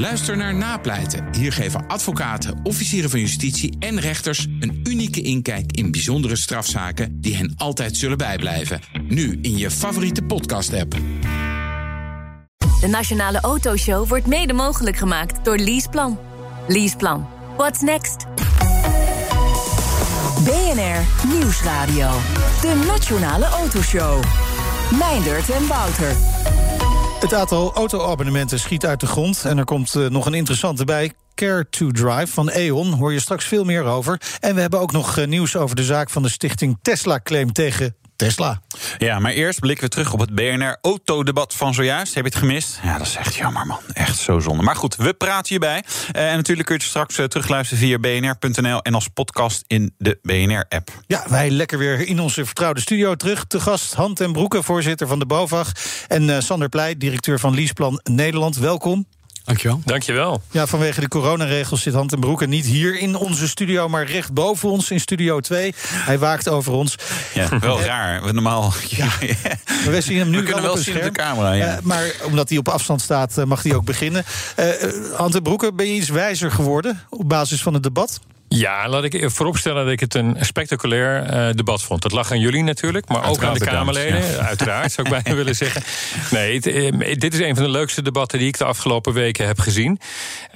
Luister 0.00 0.36
naar 0.36 0.54
Napleiten. 0.54 1.34
Hier 1.34 1.52
geven 1.52 1.86
advocaten, 1.86 2.60
officieren 2.62 3.10
van 3.10 3.20
justitie 3.20 3.76
en 3.78 4.00
rechters 4.00 4.46
een 4.60 4.80
unieke 4.84 5.20
inkijk 5.22 5.72
in 5.72 5.90
bijzondere 5.90 6.36
strafzaken 6.36 7.20
die 7.20 7.36
hen 7.36 7.54
altijd 7.56 7.96
zullen 7.96 8.18
bijblijven. 8.18 8.80
Nu 9.08 9.38
in 9.42 9.58
je 9.58 9.70
favoriete 9.70 10.22
podcast-app. 10.22 10.96
De 12.80 12.86
Nationale 12.88 13.40
Autoshow 13.40 14.08
wordt 14.08 14.26
mede 14.26 14.52
mogelijk 14.52 14.96
gemaakt 14.96 15.44
door 15.44 15.56
Leaseplan. 15.56 16.18
Leaseplan. 16.68 17.28
What's 17.56 17.80
next? 17.80 18.26
BNR 20.44 21.28
Nieuwsradio. 21.38 22.10
De 22.60 22.84
Nationale 22.86 23.44
Autoshow. 23.44 24.22
Meindert 24.98 25.50
en 25.50 25.66
Wouter. 25.66 26.16
Het 27.20 27.34
aantal 27.34 27.72
auto-abonnementen 27.72 28.60
schiet 28.60 28.86
uit 28.86 29.00
de 29.00 29.06
grond. 29.06 29.44
En 29.44 29.58
er 29.58 29.64
komt 29.64 29.94
uh, 29.94 30.08
nog 30.08 30.26
een 30.26 30.34
interessante 30.34 30.84
bij. 30.84 31.12
Care 31.34 31.68
to 31.70 31.90
Drive 31.90 32.26
van 32.26 32.48
E.ON, 32.48 32.92
hoor 32.92 33.12
je 33.12 33.20
straks 33.20 33.44
veel 33.44 33.64
meer 33.64 33.84
over. 33.84 34.20
En 34.40 34.54
we 34.54 34.60
hebben 34.60 34.80
ook 34.80 34.92
nog 34.92 35.18
uh, 35.18 35.26
nieuws 35.26 35.56
over 35.56 35.76
de 35.76 35.84
zaak 35.84 36.10
van 36.10 36.22
de 36.22 36.28
stichting 36.28 36.78
Tesla-claim 36.82 37.52
tegen 37.52 37.94
Tesla. 38.20 38.60
Ja, 38.98 39.18
maar 39.18 39.32
eerst 39.32 39.60
blikken 39.60 39.84
we 39.84 39.90
terug 39.90 40.12
op 40.12 40.20
het 40.20 40.34
BNR-autodebat 40.34 41.54
van 41.54 41.74
zojuist. 41.74 42.14
Heb 42.14 42.24
je 42.24 42.30
het 42.30 42.38
gemist? 42.38 42.80
Ja, 42.82 42.98
dat 42.98 43.06
is 43.06 43.16
echt 43.16 43.34
jammer, 43.34 43.66
man. 43.66 43.78
Echt 43.92 44.18
zo 44.18 44.38
zonde. 44.38 44.62
Maar 44.62 44.76
goed, 44.76 44.96
we 44.96 45.14
praten 45.14 45.48
hierbij. 45.48 45.84
Uh, 46.16 46.30
en 46.30 46.36
natuurlijk 46.36 46.66
kun 46.66 46.76
je 46.76 46.80
het 46.80 46.90
straks 46.90 47.18
uh, 47.18 47.24
terugluisteren 47.24 47.84
via 47.84 47.98
bnr.nl... 47.98 48.82
en 48.82 48.94
als 48.94 49.08
podcast 49.08 49.64
in 49.66 49.94
de 49.98 50.18
BNR-app. 50.22 50.90
Ja, 51.06 51.24
wij 51.28 51.50
lekker 51.50 51.78
weer 51.78 52.06
in 52.06 52.20
onze 52.20 52.44
vertrouwde 52.44 52.80
studio 52.80 53.14
terug. 53.14 53.44
Te 53.44 53.60
gast 53.60 53.94
Hand 53.94 54.20
en 54.20 54.32
Broeke, 54.32 54.62
voorzitter 54.62 55.06
van 55.06 55.18
de 55.18 55.26
BOVAG... 55.26 55.72
en 56.08 56.28
uh, 56.28 56.40
Sander 56.40 56.68
Pleij, 56.68 56.96
directeur 56.96 57.38
van 57.38 57.54
Leaseplan 57.54 58.00
Nederland. 58.02 58.56
Welkom. 58.56 59.06
Dankjewel. 59.44 59.80
Dankjewel. 59.84 60.42
Ja, 60.50 60.66
vanwege 60.66 61.00
de 61.00 61.08
coronaregels 61.08 61.82
zit 61.82 61.94
Hand 61.94 62.12
en 62.12 62.20
Broeke 62.20 62.46
niet 62.46 62.64
hier 62.64 62.98
in 62.98 63.16
onze 63.16 63.48
studio, 63.48 63.88
maar 63.88 64.06
recht 64.06 64.32
boven 64.32 64.68
ons 64.68 64.90
in 64.90 65.00
Studio 65.00 65.40
2. 65.40 65.74
Hij 65.86 66.18
waakt 66.18 66.48
over 66.48 66.72
ons. 66.72 66.94
Ja, 67.34 67.58
wel 67.58 67.82
raar. 67.82 68.22
We 68.22 68.32
normaal. 68.32 68.72
Ja. 68.88 69.08
We 69.90 70.00
zien 70.00 70.18
hem 70.18 70.30
nu 70.30 70.38
We 70.38 70.44
kunnen 70.44 70.62
wel, 70.62 70.76
zien 70.76 70.82
scherm. 70.94 71.08
op 71.08 71.14
de 71.14 71.20
camera. 71.20 71.52
Ja. 71.52 71.76
Uh, 71.76 71.82
maar 71.82 72.14
omdat 72.24 72.48
hij 72.48 72.58
op 72.58 72.68
afstand 72.68 73.00
staat, 73.00 73.38
uh, 73.38 73.44
mag 73.44 73.62
hij 73.62 73.74
ook 73.74 73.84
beginnen. 73.84 74.24
Uh, 74.56 74.66
Hand 75.16 75.34
en 75.34 75.42
Broeke, 75.42 75.72
ben 75.72 75.86
je 75.86 75.92
iets 75.92 76.08
wijzer 76.08 76.50
geworden 76.50 77.00
op 77.08 77.28
basis 77.28 77.62
van 77.62 77.74
het 77.74 77.82
debat? 77.82 78.20
Ja, 78.54 78.88
laat 78.88 79.04
ik 79.04 79.30
vooropstellen 79.30 79.84
dat 79.84 79.92
ik 79.92 80.00
het 80.00 80.14
een 80.14 80.36
spectaculair 80.40 81.34
uh, 81.34 81.54
debat 81.54 81.82
vond. 81.82 82.02
Dat 82.02 82.12
lag 82.12 82.30
aan 82.30 82.40
jullie 82.40 82.62
natuurlijk, 82.62 83.08
maar 83.08 83.22
uiteraard 83.22 83.54
ook 83.54 83.60
aan 83.60 83.66
de 83.66 83.76
Kamerleden. 83.76 84.30
Ja. 84.30 84.36
Uiteraard, 84.36 84.92
zou 84.92 85.08
ik 85.08 85.22
bijna 85.22 85.36
willen 85.36 85.56
zeggen. 85.56 85.82
Nee, 86.30 86.54
het, 86.54 86.66
uh, 86.66 87.14
dit 87.18 87.34
is 87.34 87.40
een 87.40 87.54
van 87.54 87.64
de 87.64 87.70
leukste 87.70 88.02
debatten 88.02 88.38
die 88.38 88.48
ik 88.48 88.58
de 88.58 88.64
afgelopen 88.64 89.12
weken 89.12 89.46
heb 89.46 89.58
gezien. 89.58 90.00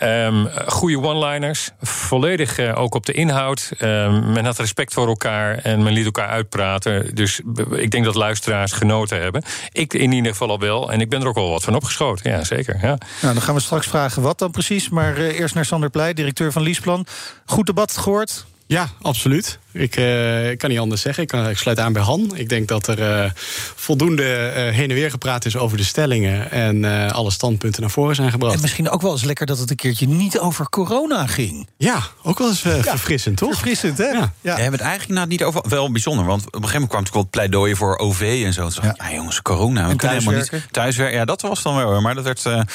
Um, 0.03 0.48
goede 0.67 1.00
one-liners, 1.00 1.70
volledig 1.81 2.59
uh, 2.59 2.81
ook 2.81 2.95
op 2.95 3.06
de 3.06 3.12
inhoud. 3.12 3.70
Um, 3.81 4.33
men 4.33 4.45
had 4.45 4.59
respect 4.59 4.92
voor 4.92 5.09
elkaar 5.09 5.59
en 5.59 5.83
men 5.83 5.92
liet 5.92 6.05
elkaar 6.05 6.28
uitpraten. 6.28 7.15
Dus 7.15 7.41
ik 7.70 7.91
denk 7.91 8.05
dat 8.05 8.15
luisteraars 8.15 8.72
genoten 8.72 9.20
hebben. 9.20 9.42
Ik 9.72 9.95
in 9.95 10.12
ieder 10.12 10.31
geval 10.31 10.48
al 10.48 10.59
wel. 10.59 10.92
En 10.92 11.00
ik 11.00 11.09
ben 11.09 11.20
er 11.20 11.28
ook 11.28 11.34
wel 11.34 11.50
wat 11.50 11.65
van 11.65 11.75
opgeschoten. 11.75 12.31
Ja, 12.31 12.45
zeker. 12.45 12.78
Ja. 12.83 12.98
Nou, 13.20 13.34
dan 13.34 13.42
gaan 13.42 13.55
we 13.55 13.61
straks 13.61 13.87
vragen 13.87 14.22
wat 14.22 14.39
dan 14.39 14.50
precies. 14.50 14.89
Maar 14.89 15.17
eerst 15.17 15.55
naar 15.55 15.65
Sander 15.65 15.91
Pleij, 15.91 16.15
directeur 16.15 16.53
van 16.53 16.62
Leaseplan. 16.62 17.06
Goed 17.45 17.67
debat 17.67 17.83
gehoord? 17.93 18.45
Ja, 18.67 18.89
absoluut. 19.03 19.59
Ik, 19.75 19.97
uh, 19.97 20.50
ik 20.50 20.58
kan 20.58 20.70
niet 20.70 20.78
anders 20.78 21.00
zeggen. 21.00 21.22
Ik, 21.22 21.28
kan, 21.28 21.48
ik, 21.48 21.58
sluit 21.58 21.78
aan 21.78 21.92
bij 21.92 22.03
Han. 22.03 22.33
Ik 22.34 22.48
denk 22.48 22.69
dat 22.69 22.86
er 22.86 23.25
uh, 23.25 23.30
voldoende 23.75 24.22
uh, 24.22 24.75
heen 24.75 24.89
en 24.91 24.94
weer 24.94 25.11
gepraat 25.11 25.44
is 25.44 25.56
over 25.56 25.77
de 25.77 25.84
stellingen. 25.84 26.50
En 26.50 26.84
alle 27.12 27.31
standpunten 27.31 27.81
naar 27.81 27.91
voren 27.91 28.14
zijn 28.14 28.31
gebracht. 28.31 28.55
En 28.55 28.61
misschien 28.61 28.91
ook 28.91 29.03
wel 29.03 29.12
eens 29.12 29.25
lekker 29.25 29.47
dat 29.47 29.58
het 29.58 29.70
een 29.70 29.77
keertje 29.77 30.08
niet 30.08 30.39
over 30.39 30.69
corona 30.69 31.27
ging. 31.27 31.69
Ja, 31.77 32.03
ook 32.22 32.39
wel 32.39 32.48
eens 32.48 32.62
ja. 32.62 32.83
verfrissend, 32.83 33.36
toch? 33.36 33.50
Verfrissend, 33.50 33.98
hè? 33.98 34.05
Ja. 34.05 34.33
Ja. 34.41 34.55
We 34.55 34.61
hebben 34.61 34.81
het 34.81 34.89
eigenlijk 34.89 35.19
nou 35.19 35.28
niet 35.28 35.44
over. 35.44 35.62
Wel 35.69 35.92
bijzonder, 35.92 36.27
want 36.27 36.47
op 36.47 36.55
een 36.55 36.61
gegeven 36.61 36.81
moment 36.81 36.91
kwam 36.91 37.03
natuurlijk 37.03 37.32
wel 37.34 37.43
het 37.43 37.50
pleidooi 37.50 37.76
voor 37.76 37.99
OV 37.99 38.43
en 38.44 38.53
zo. 38.53 38.69
Ja. 38.82 38.94
ah, 38.97 39.12
jongens, 39.12 39.43
corona. 39.43 39.88
We 39.88 39.97
kunnen 39.97 40.19
helemaal 40.19 40.41
niet. 40.41 40.66
Thuiswerken, 40.70 41.16
ja, 41.16 41.25
dat 41.25 41.41
was 41.41 41.62
dan 41.62 41.76
wel. 41.76 42.00
Maar 42.00 42.15
dat, 42.15 42.25
werd, 42.25 42.43
dat 42.43 42.66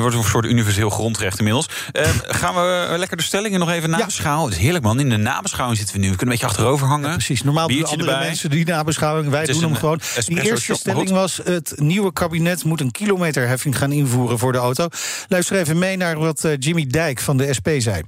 wordt 0.00 0.16
een 0.16 0.24
soort 0.24 0.44
universeel 0.44 0.90
grondrecht 0.90 1.38
inmiddels. 1.38 1.66
gaan 2.22 2.54
we 2.54 2.94
lekker 2.96 3.16
de 3.16 3.22
stellingen 3.22 3.60
nog 3.60 3.70
even 3.70 3.90
nabeschouwen? 3.90 4.44
Het 4.44 4.54
is 4.58 4.62
heerlijk, 4.62 4.84
man. 4.84 5.00
In 5.00 5.08
de 5.08 5.16
nabeschouwing 5.16 5.78
zitten 5.78 5.96
we 5.96 6.02
nu. 6.02 6.10
We 6.10 6.16
kunnen 6.16 6.34
een 6.34 6.37
beetje 6.38 6.56
achterover 6.56 6.86
hangen. 6.86 7.12
Precies, 7.12 7.42
normaal 7.42 7.66
doen 7.66 7.76
Biertje 7.76 7.96
andere 7.96 8.10
erbij. 8.10 8.26
mensen 8.26 8.50
die 8.50 8.66
nabeschouwing. 8.66 9.30
Wij 9.30 9.46
doen 9.46 9.62
hem 9.62 9.74
gewoon. 9.74 9.98
espresso 9.98 10.34
Die 10.34 10.42
eerste 10.42 10.74
stelling 10.74 11.10
was... 11.10 11.40
het 11.44 11.72
nieuwe 11.76 12.12
kabinet 12.12 12.64
moet 12.64 12.80
een 12.80 12.90
kilometerheffing 12.90 13.78
gaan 13.78 13.92
invoeren 13.92 14.38
voor 14.38 14.52
de 14.52 14.58
auto. 14.58 14.88
Luister 15.28 15.56
even 15.56 15.78
mee 15.78 15.96
naar 15.96 16.18
wat 16.18 16.44
eh, 16.44 16.52
Jimmy 16.58 16.86
Dijk 16.86 17.20
van 17.20 17.36
de 17.36 17.52
SP 17.58 17.68
zei. 17.78 18.02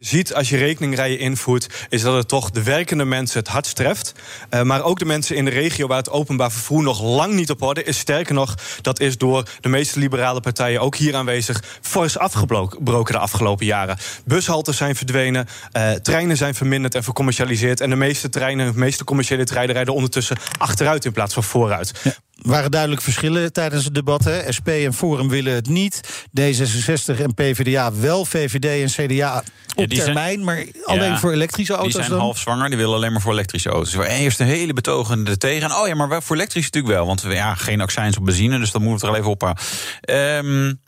Ziet 0.00 0.34
als 0.34 0.48
je 0.48 0.56
rekeningrijen 0.56 1.18
invoert, 1.18 1.86
is 1.88 2.02
dat 2.02 2.14
het 2.14 2.28
toch 2.28 2.50
de 2.50 2.62
werkende 2.62 3.04
mensen 3.04 3.38
het 3.38 3.48
hardst 3.48 3.76
treft. 3.76 4.12
Uh, 4.50 4.62
maar 4.62 4.82
ook 4.82 4.98
de 4.98 5.04
mensen 5.04 5.36
in 5.36 5.44
de 5.44 5.50
regio 5.50 5.86
waar 5.86 5.98
het 5.98 6.10
openbaar 6.10 6.52
vervoer 6.52 6.82
nog 6.82 7.02
lang 7.02 7.34
niet 7.34 7.50
op 7.50 7.62
orde 7.62 7.84
is. 7.84 7.98
Sterker 7.98 8.34
nog, 8.34 8.54
dat 8.82 9.00
is 9.00 9.18
door 9.18 9.48
de 9.60 9.68
meeste 9.68 9.98
liberale 9.98 10.40
partijen 10.40 10.80
ook 10.80 10.96
hier 10.96 11.16
aanwezig 11.16 11.78
fors 11.80 12.18
afgebroken 12.18 12.84
de 13.12 13.18
afgelopen 13.18 13.66
jaren. 13.66 13.98
Bushaltes 14.24 14.76
zijn 14.76 14.96
verdwenen, 14.96 15.48
uh, 15.76 15.92
treinen 15.92 16.36
zijn 16.36 16.54
verminderd 16.54 16.94
en 16.94 17.02
vercommercialiseerd. 17.02 17.80
En 17.80 17.90
de 17.90 17.96
meeste 17.96 18.28
treinen, 18.28 18.72
de 18.72 18.78
meeste 18.78 19.04
commerciële 19.04 19.44
treinen 19.44 19.74
rijden 19.74 19.94
ondertussen 19.94 20.36
achteruit 20.58 21.04
in 21.04 21.12
plaats 21.12 21.34
van 21.34 21.44
vooruit. 21.44 21.92
Waren 22.42 22.70
duidelijk 22.70 23.02
verschillen 23.02 23.52
tijdens 23.52 23.84
het 23.84 23.94
debat. 23.94 24.24
Hè. 24.24 24.52
SP 24.56 24.68
en 24.68 24.94
Forum 24.94 25.28
willen 25.28 25.54
het 25.54 25.68
niet. 25.68 26.24
D66 26.40 27.20
en 27.20 27.34
PvdA 27.34 27.92
wel. 27.94 28.24
VVD 28.24 28.64
en 28.64 29.06
CDA 29.06 29.42
op 29.74 29.88
die 29.88 30.00
zijn- 30.00 30.04
termijn, 30.14 30.44
maar 30.44 30.64
alleen 30.84 31.10
Ja, 31.10 31.18
voor 31.18 31.32
elektrische 31.32 31.72
auto's 31.72 31.92
Die 31.92 32.02
zijn 32.02 32.14
dan? 32.14 32.20
half 32.24 32.38
zwanger, 32.38 32.68
die 32.68 32.78
willen 32.78 32.94
alleen 32.94 33.12
maar 33.12 33.20
voor 33.20 33.32
elektrische 33.32 33.68
auto's. 33.68 33.92
Er 33.94 34.06
eerst 34.06 34.40
een 34.40 34.46
hele 34.46 34.72
betogende 34.72 35.36
tegen. 35.36 35.70
En, 35.70 35.76
oh 35.76 35.86
ja, 35.88 35.94
maar 35.94 36.22
voor 36.22 36.36
elektrisch 36.36 36.64
natuurlijk 36.64 36.94
wel. 36.94 37.06
Want 37.06 37.22
we 37.22 37.34
ja, 37.34 37.54
geen 37.54 37.80
accijns 37.80 38.16
op 38.16 38.24
benzine, 38.24 38.58
dus 38.58 38.70
dat 38.70 38.80
moeten 38.82 39.00
we 39.00 39.06
er 39.06 39.12
al 39.12 39.18
even 39.18 39.30
op 39.30 39.40
houden. 39.42 40.80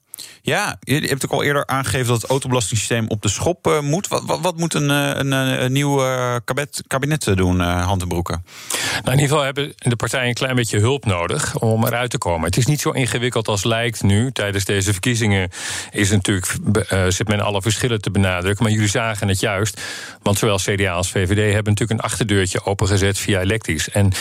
Ja, 0.42 0.76
je 0.80 0.94
hebt 0.94 1.24
ook 1.24 1.32
al 1.32 1.42
eerder 1.42 1.66
aangegeven 1.66 2.06
dat 2.06 2.22
het 2.22 2.30
autobelastingssysteem 2.30 3.08
op 3.08 3.22
de 3.22 3.28
schop 3.28 3.66
eh, 3.66 3.80
moet. 3.80 4.08
Wat, 4.08 4.22
wat, 4.24 4.40
wat 4.40 4.56
moet 4.56 4.74
een, 4.74 4.90
eh, 4.90 5.10
een, 5.14 5.32
eh, 5.32 5.62
een 5.62 5.72
nieuw 5.72 5.96
kabinet, 6.44 6.82
kabinet 6.86 7.36
doen, 7.36 7.60
uh, 7.60 7.86
Hand 7.86 8.02
en 8.02 8.08
Broeken? 8.08 8.44
Nou, 8.90 9.04
in 9.04 9.12
ieder 9.12 9.28
geval 9.28 9.42
hebben 9.42 9.74
de 9.76 9.96
partijen 9.96 10.28
een 10.28 10.34
klein 10.34 10.54
beetje 10.54 10.78
hulp 10.78 11.04
nodig 11.04 11.58
om 11.58 11.86
eruit 11.86 12.10
te 12.10 12.18
komen. 12.18 12.46
Het 12.46 12.56
is 12.56 12.66
niet 12.66 12.80
zo 12.80 12.90
ingewikkeld 12.90 13.48
als 13.48 13.64
lijkt 13.64 14.02
nu. 14.02 14.32
Tijdens 14.32 14.64
deze 14.64 14.92
verkiezingen 14.92 15.50
is 15.90 16.10
natuurlijk, 16.10 16.54
uh, 16.92 17.04
zit 17.08 17.28
men 17.28 17.40
alle 17.40 17.62
verschillen 17.62 18.00
te 18.00 18.10
benadrukken. 18.10 18.64
Maar 18.64 18.72
jullie 18.72 18.88
zagen 18.88 19.28
het 19.28 19.40
juist. 19.40 19.80
Want 20.22 20.38
zowel 20.38 20.56
CDA 20.56 20.92
als 20.92 21.10
VVD 21.10 21.52
hebben 21.52 21.72
natuurlijk 21.72 22.00
een 22.00 22.10
achterdeurtje 22.10 22.64
opengezet 22.64 23.18
via 23.18 23.40
elektrisch. 23.40 23.90
En 23.90 24.12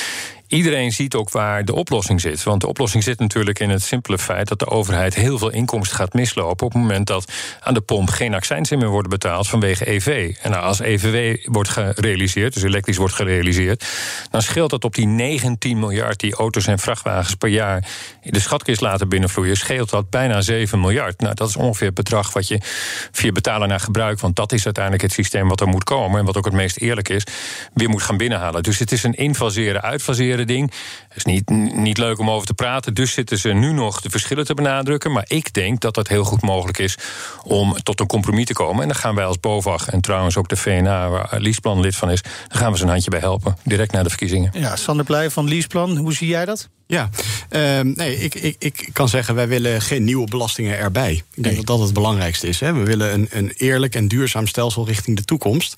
Iedereen 0.51 0.91
ziet 0.91 1.15
ook 1.15 1.29
waar 1.29 1.65
de 1.65 1.73
oplossing 1.73 2.21
zit. 2.21 2.43
Want 2.43 2.61
de 2.61 2.67
oplossing 2.67 3.03
zit 3.03 3.19
natuurlijk 3.19 3.59
in 3.59 3.69
het 3.69 3.83
simpele 3.83 4.17
feit 4.17 4.47
dat 4.47 4.59
de 4.59 4.67
overheid 4.67 5.15
heel 5.15 5.37
veel 5.37 5.49
inkomsten 5.49 5.97
gaat 5.97 6.13
mislopen. 6.13 6.65
op 6.65 6.73
het 6.73 6.81
moment 6.81 7.07
dat 7.07 7.31
aan 7.59 7.73
de 7.73 7.81
pomp 7.81 8.09
geen 8.09 8.33
accijnsen 8.33 8.77
meer 8.77 8.87
worden 8.87 9.09
betaald 9.09 9.47
vanwege 9.47 9.89
EV. 9.89 10.35
En 10.41 10.51
nou, 10.51 10.63
als 10.63 10.79
EVW 10.79 11.47
wordt 11.51 11.69
gerealiseerd, 11.69 12.53
dus 12.53 12.63
elektrisch 12.63 12.97
wordt 12.97 13.13
gerealiseerd. 13.13 13.85
dan 14.29 14.41
scheelt 14.41 14.69
dat 14.69 14.83
op 14.83 14.95
die 14.95 15.07
19 15.07 15.79
miljard 15.79 16.19
die 16.19 16.35
auto's 16.35 16.67
en 16.67 16.79
vrachtwagens 16.79 17.35
per 17.35 17.49
jaar 17.49 17.87
de 18.23 18.39
schatkist 18.39 18.81
laten 18.81 19.09
binnenvloeien. 19.09 19.57
scheelt 19.57 19.89
dat 19.89 20.09
bijna 20.09 20.41
7 20.41 20.79
miljard. 20.79 21.19
Nou, 21.19 21.35
dat 21.35 21.49
is 21.49 21.55
ongeveer 21.55 21.87
het 21.87 21.95
bedrag 21.95 22.33
wat 22.33 22.47
je 22.47 22.59
via 23.11 23.31
betalen 23.31 23.67
naar 23.67 23.79
gebruik. 23.79 24.19
want 24.19 24.35
dat 24.35 24.51
is 24.51 24.65
uiteindelijk 24.65 25.03
het 25.03 25.13
systeem 25.13 25.47
wat 25.47 25.61
er 25.61 25.67
moet 25.67 25.83
komen. 25.83 26.19
en 26.19 26.25
wat 26.25 26.37
ook 26.37 26.45
het 26.45 26.53
meest 26.53 26.77
eerlijk 26.77 27.09
is, 27.09 27.23
weer 27.73 27.89
moet 27.89 28.03
gaan 28.03 28.17
binnenhalen. 28.17 28.63
Dus 28.63 28.79
het 28.79 28.91
is 28.91 29.03
een 29.03 29.15
infaseren, 29.15 29.81
uitfaseren 29.81 30.40
ding. 30.45 30.71
Het 31.07 31.17
is 31.17 31.23
niet, 31.23 31.49
niet 31.75 31.97
leuk 31.97 32.19
om 32.19 32.29
over 32.29 32.47
te 32.47 32.53
praten. 32.53 32.93
Dus 32.93 33.13
zitten 33.13 33.37
ze 33.37 33.49
nu 33.49 33.71
nog 33.71 34.01
de 34.01 34.09
verschillen 34.09 34.45
te 34.45 34.53
benadrukken. 34.53 35.11
Maar 35.11 35.25
ik 35.27 35.53
denk 35.53 35.79
dat 35.79 35.95
het 35.95 36.07
heel 36.07 36.23
goed 36.23 36.41
mogelijk 36.41 36.77
is 36.77 36.97
om 37.43 37.73
tot 37.83 37.99
een 37.99 38.07
compromis 38.07 38.45
te 38.45 38.53
komen. 38.53 38.81
En 38.81 38.87
dan 38.87 38.97
gaan 38.97 39.15
wij 39.15 39.25
als 39.25 39.39
BOVAG 39.39 39.89
en 39.89 40.01
trouwens 40.01 40.37
ook 40.37 40.49
de 40.49 40.55
VNA, 40.55 41.09
waar 41.09 41.39
Liesplan 41.39 41.79
lid 41.79 41.95
van 41.95 42.11
is, 42.11 42.21
daar 42.21 42.57
gaan 42.57 42.71
we 42.71 42.77
ze 42.77 42.83
een 42.83 42.89
handje 42.89 43.09
bij 43.09 43.19
helpen. 43.19 43.57
Direct 43.63 43.91
na 43.91 44.03
de 44.03 44.09
verkiezingen. 44.09 44.51
Ja, 44.53 44.75
Sander 44.75 45.05
Pleij 45.05 45.29
van 45.29 45.47
Leaseplan, 45.47 45.97
hoe 45.97 46.13
zie 46.13 46.27
jij 46.27 46.45
dat? 46.45 46.69
Ja, 46.91 47.09
uh, 47.49 47.93
nee, 47.93 48.17
ik, 48.17 48.35
ik, 48.35 48.55
ik 48.59 48.89
kan 48.93 49.09
zeggen, 49.09 49.35
wij 49.35 49.47
willen 49.47 49.81
geen 49.81 50.03
nieuwe 50.03 50.27
belastingen 50.27 50.77
erbij. 50.77 51.13
Ik 51.13 51.23
denk 51.33 51.45
nee. 51.45 51.55
dat 51.55 51.65
dat 51.65 51.79
het 51.79 51.93
belangrijkste 51.93 52.47
is. 52.47 52.59
Hè. 52.59 52.73
We 52.73 52.83
willen 52.83 53.13
een, 53.13 53.27
een 53.31 53.51
eerlijk 53.57 53.95
en 53.95 54.07
duurzaam 54.07 54.47
stelsel 54.47 54.85
richting 54.85 55.17
de 55.17 55.23
toekomst. 55.23 55.75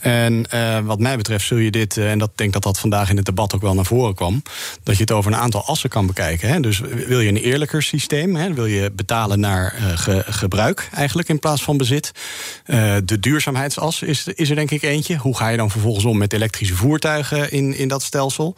En 0.00 0.46
uh, 0.54 0.78
wat 0.78 0.98
mij 0.98 1.16
betreft 1.16 1.46
zul 1.46 1.56
je 1.56 1.70
dit, 1.70 1.96
uh, 1.96 2.10
en 2.10 2.18
dat 2.18 2.30
denk 2.34 2.52
dat 2.52 2.62
dat 2.62 2.78
vandaag 2.78 3.10
in 3.10 3.16
het 3.16 3.24
debat 3.24 3.54
ook 3.54 3.60
wel 3.60 3.74
naar 3.74 3.84
voren 3.84 4.14
kwam, 4.14 4.42
dat 4.82 4.94
je 4.94 5.00
het 5.00 5.10
over 5.10 5.32
een 5.32 5.38
aantal 5.38 5.64
assen 5.64 5.90
kan 5.90 6.06
bekijken. 6.06 6.48
Hè. 6.48 6.60
Dus 6.60 6.80
wil 6.80 7.20
je 7.20 7.28
een 7.28 7.36
eerlijker 7.36 7.82
systeem, 7.82 8.36
hè, 8.36 8.54
wil 8.54 8.66
je 8.66 8.90
betalen 8.90 9.40
naar 9.40 9.74
ge, 9.94 10.24
gebruik 10.26 10.88
eigenlijk 10.94 11.28
in 11.28 11.38
plaats 11.38 11.62
van 11.62 11.76
bezit. 11.76 12.12
de 13.04 13.18
duurzaamheidsas 13.20 14.02
is, 14.02 14.26
is 14.26 14.50
er 14.50 14.56
denk 14.56 14.70
ik 14.70 14.82
eentje. 14.82 15.16
Hoe 15.16 15.36
ga 15.36 15.48
je 15.48 15.56
dan 15.56 15.70
vervolgens 15.70 16.04
om 16.04 16.18
met 16.18 16.32
elektrische 16.32 16.74
voertuigen 16.74 17.52
in, 17.52 17.76
in 17.76 17.88
dat 17.88 18.02
stelsel? 18.02 18.54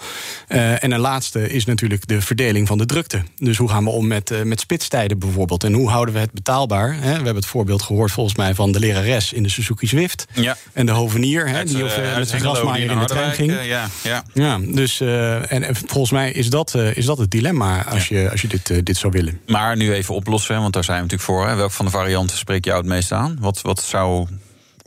en 0.49 0.93
een 0.93 1.00
laatste 1.00 1.49
is 1.49 1.65
natuurlijk 1.65 1.81
natuurlijk 1.82 2.08
de 2.08 2.26
verdeling 2.26 2.67
van 2.67 2.79
de 2.79 2.87
drukte. 2.87 3.23
Dus 3.37 3.56
hoe 3.56 3.69
gaan 3.69 3.84
we 3.84 3.90
om 3.90 4.06
met, 4.06 4.31
uh, 4.31 4.43
met 4.43 4.61
spitstijden 4.61 5.19
bijvoorbeeld? 5.19 5.64
En 5.64 5.73
hoe 5.73 5.88
houden 5.88 6.14
we 6.14 6.20
het 6.20 6.32
betaalbaar? 6.32 6.94
Hè? 6.94 7.00
We 7.00 7.06
hebben 7.06 7.34
het 7.34 7.46
voorbeeld 7.46 7.82
gehoord 7.82 8.12
volgens 8.12 8.37
mij 8.37 8.55
van 8.55 8.73
de 8.73 8.79
lerares 8.79 9.32
in 9.32 9.43
de 9.43 9.49
Suzuki 9.49 9.87
Zwift. 9.87 10.26
Ja. 10.32 10.56
En 10.73 10.87
de 10.87 10.93
hovenier, 10.93 11.49
hè, 11.49 11.64
die 11.64 11.84
of, 11.84 11.99
uh, 11.99 12.17
met 12.17 12.29
zijn 12.29 12.40
grasmaaier 12.40 12.90
in 12.90 12.99
de 12.99 13.05
trein 13.05 13.32
ging. 13.32 13.52
ja, 13.64 13.88
ja. 14.02 14.25
ja, 14.34 14.58
dus 14.58 15.00
en, 15.00 15.62
en, 15.62 15.76
volgens 15.76 16.11
mij 16.11 16.32
is 16.32 16.50
dat, 16.50 16.75
is 16.75 17.05
dat 17.05 17.19
het 17.19 17.31
dilemma 17.31 17.85
als 17.85 18.08
je, 18.08 18.31
als 18.31 18.40
je 18.40 18.49
dit, 18.49 18.87
dit 18.87 18.96
zou 18.96 19.12
willen. 19.12 19.40
Maar 19.46 19.76
nu 19.76 19.93
even 19.93 20.14
oplossen, 20.14 20.61
want 20.61 20.73
daar 20.73 20.85
zijn 20.85 20.96
we 20.96 21.02
natuurlijk 21.02 21.31
voor. 21.31 21.49
Hè. 21.49 21.55
Welk 21.55 21.70
van 21.70 21.85
de 21.85 21.90
varianten 21.90 22.37
spreekt 22.37 22.64
jou 22.64 22.78
het 22.78 22.87
meest 22.87 23.12
aan? 23.12 23.37
Wat, 23.40 23.61
wat 23.61 23.82
zou 23.82 24.26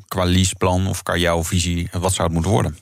qua 0.08 0.24
leaseplan 0.24 0.88
of 0.88 1.04
qua 1.04 1.16
jouw 1.16 1.44
visie, 1.44 1.90
wat 1.92 2.14
zou 2.14 2.24
het 2.24 2.34
moeten 2.34 2.52
worden? 2.52 2.78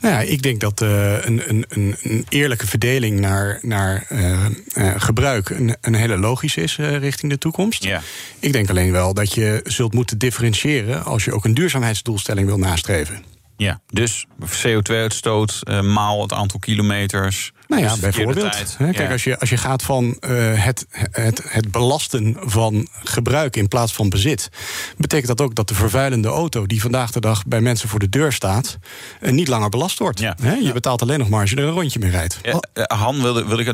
Nou 0.00 0.14
ja, 0.14 0.20
ik 0.20 0.42
denk 0.42 0.60
dat 0.60 0.80
uh, 0.80 1.24
een, 1.24 1.42
een, 1.48 1.66
een, 2.02 2.26
eerlijke 2.28 2.66
verdeling 2.66 3.20
naar, 3.20 3.58
naar 3.62 4.06
uh, 4.08 4.46
uh, 4.74 4.94
gebruik 4.96 5.50
een, 5.50 5.76
een, 5.80 5.94
hele 5.94 6.16
logische 6.16 6.60
is 6.60 6.76
richting 6.76 7.32
de 7.32 7.38
toekomst. 7.38 7.84
Ja. 7.84 8.02
Ik 8.38 8.52
denk 8.52 8.70
alleen 8.70 8.92
wel 8.92 9.14
dat 9.14 9.34
je 9.34 9.60
zult 9.64 9.94
moeten 9.94 10.18
differentiëren 10.18 11.04
als 11.04 11.24
je 11.24 11.32
ook 11.32 11.44
een 11.44 11.54
duurzaamheidsdoelstelling 11.54 12.46
wil 12.46 12.58
nastreven. 12.58 13.24
Ja, 13.56 13.80
dus 13.88 14.26
CO2-uitstoot 14.66 15.60
maal 15.82 16.22
het 16.22 16.32
aantal 16.32 16.58
kilometers. 16.58 17.52
Nou 17.70 17.82
ja, 17.82 17.88
dus 17.88 17.98
bijvoorbeeld. 17.98 18.76
Hè, 18.78 18.92
kijk, 18.92 19.10
als, 19.10 19.24
je, 19.24 19.38
als 19.38 19.50
je 19.50 19.56
gaat 19.56 19.82
van 19.82 20.04
uh, 20.04 20.64
het, 20.64 20.86
het, 21.10 21.42
het 21.48 21.70
belasten 21.70 22.36
van 22.40 22.88
gebruik 23.04 23.56
in 23.56 23.68
plaats 23.68 23.92
van 23.92 24.08
bezit, 24.08 24.48
betekent 24.96 25.26
dat 25.26 25.40
ook 25.40 25.54
dat 25.54 25.68
de 25.68 25.74
vervuilende 25.74 26.28
auto 26.28 26.66
die 26.66 26.80
vandaag 26.80 27.10
de 27.10 27.20
dag 27.20 27.46
bij 27.46 27.60
mensen 27.60 27.88
voor 27.88 27.98
de 27.98 28.08
deur 28.08 28.32
staat, 28.32 28.78
uh, 29.20 29.32
niet 29.32 29.48
langer 29.48 29.68
belast 29.68 29.98
wordt. 29.98 30.20
Ja. 30.20 30.36
Hè, 30.42 30.54
je 30.54 30.72
betaalt 30.72 31.02
alleen 31.02 31.18
nog 31.18 31.28
maar 31.28 31.40
als 31.40 31.50
je 31.50 31.56
er 31.56 31.64
een 31.64 31.70
rondje 31.70 31.98
mee 31.98 32.10
rijdt. 32.10 32.38
Ja, 32.42 32.62
uh, 32.74 32.84
Han, 32.84 33.22
wilde, 33.22 33.46
wil 33.46 33.58
ik, 33.58 33.72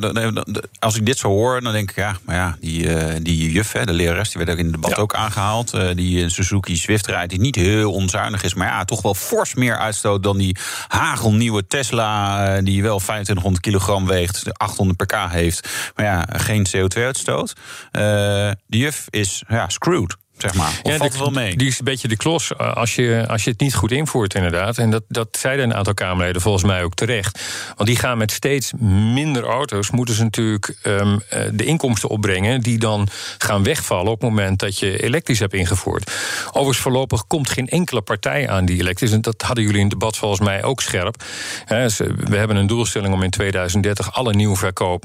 als 0.78 0.96
ik 0.96 1.06
dit 1.06 1.18
zo 1.18 1.28
hoor, 1.28 1.60
dan 1.60 1.72
denk 1.72 1.90
ik, 1.90 1.96
ja, 1.96 2.16
maar 2.24 2.36
ja, 2.36 2.56
die, 2.60 3.22
die 3.22 3.52
juf, 3.52 3.72
hè, 3.72 3.84
de 3.84 3.92
lerares, 3.92 4.30
die 4.30 4.44
werd 4.44 4.50
ook 4.50 4.64
in 4.64 4.72
het 4.72 4.82
debat 4.82 4.98
ook 4.98 5.14
aangehaald. 5.14 5.70
die 5.94 6.22
een 6.22 6.30
Suzuki 6.30 6.76
Swift 6.76 7.06
rijdt, 7.06 7.30
die 7.30 7.40
niet 7.40 7.54
heel 7.54 7.92
onzuinig 7.92 8.42
is, 8.42 8.54
maar 8.54 8.66
ja, 8.66 8.84
toch 8.84 9.02
wel 9.02 9.14
fors 9.14 9.54
meer 9.54 9.78
uitstoot 9.78 10.22
dan 10.22 10.38
die 10.38 10.56
hagelnieuwe 10.88 11.66
Tesla, 11.66 12.60
die 12.60 12.82
wel 12.82 12.98
2500 12.98 13.64
kilogram 13.64 13.84
weegt, 14.06 14.58
800 14.58 14.98
pk 14.98 15.30
heeft, 15.30 15.68
maar 15.94 16.04
ja, 16.04 16.26
geen 16.28 16.66
CO2-uitstoot. 16.76 17.52
Uh, 17.92 18.50
die 18.66 18.80
juf 18.80 19.06
is 19.10 19.42
ja, 19.48 19.68
screwed 19.68 20.16
zeg 20.36 20.54
maar. 20.54 20.80
Of 20.82 20.90
ja, 20.92 20.96
valt 20.96 21.12
de, 21.12 21.18
wel 21.18 21.30
mee? 21.30 21.56
Die 21.56 21.68
is 21.68 21.78
een 21.78 21.84
beetje 21.84 22.08
de 22.08 22.16
klos 22.16 22.52
eh, 22.52 22.72
als 22.72 22.94
je, 22.94 23.24
als 23.28 23.44
je 23.44 23.50
het 23.50 23.60
niet 23.60 23.74
goed 23.74 23.92
invoert, 23.92 24.34
inderdaad. 24.34 24.78
En 24.78 24.90
dat, 24.90 25.02
dat 25.08 25.28
zeiden 25.40 25.64
een 25.64 25.76
aantal 25.76 25.94
Kamerleden 25.94 26.42
volgens 26.42 26.64
mij 26.64 26.82
ook 26.82 26.94
terecht. 26.94 27.40
Want 27.76 27.88
die 27.88 27.98
gaan 27.98 28.18
met 28.18 28.32
steeds 28.32 28.72
minder 29.14 29.44
auto's, 29.44 29.90
moeten 29.90 30.14
ze 30.14 30.22
natuurlijk 30.22 30.76
um, 30.82 31.20
de 31.52 31.64
inkomsten 31.64 32.08
opbrengen 32.08 32.60
die 32.60 32.78
dan 32.78 33.08
gaan 33.38 33.62
wegvallen 33.62 34.12
op 34.12 34.20
het 34.20 34.30
moment 34.30 34.58
dat 34.58 34.78
je 34.78 35.02
elektrisch 35.02 35.38
hebt 35.38 35.54
ingevoerd. 35.54 36.10
Overigens, 36.46 36.78
voorlopig 36.78 37.26
komt 37.26 37.50
geen 37.50 37.68
enkele 37.68 38.00
partij 38.00 38.48
aan 38.48 38.64
die 38.64 38.80
elektrisch. 38.80 39.12
En 39.12 39.20
dat 39.20 39.42
hadden 39.42 39.64
jullie 39.64 39.78
in 39.80 39.86
het 39.86 39.98
debat 39.98 40.16
volgens 40.16 40.40
mij 40.40 40.64
ook 40.64 40.82
scherp. 40.82 41.22
We 41.66 42.36
hebben 42.36 42.56
een 42.56 42.66
doelstelling 42.66 43.14
om 43.14 43.22
in 43.22 43.30
2030 43.30 44.12
alle 44.14 44.34
nieuwe 44.34 44.56
verkoop, 44.56 45.04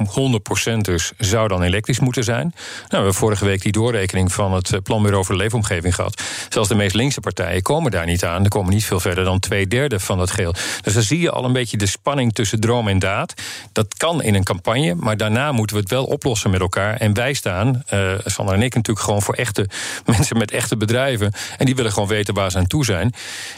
100% 0.74 0.78
dus, 0.78 1.12
zou 1.18 1.48
dan 1.48 1.62
elektrisch 1.62 2.00
moeten 2.00 2.24
zijn. 2.24 2.42
Nou, 2.42 2.88
we 2.90 2.96
hebben 2.96 3.14
vorige 3.14 3.46
week 3.46 3.62
die 3.62 3.72
doorrekening 3.72 4.34
van 4.34 4.54
het 4.54 4.84
planbureau 4.84 5.21
over 5.22 5.34
de 5.34 5.40
leefomgeving 5.40 5.96
gehad. 5.96 6.22
Zelfs 6.50 6.70
de 6.70 6.76
meest 6.76 6.96
linkse 6.96 7.20
partijen 7.20 7.62
komen 7.62 7.92
daar 7.92 8.06
niet 8.06 8.26
aan. 8.26 8.44
Er 8.44 8.50
komen 8.50 8.74
niet 8.74 8.86
veel 8.86 9.00
verder 9.00 9.24
dan 9.24 9.40
twee 9.40 9.68
derde 9.68 10.00
van 10.00 10.18
dat 10.18 10.32
geheel. 10.32 10.54
Dus 10.82 10.94
dan 10.94 11.04
zie 11.04 11.20
je 11.20 11.32
al 11.32 11.46
een 11.46 11.54
beetje 11.54 11.78
de 11.78 11.86
spanning 11.86 12.34
tussen 12.34 12.60
droom 12.60 12.88
en 12.88 13.00
daad. 13.00 13.34
Dat 13.72 13.98
kan 13.98 14.24
in 14.24 14.36
een 14.36 14.44
campagne, 14.44 14.96
maar 14.96 15.18
daarna 15.18 15.52
moeten 15.52 15.76
we 15.76 15.82
het 15.82 15.92
wel 15.92 16.06
oplossen 16.06 16.50
met 16.50 16.62
elkaar. 16.62 16.96
En 16.96 17.14
wij 17.14 17.34
staan, 17.34 17.84
uh, 17.94 18.12
Sander 18.26 18.56
en 18.56 18.62
ik 18.62 18.76
natuurlijk 18.76 19.06
gewoon 19.06 19.22
voor 19.22 19.36
echte 19.36 19.70
mensen 20.16 20.38
met 20.38 20.52
echte 20.52 20.78
bedrijven. 20.78 21.32
En 21.58 21.66
die 21.66 21.76
willen 21.76 21.92
gewoon 21.92 22.08
weten 22.08 22.34
waar 22.34 22.52
ze 22.52 22.58
aan 22.58 22.68
toe 22.68 22.86
zijn. 22.86 23.14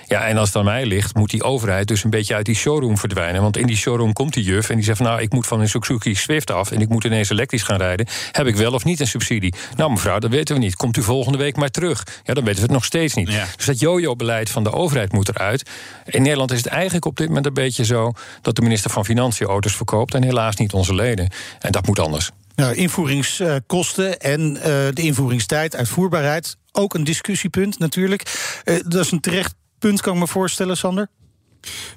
Ja, 0.08 0.26
en 0.26 0.38
als 0.38 0.48
het 0.48 0.58
aan 0.58 0.64
mij 0.66 0.86
ligt, 0.86 1.16
moet 1.16 1.30
die 1.30 1.44
overheid 1.44 1.88
dus 1.88 2.04
een 2.04 2.10
beetje 2.10 2.36
uit 2.36 2.46
die 2.46 2.56
showroom 2.56 2.98
verdwijnen. 2.98 3.42
Want 3.42 3.58
in 3.58 3.68
die 3.68 3.78
showroom 3.78 4.14
komt 4.14 4.34
die 4.34 4.44
juf 4.44 4.70
en 4.70 4.76
die 4.76 4.86
zegt 4.86 5.00
nou, 5.00 5.22
ik 5.22 5.34
moet 5.34 5.48
van 5.48 5.60
een 5.60 5.70
Suzuki 5.70 6.16
Swift 6.16 6.52
af 6.52 6.72
en 6.72 6.82
ik 6.82 6.90
moet 6.90 7.04
ineens 7.04 7.30
elektrisch 7.30 7.64
gaan 7.64 7.78
rijden. 7.78 8.08
Heb 8.32 8.48
ik 8.48 8.56
wel 8.56 8.74
of 8.74 8.84
niet 8.84 9.00
een 9.00 9.08
subsidie? 9.08 9.54
Nou 9.76 9.92
mevrouw, 9.92 10.20
dat 10.20 10.30
weten 10.30 10.56
we 10.56 10.62
niet. 10.62 10.76
Komt 10.76 10.98
u 10.98 11.04
volgende 11.04 11.38
week 11.38 11.53
maar 11.56 11.70
terug. 11.70 12.04
Ja, 12.24 12.34
dan 12.34 12.44
weten 12.44 12.60
we 12.60 12.66
het 12.66 12.76
nog 12.76 12.86
steeds 12.86 13.14
niet. 13.14 13.32
Ja. 13.32 13.48
Dus 13.56 13.66
dat 13.66 13.80
jojo-beleid 13.80 14.50
van 14.50 14.64
de 14.64 14.72
overheid 14.72 15.12
moet 15.12 15.30
eruit. 15.30 15.70
In 16.06 16.22
Nederland 16.22 16.52
is 16.52 16.58
het 16.58 16.68
eigenlijk 16.68 17.06
op 17.06 17.18
dit 17.18 17.28
moment 17.28 17.46
een 17.46 17.54
beetje 17.54 17.86
zo... 17.86 18.12
dat 18.42 18.56
de 18.56 18.62
minister 18.62 18.92
van 18.92 19.06
Financiën 19.06 19.48
auto's 19.48 19.76
verkoopt... 19.76 20.14
en 20.14 20.24
helaas 20.24 20.56
niet 20.56 20.74
onze 20.74 20.96
leden. 20.96 21.30
En 21.60 21.72
dat 21.72 21.88
moet 21.88 22.00
anders. 22.00 22.32
Nou, 22.56 22.76
invoeringskosten 22.76 24.20
en 24.20 24.56
uh, 24.56 24.64
de 24.64 25.02
invoeringstijd, 25.02 25.76
uitvoerbaarheid... 25.76 26.58
ook 26.72 26.94
een 26.94 27.04
discussiepunt 27.04 27.80
natuurlijk. 27.80 28.62
Uh, 28.66 28.80
dat 28.88 29.06
is 29.06 29.12
een 29.12 29.20
terecht 29.20 29.56
punt, 29.80 30.02
kan 30.02 30.14
ik 30.14 30.20
me 30.20 30.28
voorstellen, 30.28 30.78
Sander? 30.78 31.10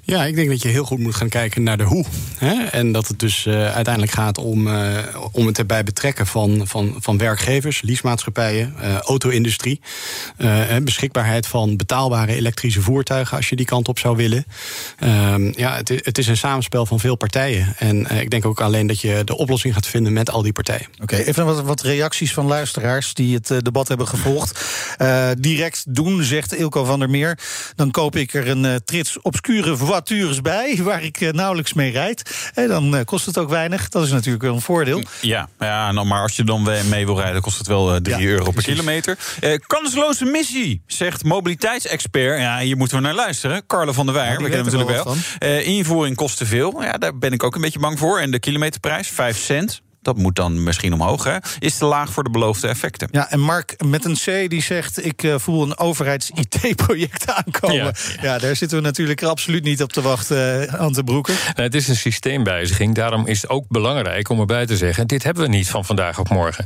Ja, 0.01 0.25
ik 0.25 0.35
denk 0.35 0.49
dat 0.49 0.61
je 0.61 0.67
heel 0.67 0.83
goed 0.83 0.99
moet 0.99 1.15
gaan 1.15 1.29
kijken 1.29 1.63
naar 1.63 1.77
de 1.77 1.83
hoe. 1.83 2.05
Hè? 2.37 2.63
En 2.63 2.91
dat 2.91 3.07
het 3.07 3.19
dus 3.19 3.45
uh, 3.45 3.73
uiteindelijk 3.73 4.13
gaat 4.13 4.37
om, 4.37 4.67
uh, 4.67 4.97
om 5.31 5.45
het 5.45 5.57
erbij 5.57 5.83
betrekken 5.83 6.27
van, 6.27 6.61
van, 6.63 6.95
van 6.99 7.17
werkgevers, 7.17 7.81
leasemaatschappijen, 7.81 8.73
uh, 8.81 8.97
auto-industrie. 8.97 9.81
beschikbaarheid 10.83 11.47
van 11.47 11.77
betaalbare 11.77 12.33
elektrische 12.33 12.81
voertuigen 12.81 13.37
als 13.37 13.49
je 13.49 13.55
die 13.55 13.65
kant 13.65 13.87
op 13.87 13.99
zou 13.99 14.15
willen. 14.15 14.45
Ehm, 14.99 15.51
ja, 15.55 15.75
het, 15.75 15.89
het, 15.89 16.17
is 16.17 16.27
een 16.27 16.37
samenspel 16.37 16.85
van 16.85 16.99
veel 16.99 17.15
partijen. 17.15 17.75
En 17.77 18.19
ik 18.19 18.29
denk 18.29 18.45
ook 18.45 18.61
alleen 18.61 18.87
dat 18.87 19.01
je 19.01 19.21
de 19.23 19.37
oplossing 19.37 19.73
gaat 19.73 19.87
vinden 19.87 20.13
met 20.13 20.31
al 20.31 20.41
die 20.41 20.51
partijen. 20.51 20.87
Oké, 21.01 21.15
even 21.15 21.45
wat, 21.45 21.61
wat 21.61 21.81
reacties 21.81 22.33
van 22.33 22.45
luisteraars 22.45 23.13
die 23.13 23.35
het 23.35 23.47
debat 23.47 23.87
hebben 23.87 24.07
gevolgd. 24.07 24.65
direct 25.39 25.83
doen, 25.87 26.23
zegt 26.23 26.55
Ilko 26.55 26.83
van 26.83 26.99
der 26.99 27.09
Meer. 27.09 27.39
Dan 27.75 27.91
koop 27.91 28.15
ik 28.15 28.33
er 28.33 28.47
een 28.47 28.81
trits 28.85 29.21
obscuur 29.21 29.56
voitures 29.63 30.41
bij, 30.41 30.79
waar 30.83 31.03
ik 31.03 31.21
uh, 31.21 31.31
nauwelijks 31.31 31.73
mee 31.73 31.91
rijd. 31.91 32.51
En 32.53 32.67
dan 32.67 32.95
uh, 32.95 33.01
kost 33.05 33.25
het 33.25 33.37
ook 33.37 33.49
weinig. 33.49 33.89
Dat 33.89 34.03
is 34.03 34.11
natuurlijk 34.11 34.43
wel 34.43 34.53
een 34.53 34.61
voordeel. 34.61 35.03
Ja, 35.21 35.49
ja 35.59 35.91
nou, 35.91 36.07
maar 36.07 36.21
als 36.21 36.35
je 36.35 36.43
dan 36.43 36.67
mee 36.89 37.05
wil 37.05 37.19
rijden, 37.19 37.41
kost 37.41 37.57
het 37.57 37.67
wel 37.67 37.95
uh, 37.95 38.01
3 38.01 38.17
ja, 38.17 38.23
euro 38.23 38.51
per 38.51 38.63
kilometer. 38.63 39.17
kansloze 39.67 40.25
missie, 40.25 40.81
zegt 40.87 41.23
mobiliteitsexpert. 41.23 42.39
Ja, 42.39 42.59
hier 42.59 42.77
moeten 42.77 42.97
we 42.97 43.03
naar 43.03 43.13
luisteren. 43.13 43.65
Carlo 43.67 43.91
van 43.91 44.05
der 44.05 44.15
Weijer, 44.15 44.39
ja, 44.39 44.43
we 44.43 44.49
kennen 44.49 44.71
hem 44.71 44.87
natuurlijk 44.87 45.39
wel. 45.39 45.63
invoering 45.63 46.15
kost 46.15 46.37
te 46.37 46.45
veel. 46.45 46.83
Ja, 46.83 46.91
daar 46.91 47.17
ben 47.17 47.33
ik 47.33 47.43
ook 47.43 47.55
een 47.55 47.61
beetje 47.61 47.79
bang 47.79 47.99
voor. 47.99 48.19
En 48.19 48.31
de 48.31 48.39
kilometerprijs, 48.39 49.07
5 49.07 49.37
cent. 49.37 49.81
Dat 50.07 50.17
moet 50.17 50.35
dan 50.35 50.63
misschien 50.63 50.93
omhoog, 50.93 51.23
hè? 51.23 51.37
Is 51.59 51.77
te 51.77 51.85
laag 51.85 52.11
voor 52.11 52.23
de 52.23 52.29
beloofde 52.29 52.67
effecten. 52.67 53.07
Ja, 53.11 53.31
en 53.31 53.39
Mark 53.39 53.75
met 53.85 54.05
een 54.05 54.15
C 54.15 54.49
die 54.49 54.61
zegt... 54.61 55.05
ik 55.05 55.23
uh, 55.23 55.35
voel 55.37 55.63
een 55.63 55.77
overheids-IT-project 55.77 57.31
aankomen. 57.45 57.75
Ja. 57.75 57.93
ja. 58.21 58.37
daar 58.37 58.55
zitten 58.55 58.77
we 58.77 58.83
natuurlijk 58.83 59.23
absoluut 59.23 59.63
niet 59.63 59.81
op 59.83 59.93
te 59.93 60.01
wachten, 60.01 60.63
uh, 60.63 60.73
Ante 60.73 61.03
Broeken. 61.03 61.33
Nou, 61.33 61.61
het 61.61 61.75
is 61.75 61.87
een 61.87 61.95
systeemwijziging. 61.95 62.95
Daarom 62.95 63.27
is 63.27 63.41
het 63.41 63.49
ook 63.49 63.65
belangrijk 63.67 64.29
om 64.29 64.39
erbij 64.39 64.65
te 64.65 64.77
zeggen... 64.77 65.07
dit 65.07 65.23
hebben 65.23 65.43
we 65.43 65.49
niet 65.49 65.69
van 65.69 65.85
vandaag 65.85 66.19
op 66.19 66.29
morgen. 66.29 66.65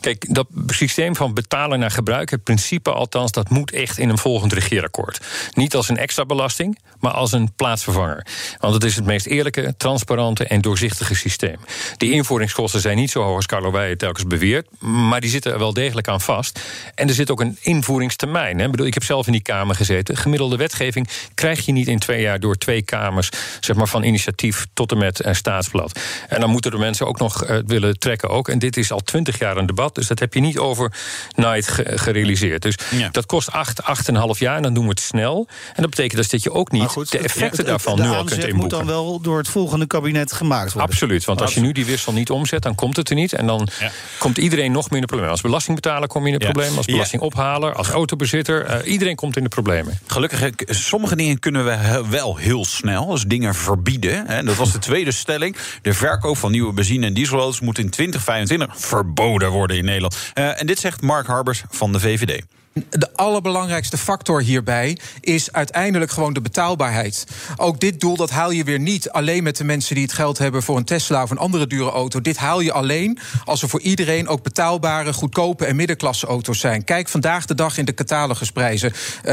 Kijk, 0.00 0.34
dat 0.34 0.46
systeem 0.66 1.16
van 1.16 1.34
betalen 1.34 1.78
naar 1.78 1.90
gebruik... 1.90 2.30
het 2.30 2.42
principe 2.42 2.92
althans, 2.92 3.32
dat 3.32 3.48
moet 3.48 3.72
echt 3.72 3.98
in 3.98 4.08
een 4.08 4.18
volgend 4.18 4.52
regeerakkoord. 4.52 5.20
Niet 5.52 5.74
als 5.74 5.88
een 5.88 5.98
extra 5.98 6.24
belasting, 6.24 6.78
maar 7.00 7.12
als 7.12 7.32
een 7.32 7.52
plaatsvervanger. 7.56 8.26
Want 8.58 8.74
het 8.74 8.84
is 8.84 8.96
het 8.96 9.04
meest 9.04 9.26
eerlijke, 9.26 9.74
transparante 9.76 10.44
en 10.44 10.60
doorzichtige 10.60 11.14
systeem. 11.14 11.56
Die 11.96 12.12
invoeringskosten 12.12 12.79
zijn 12.80 12.96
niet 12.96 13.10
zo 13.10 13.22
hoog 13.22 13.36
als 13.36 13.46
Carlo 13.46 13.70
Weijer 13.70 13.96
telkens 13.96 14.26
beweert. 14.26 14.66
Maar 14.78 15.20
die 15.20 15.30
zitten 15.30 15.52
er 15.52 15.58
wel 15.58 15.72
degelijk 15.72 16.08
aan 16.08 16.20
vast. 16.20 16.60
En 16.94 17.08
er 17.08 17.14
zit 17.14 17.30
ook 17.30 17.40
een 17.40 17.56
invoeringstermijn. 17.60 18.58
Hè. 18.58 18.64
Ik, 18.64 18.70
bedoel, 18.70 18.86
ik 18.86 18.94
heb 18.94 19.04
zelf 19.04 19.26
in 19.26 19.32
die 19.32 19.42
Kamer 19.42 19.74
gezeten. 19.74 20.16
Gemiddelde 20.16 20.56
wetgeving 20.56 21.08
krijg 21.34 21.66
je 21.66 21.72
niet 21.72 21.88
in 21.88 21.98
twee 21.98 22.20
jaar 22.20 22.40
door 22.40 22.56
twee 22.56 22.82
Kamers. 22.82 23.28
Zeg 23.60 23.76
maar 23.76 23.88
van 23.88 24.02
initiatief 24.02 24.66
tot 24.74 24.90
en 24.90 24.98
met 24.98 25.24
een 25.24 25.36
staatsblad. 25.36 25.98
En 26.28 26.40
dan 26.40 26.50
moeten 26.50 26.70
de 26.70 26.78
mensen 26.78 27.06
ook 27.06 27.18
nog 27.18 27.48
uh, 27.48 27.58
willen 27.66 27.98
trekken. 27.98 28.28
Ook. 28.28 28.48
En 28.48 28.58
dit 28.58 28.76
is 28.76 28.92
al 28.92 29.00
twintig 29.00 29.38
jaar 29.38 29.56
een 29.56 29.66
debat. 29.66 29.94
Dus 29.94 30.06
dat 30.06 30.18
heb 30.18 30.34
je 30.34 30.40
niet 30.40 30.58
overnight 30.58 31.68
ge 31.68 31.92
gerealiseerd. 31.94 32.62
Dus 32.62 32.78
ja. 32.90 33.08
dat 33.08 33.26
kost 33.26 33.50
acht, 33.52 33.82
acht 33.82 34.08
en 34.08 34.14
een 34.14 34.20
half 34.20 34.38
jaar. 34.38 34.56
En 34.56 34.62
dan 34.62 34.74
doen 34.74 34.84
we 34.84 34.90
het 34.90 35.00
snel. 35.00 35.48
En 35.74 35.82
dat 35.82 35.90
betekent 35.90 36.16
dus 36.16 36.28
dat 36.28 36.42
je 36.42 36.52
ook 36.52 36.70
niet 36.70 36.84
goed, 36.84 37.10
de 37.10 37.18
effecten 37.18 37.64
daarvan 37.64 37.96
de 37.96 38.02
nu 38.02 38.08
al 38.08 38.24
kunt 38.24 38.30
inboeken. 38.30 38.56
moet 38.56 38.70
dan 38.70 38.86
wel 38.86 39.20
door 39.20 39.38
het 39.38 39.48
volgende 39.48 39.86
kabinet 39.86 40.32
gemaakt 40.32 40.72
worden. 40.72 40.90
Absoluut. 40.90 41.24
Want 41.24 41.40
als 41.40 41.54
je 41.54 41.60
nu 41.60 41.72
die 41.72 41.84
wissel 41.84 42.12
niet 42.12 42.30
omzet 42.30 42.66
dan 42.70 42.78
komt 42.78 42.96
het 42.96 43.08
er 43.08 43.14
niet. 43.14 43.32
En 43.32 43.46
dan 43.46 43.68
ja. 43.80 43.90
komt 44.18 44.38
iedereen 44.38 44.72
nog 44.72 44.84
meer 44.84 44.94
in 44.94 45.00
de 45.00 45.06
problemen. 45.06 45.32
Als 45.32 45.40
belastingbetaler 45.40 46.08
kom 46.08 46.26
je 46.26 46.32
in 46.32 46.38
de 46.38 46.44
ja. 46.44 46.50
problemen. 46.50 46.76
Als 46.76 46.86
belastingophaler, 46.86 47.74
als 47.74 47.88
autobezitter. 47.88 48.84
Uh, 48.84 48.92
iedereen 48.92 49.16
komt 49.16 49.36
in 49.36 49.42
de 49.42 49.48
problemen. 49.48 49.98
Gelukkig, 50.06 50.52
sommige 50.66 51.16
dingen 51.16 51.38
kunnen 51.38 51.64
we 51.64 52.04
wel 52.10 52.36
heel 52.36 52.64
snel. 52.64 53.06
Dus 53.06 53.22
dingen 53.22 53.54
verbieden. 53.54 54.26
Hè. 54.26 54.42
Dat 54.42 54.56
was 54.56 54.72
de 54.72 54.78
tweede 54.88 55.12
stelling. 55.12 55.56
De 55.82 55.94
verkoop 55.94 56.36
van 56.36 56.50
nieuwe 56.50 56.72
benzine- 56.72 57.06
en 57.06 57.14
dieselauto's 57.14 57.60
moet 57.60 57.78
in 57.78 57.90
2025 57.90 58.86
verboden 58.86 59.50
worden 59.50 59.76
in 59.76 59.84
Nederland. 59.84 60.16
Uh, 60.34 60.60
en 60.60 60.66
dit 60.66 60.78
zegt 60.78 61.00
Mark 61.00 61.26
Harbers 61.26 61.62
van 61.70 61.92
de 61.92 62.00
VVD. 62.00 62.42
De 62.72 63.08
allerbelangrijkste 63.14 63.98
factor 63.98 64.42
hierbij 64.42 64.98
is 65.20 65.52
uiteindelijk 65.52 66.10
gewoon 66.10 66.32
de 66.32 66.40
betaalbaarheid. 66.40 67.26
Ook 67.56 67.80
dit 67.80 68.00
doel 68.00 68.16
dat 68.16 68.30
haal 68.30 68.50
je 68.50 68.64
weer 68.64 68.78
niet 68.78 69.10
alleen 69.10 69.42
met 69.42 69.56
de 69.56 69.64
mensen 69.64 69.94
die 69.94 70.04
het 70.04 70.12
geld 70.12 70.38
hebben 70.38 70.62
voor 70.62 70.76
een 70.76 70.84
Tesla 70.84 71.22
of 71.22 71.30
een 71.30 71.38
andere 71.38 71.66
dure 71.66 71.90
auto. 71.90 72.20
Dit 72.20 72.36
haal 72.36 72.60
je 72.60 72.72
alleen 72.72 73.18
als 73.44 73.62
er 73.62 73.68
voor 73.68 73.80
iedereen 73.80 74.28
ook 74.28 74.42
betaalbare, 74.42 75.12
goedkope 75.12 75.64
en 75.64 75.76
middenklasse 75.76 76.26
auto's 76.26 76.58
zijn. 76.58 76.84
Kijk 76.84 77.08
vandaag 77.08 77.46
de 77.46 77.54
dag 77.54 77.78
in 77.78 77.84
de 77.84 77.94
catalogusprijzen. 77.94 78.92
Uh, 78.92 79.24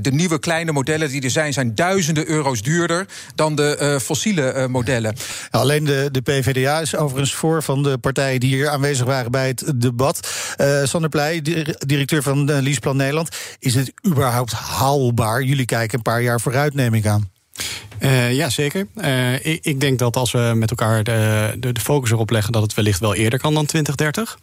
de, 0.00 0.12
nieuwe 0.12 0.38
kleine 0.38 0.72
modellen 0.72 1.08
die 1.08 1.22
er 1.22 1.30
zijn, 1.30 1.52
zijn 1.52 1.74
duizenden 1.74 2.28
euro's 2.28 2.62
duurder 2.62 3.06
dan 3.34 3.54
de 3.54 3.78
uh, 3.80 3.98
fossiele 3.98 4.54
uh, 4.54 4.66
modellen. 4.66 5.16
alleen 5.50 5.84
de, 5.84 6.08
de 6.10 6.20
PVDA 6.20 6.80
is 6.80 6.96
overigens 6.96 7.34
voor 7.34 7.62
van 7.62 7.82
de 7.82 7.98
partijen 7.98 8.40
die 8.40 8.54
hier 8.54 8.68
aanwezig 8.68 9.06
waren 9.06 9.30
bij 9.30 9.46
het 9.46 9.72
debat. 9.76 10.28
Sander 10.84 11.10
Pleij, 11.10 11.42
directeur 11.86 12.22
van 12.22 12.44
Leaseplan 12.44 12.91
Nederland. 12.96 13.36
Is 13.58 13.74
het 13.74 13.92
überhaupt 14.06 14.52
haalbaar? 14.52 15.42
Jullie 15.42 15.64
kijken 15.64 15.96
een 15.96 16.04
paar 16.04 16.22
jaar 16.22 16.40
vooruit, 16.40 16.74
neem 16.74 16.94
ik 16.94 17.06
aan. 17.06 17.30
Uh, 18.02 18.32
ja, 18.32 18.48
zeker. 18.48 18.86
Uh, 18.96 19.34
ik, 19.46 19.58
ik, 19.62 19.80
denk 19.80 19.98
dat 19.98 20.16
als 20.16 20.32
we 20.32 20.52
met 20.54 20.70
elkaar 20.70 21.04
de, 21.04 21.52
de, 21.58 21.72
de, 21.72 21.80
focus 21.80 22.10
erop 22.10 22.30
leggen... 22.30 22.52
dat 22.52 22.62
het 22.62 22.74
wellicht 22.74 23.00
wel 23.00 23.14
eerder 23.14 23.38
kan 23.38 23.54
dan 23.54 23.66
2030. 23.66 24.38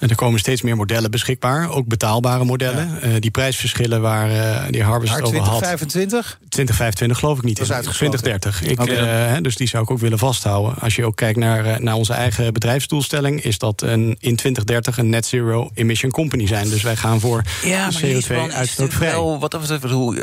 En 0.00 0.08
er 0.08 0.14
komen 0.16 0.38
steeds 0.38 0.62
meer 0.62 0.76
modellen 0.76 1.10
beschikbaar, 1.10 1.70
ook 1.70 1.86
betaalbare 1.86 2.44
modellen. 2.44 2.98
Ja. 3.02 3.08
Uh, 3.08 3.14
die 3.18 3.30
prijsverschillen 3.30 4.00
waar 4.00 4.28
die 4.70 4.82
Harbers 4.82 5.10
het 5.10 5.22
over 5.22 5.30
2025? 5.30 6.26
had... 6.26 6.50
2025 6.50 7.18
geloof 7.18 7.38
ik 7.38 7.44
niet. 7.44 7.56
Dat 7.56 7.86
is 7.86 7.96
2030. 7.96 8.62
Ik, 8.62 8.80
okay. 8.80 9.40
dus 9.40 9.56
die 9.56 9.68
zou 9.68 9.82
ik 9.82 9.90
ook 9.90 9.98
willen 9.98 10.18
vasthouden. 10.18 10.74
Als 10.78 10.96
je 10.96 11.04
ook 11.04 11.16
kijkt 11.16 11.38
naar, 11.38 11.82
naar 11.82 11.94
onze 11.94 12.12
eigen 12.12 12.52
bedrijfsdoelstelling... 12.52 13.42
is 13.42 13.58
dat 13.58 13.82
een, 13.82 14.16
in 14.20 14.36
2030 14.36 14.98
een 14.98 15.08
net 15.08 15.26
zero 15.26 15.70
emission 15.74 16.10
company 16.10 16.46
zijn. 16.46 16.68
Dus 16.68 16.82
wij 16.82 16.96
gaan 16.96 17.20
voor 17.20 17.42
ja, 17.62 17.90
CO2-uitstootvrij. 17.92 19.14
Wat, 19.14 19.52
wat, 19.52 19.80
wat, 19.80 19.90
hoe, 19.90 20.16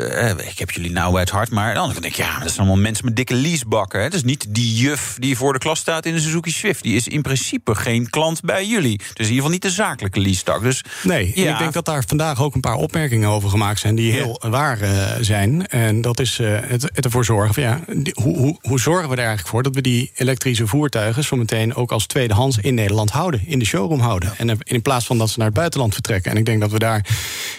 ik 0.50 0.58
heb 0.58 0.70
jullie 0.70 0.92
nou 0.92 1.18
het 1.18 1.30
hart, 1.30 1.50
maar 1.50 1.74
dan 1.74 1.88
denk 1.92 2.04
ik... 2.04 2.14
ja, 2.14 2.38
dat 2.38 2.48
is 2.48 2.58
allemaal 2.62 2.82
mensen 2.82 3.04
met 3.04 3.16
dikke 3.16 3.34
leasebakken. 3.34 3.98
Hè? 3.98 4.04
Het 4.04 4.14
is 4.14 4.22
niet 4.22 4.46
die 4.48 4.74
juf 4.74 5.16
die 5.18 5.36
voor 5.36 5.52
de 5.52 5.58
klas 5.58 5.78
staat 5.78 6.06
in 6.06 6.14
de 6.14 6.20
Suzuki 6.20 6.50
Swift. 6.50 6.82
Die 6.82 6.96
is 6.96 7.08
in 7.08 7.22
principe 7.22 7.74
geen 7.74 8.10
klant 8.10 8.40
bij 8.40 8.66
jullie. 8.66 8.96
Dus 8.96 9.08
in 9.08 9.18
ieder 9.18 9.34
geval 9.34 9.50
niet 9.50 9.62
de 9.62 9.70
zakelijke 9.70 10.20
leasetak. 10.20 10.62
Dus, 10.62 10.84
nee, 11.02 11.32
ja. 11.34 11.52
ik 11.52 11.58
denk 11.58 11.72
dat 11.72 11.84
daar 11.84 12.04
vandaag 12.06 12.42
ook 12.42 12.54
een 12.54 12.60
paar 12.60 12.76
opmerkingen 12.76 13.28
over 13.28 13.50
gemaakt 13.50 13.80
zijn... 13.80 13.94
die 13.94 14.12
heel 14.12 14.38
ja. 14.42 14.48
waar 14.48 14.82
uh, 14.82 15.10
zijn. 15.20 15.66
En 15.66 16.00
dat 16.00 16.20
is 16.20 16.38
uh, 16.38 16.58
het, 16.60 16.82
het, 16.82 17.04
ervoor 17.04 17.24
zorgen 17.24 17.54
van... 17.54 17.62
Ja, 17.62 17.80
die, 17.96 18.16
hoe, 18.22 18.36
hoe, 18.36 18.58
hoe 18.60 18.80
zorgen 18.80 19.08
we 19.08 19.14
er 19.14 19.18
eigenlijk 19.18 19.48
voor 19.48 19.62
dat 19.62 19.74
we 19.74 19.80
die 19.80 20.10
elektrische 20.14 20.66
voertuigen... 20.66 21.24
zo 21.24 21.36
meteen 21.36 21.74
ook 21.74 21.92
als 21.92 22.06
tweedehands 22.06 22.58
in 22.58 22.74
Nederland 22.74 23.10
houden. 23.10 23.42
In 23.46 23.58
de 23.58 23.64
showroom 23.64 24.00
houden. 24.00 24.32
En 24.36 24.58
in 24.62 24.82
plaats 24.82 25.06
van 25.06 25.18
dat 25.18 25.30
ze 25.30 25.38
naar 25.38 25.46
het 25.46 25.56
buitenland 25.56 25.92
vertrekken. 25.92 26.30
En 26.30 26.36
ik 26.36 26.44
denk 26.44 26.60
dat 26.60 26.70
we 26.70 26.78
daar 26.78 27.06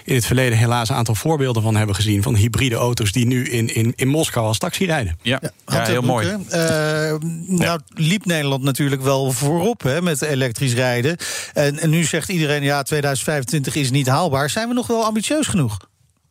in 0.04 0.16
het 0.16 0.26
verleden 0.26 0.58
helaas 0.58 0.90
een 0.90 0.96
aantal 0.96 1.16
voorbeelden 1.16 1.64
van 1.64 1.76
hebben 1.76 1.96
gezien... 1.96 2.24
van 2.24 2.36
hybride 2.36 2.76
auto's 2.76 3.12
die 3.12 3.26
nu 3.26 3.50
in, 3.50 3.76
in, 3.76 3.94
in 3.96 4.08
Moskou 4.08 4.46
als 4.46 4.58
taxi 4.58 4.83
rijden. 4.86 5.18
Ja, 5.22 5.40
ja, 5.42 5.52
ja 5.66 5.86
heel 5.86 6.02
mooi. 6.02 6.28
Uh, 6.28 7.16
nou 7.48 7.80
liep 7.88 8.26
Nederland 8.26 8.64
natuurlijk 8.64 9.02
wel 9.02 9.32
voorop 9.32 9.84
hè, 9.84 10.02
met 10.02 10.22
elektrisch 10.22 10.74
rijden. 10.74 11.18
En, 11.54 11.80
en 11.80 11.90
nu 11.90 12.04
zegt 12.04 12.30
iedereen, 12.30 12.64
ja, 12.64 12.84
2025 12.84 13.76
is 13.76 13.92
niet 13.92 14.08
haalbaar. 14.08 14.50
Zijn 14.50 14.68
we 14.68 14.74
nog 14.74 14.88
wel 14.88 15.04
ambitieus 15.04 15.48
genoeg? 15.48 15.78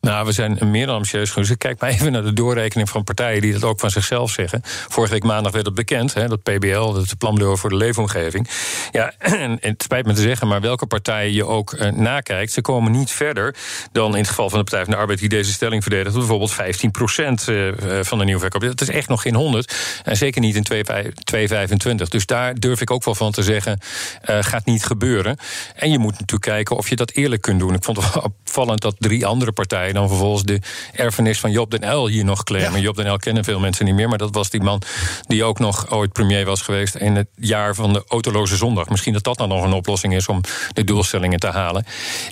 Nou, 0.03 0.25
we 0.25 0.31
zijn 0.31 0.57
meer 0.61 0.85
dan 0.85 0.95
ambitieus 0.95 1.29
genoeg. 1.29 1.47
Dus 1.47 1.57
kijk 1.57 1.79
maar 1.79 1.89
even 1.89 2.11
naar 2.11 2.23
de 2.23 2.33
doorrekening 2.33 2.89
van 2.89 3.03
partijen 3.03 3.41
die 3.41 3.53
dat 3.53 3.63
ook 3.63 3.79
van 3.79 3.89
zichzelf 3.89 4.31
zeggen. 4.31 4.61
Vorige 4.63 5.13
week 5.13 5.23
maandag 5.23 5.51
werd 5.51 5.65
het 5.65 5.75
bekend, 5.75 6.13
hè, 6.13 6.27
dat 6.27 6.43
PBL, 6.43 6.91
dat 6.91 7.17
planbureau 7.17 7.57
voor 7.57 7.69
de 7.69 7.75
leefomgeving. 7.75 8.49
Ja, 8.91 9.13
en 9.45 9.57
het 9.61 9.83
spijt 9.83 10.05
me 10.05 10.13
te 10.13 10.21
zeggen, 10.21 10.47
maar 10.47 10.61
welke 10.61 10.85
partijen 10.85 11.33
je 11.33 11.45
ook 11.45 11.73
uh, 11.73 11.91
nakijkt, 11.91 12.51
ze 12.51 12.61
komen 12.61 12.91
niet 12.91 13.11
verder 13.11 13.55
dan 13.91 14.11
in 14.11 14.17
het 14.17 14.27
geval 14.27 14.49
van 14.49 14.57
de 14.57 14.63
Partij 14.63 14.83
van 14.83 14.93
de 14.93 14.99
Arbeid 14.99 15.19
die 15.19 15.29
deze 15.29 15.51
stelling 15.51 15.81
verdedigt, 15.81 16.15
bijvoorbeeld 16.15 16.53
15 16.53 16.91
procent 16.91 17.47
uh, 17.47 17.71
van 18.01 18.17
de 18.17 18.25
nieuwe 18.25 18.39
verkoop. 18.39 18.61
Dat 18.61 18.81
is 18.81 18.89
echt 18.89 19.07
nog 19.07 19.21
geen 19.21 19.35
100 19.35 19.75
en 20.03 20.17
zeker 20.17 20.41
niet 20.41 20.55
in 20.55 20.63
225. 20.63 22.09
Dus 22.09 22.25
daar 22.25 22.59
durf 22.59 22.81
ik 22.81 22.91
ook 22.91 23.03
wel 23.03 23.15
van 23.15 23.31
te 23.31 23.43
zeggen, 23.43 23.79
gaat 24.21 24.65
niet 24.65 24.85
gebeuren. 24.85 25.37
En 25.75 25.91
je 25.91 25.97
moet 25.97 26.11
natuurlijk 26.11 26.41
kijken 26.41 26.77
of 26.77 26.89
je 26.89 26.95
dat 26.95 27.11
eerlijk 27.11 27.41
kunt 27.41 27.59
doen. 27.59 27.73
Ik 27.73 27.83
vond 27.83 27.97
het 27.97 28.13
wel 28.13 28.23
opvallend 28.23 28.81
dat 28.81 28.95
drie 28.97 29.25
andere 29.25 29.51
partijen 29.51 29.92
dan 29.93 30.07
vervolgens 30.07 30.43
de 30.43 30.61
erfenis 30.93 31.39
van 31.39 31.51
Job 31.51 31.71
den 31.71 31.95
L 31.95 32.07
hier 32.07 32.25
nog 32.25 32.43
claimen. 32.43 32.79
Ja. 32.79 32.83
Job 32.83 32.95
den 32.95 33.11
L 33.13 33.17
kennen 33.17 33.43
veel 33.43 33.59
mensen 33.59 33.85
niet 33.85 33.95
meer, 33.95 34.09
maar 34.09 34.17
dat 34.17 34.33
was 34.33 34.49
die 34.49 34.61
man 34.61 34.81
die 35.27 35.43
ook 35.43 35.59
nog 35.59 35.91
ooit 35.91 36.13
premier 36.13 36.45
was 36.45 36.61
geweest 36.61 36.95
in 36.95 37.15
het 37.15 37.27
jaar 37.35 37.75
van 37.75 37.93
de 37.93 38.03
autoloze 38.07 38.55
zondag. 38.55 38.89
Misschien 38.89 39.13
dat 39.13 39.23
dat 39.23 39.37
dan 39.37 39.49
nog 39.49 39.63
een 39.63 39.73
oplossing 39.73 40.15
is 40.15 40.27
om 40.27 40.41
de 40.73 40.83
doelstellingen 40.83 41.39
te 41.39 41.47
halen. 41.47 41.85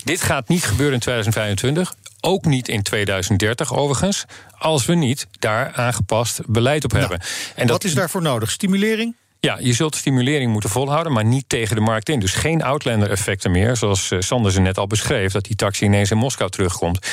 Dit 0.03 0.21
gaat 0.21 0.47
niet 0.47 0.63
gebeuren 0.63 0.93
in 0.93 0.99
2025. 0.99 1.93
Ook 2.21 2.45
niet 2.45 2.67
in 2.67 2.81
2030 2.81 3.73
overigens, 3.73 4.25
als 4.57 4.85
we 4.85 4.93
niet 4.93 5.27
daar 5.39 5.71
aangepast 5.73 6.41
beleid 6.45 6.83
op 6.83 6.91
hebben. 6.91 7.17
Nou, 7.19 7.31
en 7.55 7.67
dat, 7.67 7.69
wat 7.69 7.83
is 7.83 7.93
daarvoor 7.93 8.21
nodig? 8.21 8.51
Stimulering? 8.51 9.15
Ja, 9.47 9.57
je 9.59 9.73
zult 9.73 9.95
stimulering 9.95 10.51
moeten 10.51 10.69
volhouden, 10.69 11.13
maar 11.13 11.25
niet 11.25 11.49
tegen 11.49 11.75
de 11.75 11.81
markt 11.81 12.09
in. 12.09 12.19
Dus 12.19 12.33
geen 12.33 12.63
outlander-effecten 12.63 13.51
meer, 13.51 13.75
zoals 13.75 14.11
Sander 14.19 14.51
ze 14.51 14.61
net 14.61 14.77
al 14.77 14.87
beschreef, 14.87 15.31
dat 15.31 15.43
die 15.43 15.55
taxi 15.55 15.85
ineens 15.85 16.11
in 16.11 16.17
Moskou 16.17 16.49
terugkomt. 16.49 17.07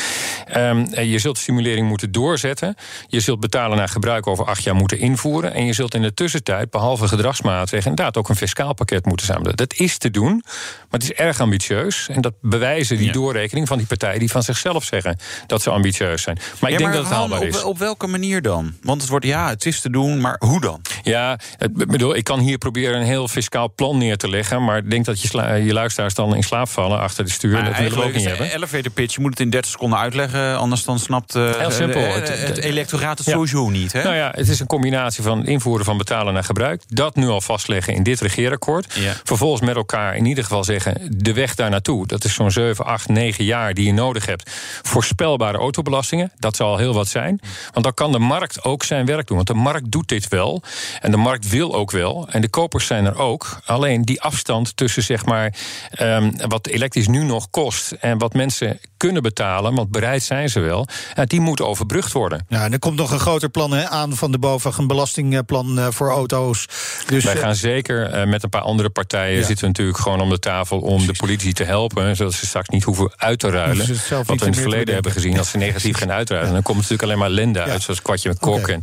Um, 0.57 0.95
je 0.95 1.19
zult 1.19 1.39
stimulering 1.39 1.89
moeten 1.89 2.13
doorzetten. 2.13 2.75
Je 3.07 3.21
zult 3.21 3.41
betalen 3.41 3.77
naar 3.77 3.89
gebruik 3.89 4.27
over 4.27 4.45
acht 4.45 4.63
jaar 4.63 4.75
moeten 4.75 4.99
invoeren. 4.99 5.55
En 5.55 5.67
je 5.67 5.73
zult 5.73 5.95
in 5.95 6.03
de 6.03 6.15
tussentijd, 6.15 6.71
behalve 6.71 7.09
gedragsmaatregelen, 7.09 7.91
inderdaad 7.91 8.17
ook 8.17 8.29
een 8.29 8.37
fiscaal 8.37 8.75
pakket 8.75 9.05
moeten 9.05 9.27
zamelen. 9.27 9.57
Dat 9.57 9.75
is 9.75 9.99
te 9.99 10.11
doen, 10.11 10.43
maar 10.45 11.01
het 11.01 11.03
is 11.03 11.13
erg 11.13 11.41
ambitieus. 11.41 12.09
En 12.09 12.21
dat 12.21 12.35
bewijzen 12.41 12.97
die 12.97 13.07
ja. 13.07 13.13
doorrekening 13.13 13.69
van 13.69 13.79
die 13.79 13.87
partijen 13.87 14.19
die 14.19 14.31
van 14.31 14.43
zichzelf 14.43 14.85
zeggen 14.85 15.19
dat 15.47 15.63
ze 15.63 15.71
ambitieus 15.71 16.23
zijn. 16.23 16.39
Maar 16.61 16.71
ik 16.71 16.79
denk 16.79 16.91
maar 16.91 16.99
dat 16.99 17.09
het 17.09 17.19
haalbaar 17.19 17.41
op, 17.41 17.47
is. 17.47 17.63
Op 17.63 17.79
welke 17.79 18.07
manier 18.07 18.43
dan? 18.43 18.75
Want 18.83 19.01
het 19.01 19.11
wordt 19.11 19.25
ja, 19.25 19.49
het 19.49 19.67
is 19.67 19.81
te 19.81 19.91
doen, 19.91 20.21
maar 20.21 20.37
hoe 20.39 20.61
dan? 20.61 20.81
Ja, 21.03 21.39
het, 21.57 21.87
bedoel, 21.87 22.17
ik 22.19 22.25
kan 22.25 22.41
hier 22.41 22.59
proberen 22.59 23.01
een 23.01 23.07
heel 23.07 23.29
fiscaal 23.29 23.73
plan 23.75 23.99
neer 23.99 24.17
te 24.17 24.29
leggen. 24.29 24.65
Maar 24.65 24.77
ik 24.77 24.91
denk 24.91 25.05
dat 25.05 25.21
je, 25.21 25.43
je 25.65 25.73
luisteraars 25.73 26.15
dan 26.15 26.37
in 26.37 26.43
slaap 26.43 26.69
vallen 26.69 27.01
achter 27.01 27.25
de 27.25 27.31
stuur. 27.31 27.53
Maar 27.53 27.65
dat 27.65 27.77
willen 27.77 27.99
we 27.99 28.05
ook 28.05 28.13
niet 28.13 28.25
een 28.25 28.29
hebben. 28.29 28.53
elevator 28.53 28.91
pitch, 28.91 29.15
je 29.15 29.21
moet 29.21 29.31
het 29.31 29.41
in 29.41 29.51
30 29.51 29.71
seconden 29.71 29.99
uitleggen. 29.99 30.59
Anders 30.59 30.85
dan 30.85 30.99
snapt 30.99 31.35
uh, 31.35 31.55
Heel 31.57 31.71
simpel. 31.71 32.01
Uh, 32.01 32.15
het, 32.15 32.29
het, 32.29 32.59
electoraat 32.59 33.19
het 33.19 33.27
ja. 33.27 33.33
sowieso 33.33 33.69
niet. 33.69 33.93
Hè? 33.93 34.03
Nou 34.03 34.15
ja, 34.15 34.33
het 34.35 34.49
is 34.49 34.61
een 34.61 34.67
combinatie 34.67 35.23
van 35.23 35.47
invoeren 35.47 35.85
van 35.85 35.99
betalen 35.99 36.35
naar 36.35 36.45
gebruik. 36.45 36.83
Dat 36.89 37.17
nu 37.17 37.27
al 37.29 37.41
vastleggen 37.41 37.95
in 37.95 38.03
dit 38.03 38.21
regeerakkoord. 38.21 38.95
Ja. 38.95 39.13
Vervolgens 39.25 39.63
met 39.63 39.77
elkaar 39.77 40.17
in 40.17 40.25
ieder 40.25 40.45
geval 40.45 40.65
zeggen... 40.65 40.97
de 41.11 41.33
weg 41.33 41.55
daar 41.55 41.71
naartoe, 41.71 42.07
dat 42.07 42.25
is 42.25 42.35
zo'n 42.35 42.51
7, 42.51 42.85
8, 42.85 43.09
9 43.09 43.45
jaar 43.45 43.75
die 43.75 43.87
je 43.87 43.93
nodig 43.93 44.27
hebt. 44.27 44.51
Voorspelbare 44.83 45.59
autobelastingen, 45.59 46.33
dat 46.39 46.57
zal 46.57 46.77
heel 46.77 46.95
wat 46.95 47.09
zijn. 47.09 47.41
Want 47.73 47.85
dan 47.85 47.95
kan 47.95 48.13
de 48.13 48.19
markt 48.19 48.65
ook 48.65 48.85
zijn 48.85 49.07
werk 49.07 49.27
doen. 49.27 49.37
Want 49.37 49.49
de 49.49 49.55
markt 49.55 49.91
doet 49.91 50.09
dit 50.09 50.29
wel. 50.29 50.63
En 51.01 51.11
de 51.11 51.17
markt 51.17 51.49
wil 51.49 51.75
ook 51.75 51.91
wel. 51.91 52.08
En 52.31 52.41
de 52.41 52.49
kopers 52.49 52.87
zijn 52.87 53.05
er 53.05 53.19
ook. 53.19 53.61
Alleen 53.65 54.03
die 54.03 54.21
afstand 54.21 54.77
tussen 54.77 55.03
zeg 55.03 55.25
maar, 55.25 55.55
um, 56.01 56.33
wat 56.49 56.67
elektrisch 56.67 57.09
nu 57.09 57.23
nog 57.23 57.51
kost... 57.51 57.93
en 57.93 58.19
wat 58.19 58.35
mensen 58.35 58.81
kunnen 58.97 59.23
betalen, 59.23 59.75
want 59.75 59.91
bereid 59.91 60.23
zijn 60.23 60.49
ze 60.49 60.61
wel... 60.61 60.87
Die 61.25 61.41
moet 61.41 61.61
overbrugd 61.61 62.13
worden. 62.13 62.47
Ja, 62.49 62.65
en 62.65 62.73
er 62.73 62.79
komt 62.79 62.97
nog 62.97 63.11
een 63.11 63.19
groter 63.19 63.49
plan 63.49 63.73
hè, 63.73 63.89
aan 63.89 64.17
van 64.17 64.33
de 64.33 64.39
BOVAG... 64.39 64.79
een 64.79 64.87
belastingplan 64.87 65.79
uh, 65.79 65.87
voor 65.91 66.11
auto's. 66.11 66.67
Dus, 67.07 67.25
Wij 67.25 67.37
gaan 67.37 67.55
zeker 67.55 68.15
uh, 68.15 68.25
met 68.25 68.43
een 68.43 68.49
paar 68.49 68.63
andere 68.63 68.91
partijen... 68.91 69.39
Ja. 69.39 69.47
zitten 69.47 69.65
we 69.65 69.67
natuurlijk 69.67 69.99
gewoon 69.99 70.21
om 70.21 70.29
de 70.29 70.39
tafel 70.39 70.79
om 70.79 71.07
de 71.07 71.15
politici 71.17 71.53
te 71.53 71.65
helpen... 71.65 72.17
zodat 72.17 72.35
ze 72.35 72.47
straks 72.47 72.69
niet 72.69 72.85
hoeven 72.85 73.13
uit 73.17 73.39
te 73.39 73.51
ruilen. 73.51 73.87
Dus 73.87 74.09
wat 74.09 74.27
we 74.27 74.33
in 74.33 74.53
het 74.53 74.61
verleden 74.61 74.95
hebben 74.95 75.13
gezien, 75.13 75.39
als 75.39 75.51
ze 75.51 75.57
negatief 75.57 75.97
gaan 75.97 76.13
uitruilen... 76.13 76.53
dan 76.53 76.63
komt 76.63 76.77
natuurlijk 76.77 77.03
alleen 77.03 77.19
maar 77.19 77.29
ellende 77.29 77.63
uit, 77.63 77.83
zoals 77.83 78.03
kwartje 78.03 78.29
met 78.29 78.39
kok... 78.39 78.59
Okay. 78.59 78.75
en 78.75 78.81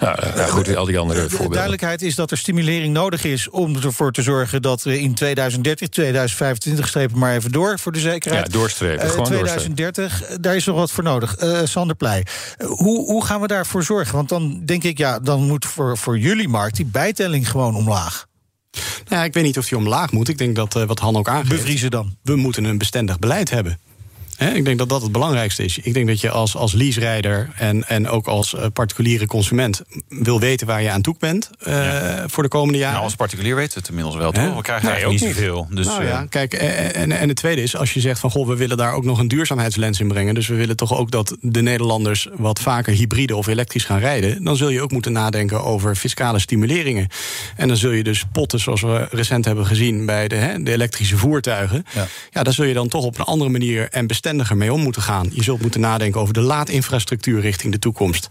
nou, 0.00 0.16
nou, 0.36 0.50
goed, 0.50 0.76
al 0.76 0.84
die 0.84 0.98
andere 0.98 1.20
de, 1.20 1.28
voorbeelden. 1.28 1.48
De 1.48 1.54
duidelijkheid 1.54 2.02
is 2.02 2.14
dat 2.14 2.30
er 2.30 2.36
stimulering 2.66 2.94
nodig 2.94 3.24
is... 3.24 3.50
om 3.50 3.76
ervoor 3.76 4.12
te 4.12 4.22
zorgen 4.22 4.62
dat 4.62 4.82
we 4.82 5.00
in 5.00 5.14
2030, 5.14 5.88
2025... 5.88 6.88
strepen 6.88 7.18
maar 7.18 7.34
even 7.34 7.52
door 7.52 7.78
voor 7.78 7.92
de 7.92 8.00
zekerheid. 8.00 8.46
Ja, 8.46 8.52
doorstrepen, 8.52 9.04
uh, 9.04 9.10
gewoon 9.10 9.24
2030, 9.24 10.26
daar 10.40 10.56
is 10.56 10.64
nog 10.64 10.76
wat 10.76 10.90
voor 10.90 11.04
nodig. 11.04 11.42
Uh, 11.42 11.60
Sander 11.64 11.96
Pleij, 11.96 12.26
uh, 12.58 12.68
hoe, 12.68 13.04
hoe 13.04 13.24
gaan 13.24 13.40
we 13.40 13.46
daarvoor 13.46 13.82
zorgen? 13.82 14.14
Want 14.14 14.28
dan 14.28 14.62
denk 14.64 14.84
ik, 14.84 14.98
ja, 14.98 15.18
dan 15.18 15.46
moet 15.46 15.64
voor, 15.64 15.98
voor 15.98 16.18
jullie 16.18 16.48
markt... 16.48 16.76
die 16.76 16.86
bijtelling 16.86 17.50
gewoon 17.50 17.74
omlaag. 17.74 18.26
Nou, 18.72 19.20
ja, 19.20 19.24
ik 19.24 19.34
weet 19.34 19.44
niet 19.44 19.58
of 19.58 19.68
die 19.68 19.78
omlaag 19.78 20.12
moet. 20.12 20.28
Ik 20.28 20.38
denk 20.38 20.56
dat 20.56 20.76
uh, 20.76 20.82
wat 20.82 20.98
Han 20.98 21.16
ook 21.16 21.28
aangeeft... 21.28 21.48
Bevriezen 21.48 21.90
dan? 21.90 22.16
We 22.22 22.36
moeten 22.36 22.64
een 22.64 22.78
bestendig 22.78 23.18
beleid 23.18 23.50
hebben. 23.50 23.78
He, 24.36 24.50
ik 24.50 24.64
denk 24.64 24.78
dat 24.78 24.88
dat 24.88 25.02
het 25.02 25.12
belangrijkste 25.12 25.64
is. 25.64 25.78
Ik 25.78 25.94
denk 25.94 26.06
dat 26.06 26.20
je 26.20 26.30
als, 26.30 26.56
als 26.56 26.72
leaserijder 26.72 27.50
en, 27.56 27.88
en 27.88 28.08
ook 28.08 28.26
als 28.26 28.52
uh, 28.52 28.64
particuliere 28.72 29.26
consument 29.26 29.82
wil 30.08 30.40
weten 30.40 30.66
waar 30.66 30.82
je 30.82 30.90
aan 30.90 31.02
toe 31.02 31.14
bent 31.18 31.50
uh, 31.66 31.74
ja. 31.74 32.28
voor 32.28 32.42
de 32.42 32.48
komende 32.48 32.78
jaren. 32.78 32.92
Nou, 32.92 33.04
als 33.04 33.14
particulier 33.14 33.54
weten 33.54 33.72
we 33.72 33.78
het 33.78 33.88
inmiddels 33.88 34.16
wel, 34.16 34.32
toch? 34.32 34.54
We 34.54 34.62
krijgen 34.62 34.84
nee, 34.84 34.94
eigenlijk 34.94 35.24
niet 35.24 35.34
zoveel. 35.34 35.66
Dus, 35.70 35.86
nou, 35.86 36.04
ja, 36.04 36.26
kijk, 36.28 36.54
en, 36.54 37.12
en 37.12 37.28
het 37.28 37.36
tweede 37.36 37.62
is, 37.62 37.76
als 37.76 37.94
je 37.94 38.00
zegt 38.00 38.20
van 38.20 38.30
goh, 38.30 38.46
we 38.46 38.56
willen 38.56 38.76
daar 38.76 38.92
ook 38.92 39.04
nog 39.04 39.18
een 39.18 39.28
duurzaamheidslens 39.28 40.00
in 40.00 40.08
brengen. 40.08 40.34
Dus 40.34 40.46
we 40.46 40.54
willen 40.54 40.76
toch 40.76 40.98
ook 40.98 41.10
dat 41.10 41.36
de 41.40 41.62
Nederlanders 41.62 42.28
wat 42.32 42.60
vaker 42.60 42.92
hybride 42.92 43.36
of 43.36 43.46
elektrisch 43.46 43.84
gaan 43.84 43.98
rijden. 43.98 44.44
Dan 44.44 44.56
zul 44.56 44.68
je 44.68 44.82
ook 44.82 44.90
moeten 44.90 45.12
nadenken 45.12 45.64
over 45.64 45.96
fiscale 45.96 46.38
stimuleringen. 46.38 47.08
En 47.56 47.68
dan 47.68 47.76
zul 47.76 47.90
je 47.90 48.02
dus 48.02 48.24
potten, 48.32 48.60
zoals 48.60 48.80
we 48.80 49.06
recent 49.10 49.44
hebben 49.44 49.66
gezien 49.66 50.06
bij 50.06 50.28
de, 50.28 50.34
he, 50.34 50.62
de 50.62 50.72
elektrische 50.72 51.16
voertuigen. 51.16 51.84
Ja. 51.94 52.06
ja, 52.30 52.42
daar 52.42 52.52
zul 52.52 52.64
je 52.64 52.74
dan 52.74 52.88
toch 52.88 53.04
op 53.04 53.18
een 53.18 53.24
andere 53.24 53.50
manier 53.50 53.88
en 53.90 54.06
verstandiger 54.26 54.56
mee 54.56 54.72
om 54.72 54.82
moeten 54.82 55.02
gaan. 55.02 55.28
Je 55.32 55.42
zult 55.42 55.60
moeten 55.60 55.80
nadenken 55.80 56.20
over 56.20 56.34
de 56.34 56.40
laadinfrastructuur 56.40 57.40
richting 57.40 57.72
de 57.72 57.78
toekomst. 57.78 58.28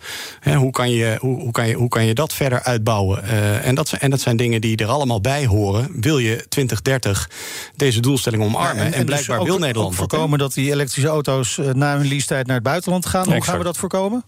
hoe, 0.55 0.71
kan 0.71 0.91
je, 0.91 1.17
hoe, 1.19 1.41
hoe, 1.41 1.51
kan 1.51 1.67
je, 1.67 1.73
hoe 1.73 1.87
kan 1.87 2.05
je 2.05 2.13
dat 2.13 2.33
verder 2.33 2.63
uitbouwen? 2.63 3.23
Uh, 3.23 3.65
en, 3.65 3.75
dat, 3.75 3.91
en 3.91 4.09
dat 4.09 4.19
zijn 4.19 4.37
dingen 4.37 4.61
die 4.61 4.77
er 4.77 4.87
allemaal 4.87 5.21
bij 5.21 5.45
horen. 5.45 5.89
Wil 6.01 6.17
je 6.17 6.45
2030 6.49 7.29
deze 7.75 7.99
doelstelling 7.99 8.43
omarmen? 8.43 8.85
en, 8.85 8.91
dus 8.91 9.03
blijkbaar 9.03 9.43
wil 9.43 9.57
Nederland 9.57 9.87
ook 9.87 9.93
voorkomen 9.93 10.39
dat 10.39 10.53
die 10.53 10.71
elektrische 10.71 11.09
auto's 11.09 11.57
uh, 11.57 11.73
na 11.73 11.97
hun 11.97 12.07
leasetijd 12.07 12.45
naar 12.45 12.55
het 12.55 12.63
buitenland 12.63 13.05
gaan. 13.05 13.31
Hoe 13.31 13.43
gaan 13.43 13.57
we 13.57 13.63
dat 13.63 13.77
voorkomen? 13.77 14.23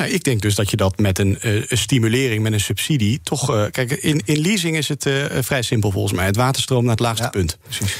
Nou, 0.00 0.12
ik 0.12 0.24
denk 0.24 0.42
dus 0.42 0.54
dat 0.54 0.70
je 0.70 0.76
dat 0.76 0.98
met 0.98 1.18
een, 1.18 1.38
uh, 1.42 1.62
stimulering, 1.68 2.42
met 2.42 2.52
een 2.52 2.60
subsidie, 2.60 3.20
toch. 3.22 3.54
Uh, 3.54 3.64
kijk, 3.70 3.90
in, 3.90 4.22
in 4.24 4.40
leasing 4.40 4.76
is 4.76 4.88
het 4.88 5.06
uh, 5.06 5.24
vrij 5.40 5.62
simpel 5.62 5.90
volgens 5.90 6.12
mij. 6.12 6.26
Het 6.26 6.36
water 6.36 6.62
stroomt 6.62 6.82
naar 6.82 6.90
het 6.90 7.00
laagste 7.00 7.24
ja, 7.24 7.30
punt. 7.30 7.58
Precies. 7.62 7.96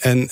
en 0.00 0.30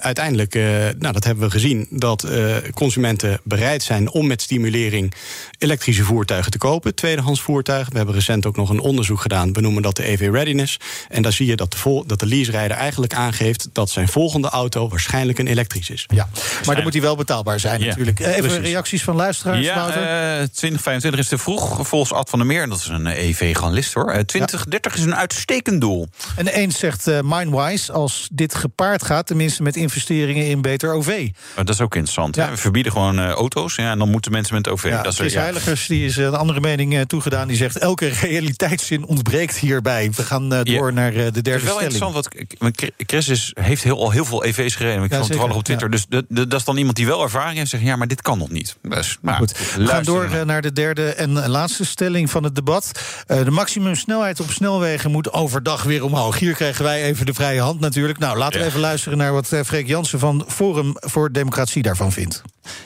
uiteindelijk, 0.00 0.54
nou, 0.98 1.12
dat 1.12 1.24
hebben 1.24 1.44
we 1.44 1.50
gezien, 1.50 1.86
dat 1.90 2.26
consumenten 2.74 3.40
bereid 3.44 3.82
zijn 3.82 4.10
om 4.10 4.26
met 4.26 4.42
stimulering 4.42 5.14
elektrische 5.58 6.04
voertuigen 6.04 6.52
te 6.52 6.58
kopen, 6.58 6.94
tweedehands 6.94 7.40
voertuigen. 7.40 7.90
We 7.90 7.96
hebben 7.96 8.14
recent 8.14 8.46
ook 8.46 8.56
nog 8.56 8.70
een 8.70 8.80
onderzoek 8.80 9.20
gedaan, 9.20 9.52
we 9.52 9.60
noemen 9.60 9.82
dat 9.82 9.96
de 9.96 10.08
EV 10.08 10.28
Readiness. 10.32 10.76
En 11.08 11.22
daar 11.22 11.32
zie 11.32 11.46
je 11.46 11.56
dat 11.56 11.70
de, 11.72 11.78
vol, 11.78 12.06
dat 12.06 12.20
de 12.20 12.26
leaserijder 12.26 12.76
eigenlijk 12.76 13.14
aangeeft 13.14 13.68
dat 13.72 13.90
zijn 13.90 14.08
volgende 14.08 14.48
auto 14.48 14.88
waarschijnlijk 14.88 15.38
een 15.38 15.46
elektrisch 15.46 15.90
is. 15.90 16.06
Ja, 16.14 16.28
maar 16.66 16.74
dan 16.74 16.84
moet 16.84 16.92
hij 16.92 17.02
wel 17.02 17.16
betaalbaar 17.16 17.60
zijn 17.60 17.80
ja. 17.80 17.86
natuurlijk. 17.86 18.20
Even 18.20 18.40
Precies. 18.40 18.58
reacties 18.58 19.02
van 19.02 19.16
luisteraars. 19.16 19.64
Ja, 19.64 20.46
2025 20.62 21.20
is 21.20 21.28
te 21.28 21.38
vroeg, 21.38 21.88
volgens 21.88 22.12
Ad 22.12 22.30
van 22.30 22.38
der 22.38 22.48
Meer. 22.48 22.68
Dat 22.68 22.78
is 22.78 22.88
een 22.88 23.06
EV-ganlist 23.06 23.94
hoor. 23.94 24.24
2030 24.26 24.92
ja. 24.92 24.98
is 24.98 25.04
een 25.04 25.16
uitstekend 25.16 25.80
doel. 25.80 26.08
En 26.36 26.46
eens 26.46 26.78
zegt 26.78 27.08
uh, 27.08 27.18
Mindwise, 27.22 27.92
als 27.92 28.28
dit 28.32 28.54
gepaard 28.54 29.04
gaat... 29.04 29.26
tenminste 29.26 29.62
met 29.62 29.76
investeringen 29.76 30.46
in 30.46 30.60
beter 30.60 30.92
OV. 30.92 31.28
dat 31.54 31.68
is 31.68 31.80
ook 31.80 31.94
interessant. 31.94 32.36
Ja. 32.36 32.50
We 32.50 32.56
verbieden 32.56 32.92
gewoon 32.92 33.18
uh, 33.18 33.28
auto's 33.28 33.74
ja, 33.74 33.90
en 33.90 33.98
dan 33.98 34.10
moeten 34.10 34.32
mensen 34.32 34.54
met 34.54 34.68
OV. 34.68 34.84
Ja, 34.84 35.02
dat 35.02 35.14
Chris 35.14 35.34
Heiligers 35.34 35.86
die 35.86 36.04
is 36.04 36.16
een 36.16 36.34
andere 36.34 36.60
mening 36.60 37.06
toegedaan. 37.06 37.48
Die 37.48 37.56
zegt, 37.56 37.78
elke 37.78 38.08
realiteitszin 38.08 39.06
ontbreekt 39.06 39.56
hierbij. 39.56 40.10
We 40.16 40.22
gaan 40.22 40.48
door 40.48 40.92
naar 40.92 41.12
de 41.12 41.18
derde 41.18 41.40
stelling. 41.40 41.80
Het 41.80 41.92
is 41.92 41.98
wel 41.98 42.12
interessant, 42.20 42.58
want 42.58 42.92
Chris 42.96 43.28
is, 43.28 43.52
heeft 43.60 43.82
heel, 43.82 43.98
al 43.98 44.10
heel 44.10 44.24
veel 44.24 44.44
EV's 44.44 44.74
gereden. 44.74 45.04
Ik 45.04 45.10
ja, 45.10 45.20
toevallig 45.20 45.56
op 45.56 45.64
Twitter. 45.64 45.90
Dus 45.90 46.06
dat 46.28 46.52
is 46.52 46.64
dan 46.64 46.76
iemand 46.76 46.96
die 46.96 47.06
wel 47.06 47.22
ervaring 47.22 47.56
heeft. 47.56 47.70
Zegt, 47.70 47.82
ja, 47.82 47.96
maar 47.96 48.08
dit 48.08 48.22
kan 48.22 48.38
nog 48.38 48.50
niet. 48.50 48.76
Dus, 48.82 49.18
maar, 49.20 49.36
Goed. 49.36 49.74
We 49.76 49.86
gaan 49.86 50.02
door 50.02 50.46
naar 50.46 50.51
de 50.60 50.72
derde 50.72 51.14
en 51.14 51.48
laatste 51.48 51.84
stelling 51.84 52.30
van 52.30 52.44
het 52.44 52.54
debat. 52.54 52.90
Uh, 53.26 53.44
de 53.44 53.50
maximumsnelheid 53.50 54.40
op 54.40 54.50
snelwegen 54.50 55.10
moet 55.10 55.32
overdag 55.32 55.82
weer 55.82 56.04
omhoog. 56.04 56.38
Hier 56.38 56.54
krijgen 56.54 56.84
wij 56.84 57.02
even 57.02 57.26
de 57.26 57.34
vrije 57.34 57.60
hand 57.60 57.80
natuurlijk. 57.80 58.18
Nou, 58.18 58.38
laten 58.38 58.60
we 58.60 58.66
even 58.66 58.80
luisteren 58.80 59.18
naar 59.18 59.32
wat 59.32 59.52
uh, 59.52 59.60
Freek 59.60 59.86
Jansen 59.86 60.18
van 60.18 60.44
Forum 60.48 60.92
voor 60.96 61.32
Democratie 61.32 61.82
daarvan 61.82 62.12
vindt. 62.12 62.42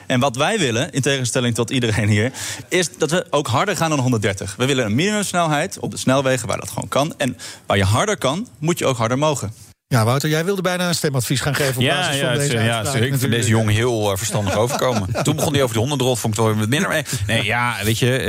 En 0.07 0.19
wat 0.19 0.35
wij 0.35 0.59
willen, 0.59 0.91
in 0.91 1.01
tegenstelling 1.01 1.55
tot 1.55 1.69
iedereen 1.69 2.07
hier, 2.07 2.31
is 2.69 2.97
dat 2.97 3.11
we 3.11 3.25
ook 3.29 3.47
harder 3.47 3.75
gaan 3.75 3.89
dan 3.89 3.99
130. 3.99 4.55
We 4.55 4.65
willen 4.65 4.85
een 4.85 4.95
minimumsnelheid 4.95 5.79
op 5.79 5.91
de 5.91 5.97
snelwegen 5.97 6.47
waar 6.47 6.59
dat 6.59 6.69
gewoon 6.69 6.89
kan. 6.89 7.13
En 7.17 7.37
waar 7.65 7.77
je 7.77 7.83
harder 7.83 8.17
kan, 8.17 8.47
moet 8.59 8.79
je 8.79 8.85
ook 8.85 8.97
harder 8.97 9.17
mogen. 9.17 9.66
Ja, 9.89 10.05
Wouter, 10.05 10.29
jij 10.29 10.45
wilde 10.45 10.61
bijna 10.61 10.87
een 10.87 10.95
stemadvies 10.95 11.41
gaan 11.41 11.55
geven 11.55 11.75
op 11.75 11.81
ja, 11.81 11.95
basis 11.95 12.19
ja, 12.19 12.27
van 12.27 12.37
deze 12.37 12.59
Ja, 12.59 12.93
ik 12.93 13.17
vind 13.17 13.31
deze 13.31 13.49
jongen 13.49 13.73
heel 13.73 14.11
uh, 14.11 14.17
verstandig 14.17 14.55
overkomen. 14.63 15.23
Toen 15.23 15.35
begon 15.35 15.53
hij 15.53 15.63
over 15.63 15.73
de 15.73 15.79
hondendrol, 15.79 16.15
vond 16.15 16.33
ik 16.33 16.39
het 16.39 16.49
wel 16.49 16.59
wat 16.59 16.69
minder. 16.69 17.03
Nee, 17.27 17.43
ja, 17.43 17.75
weet 17.83 17.99
je, 17.99 18.19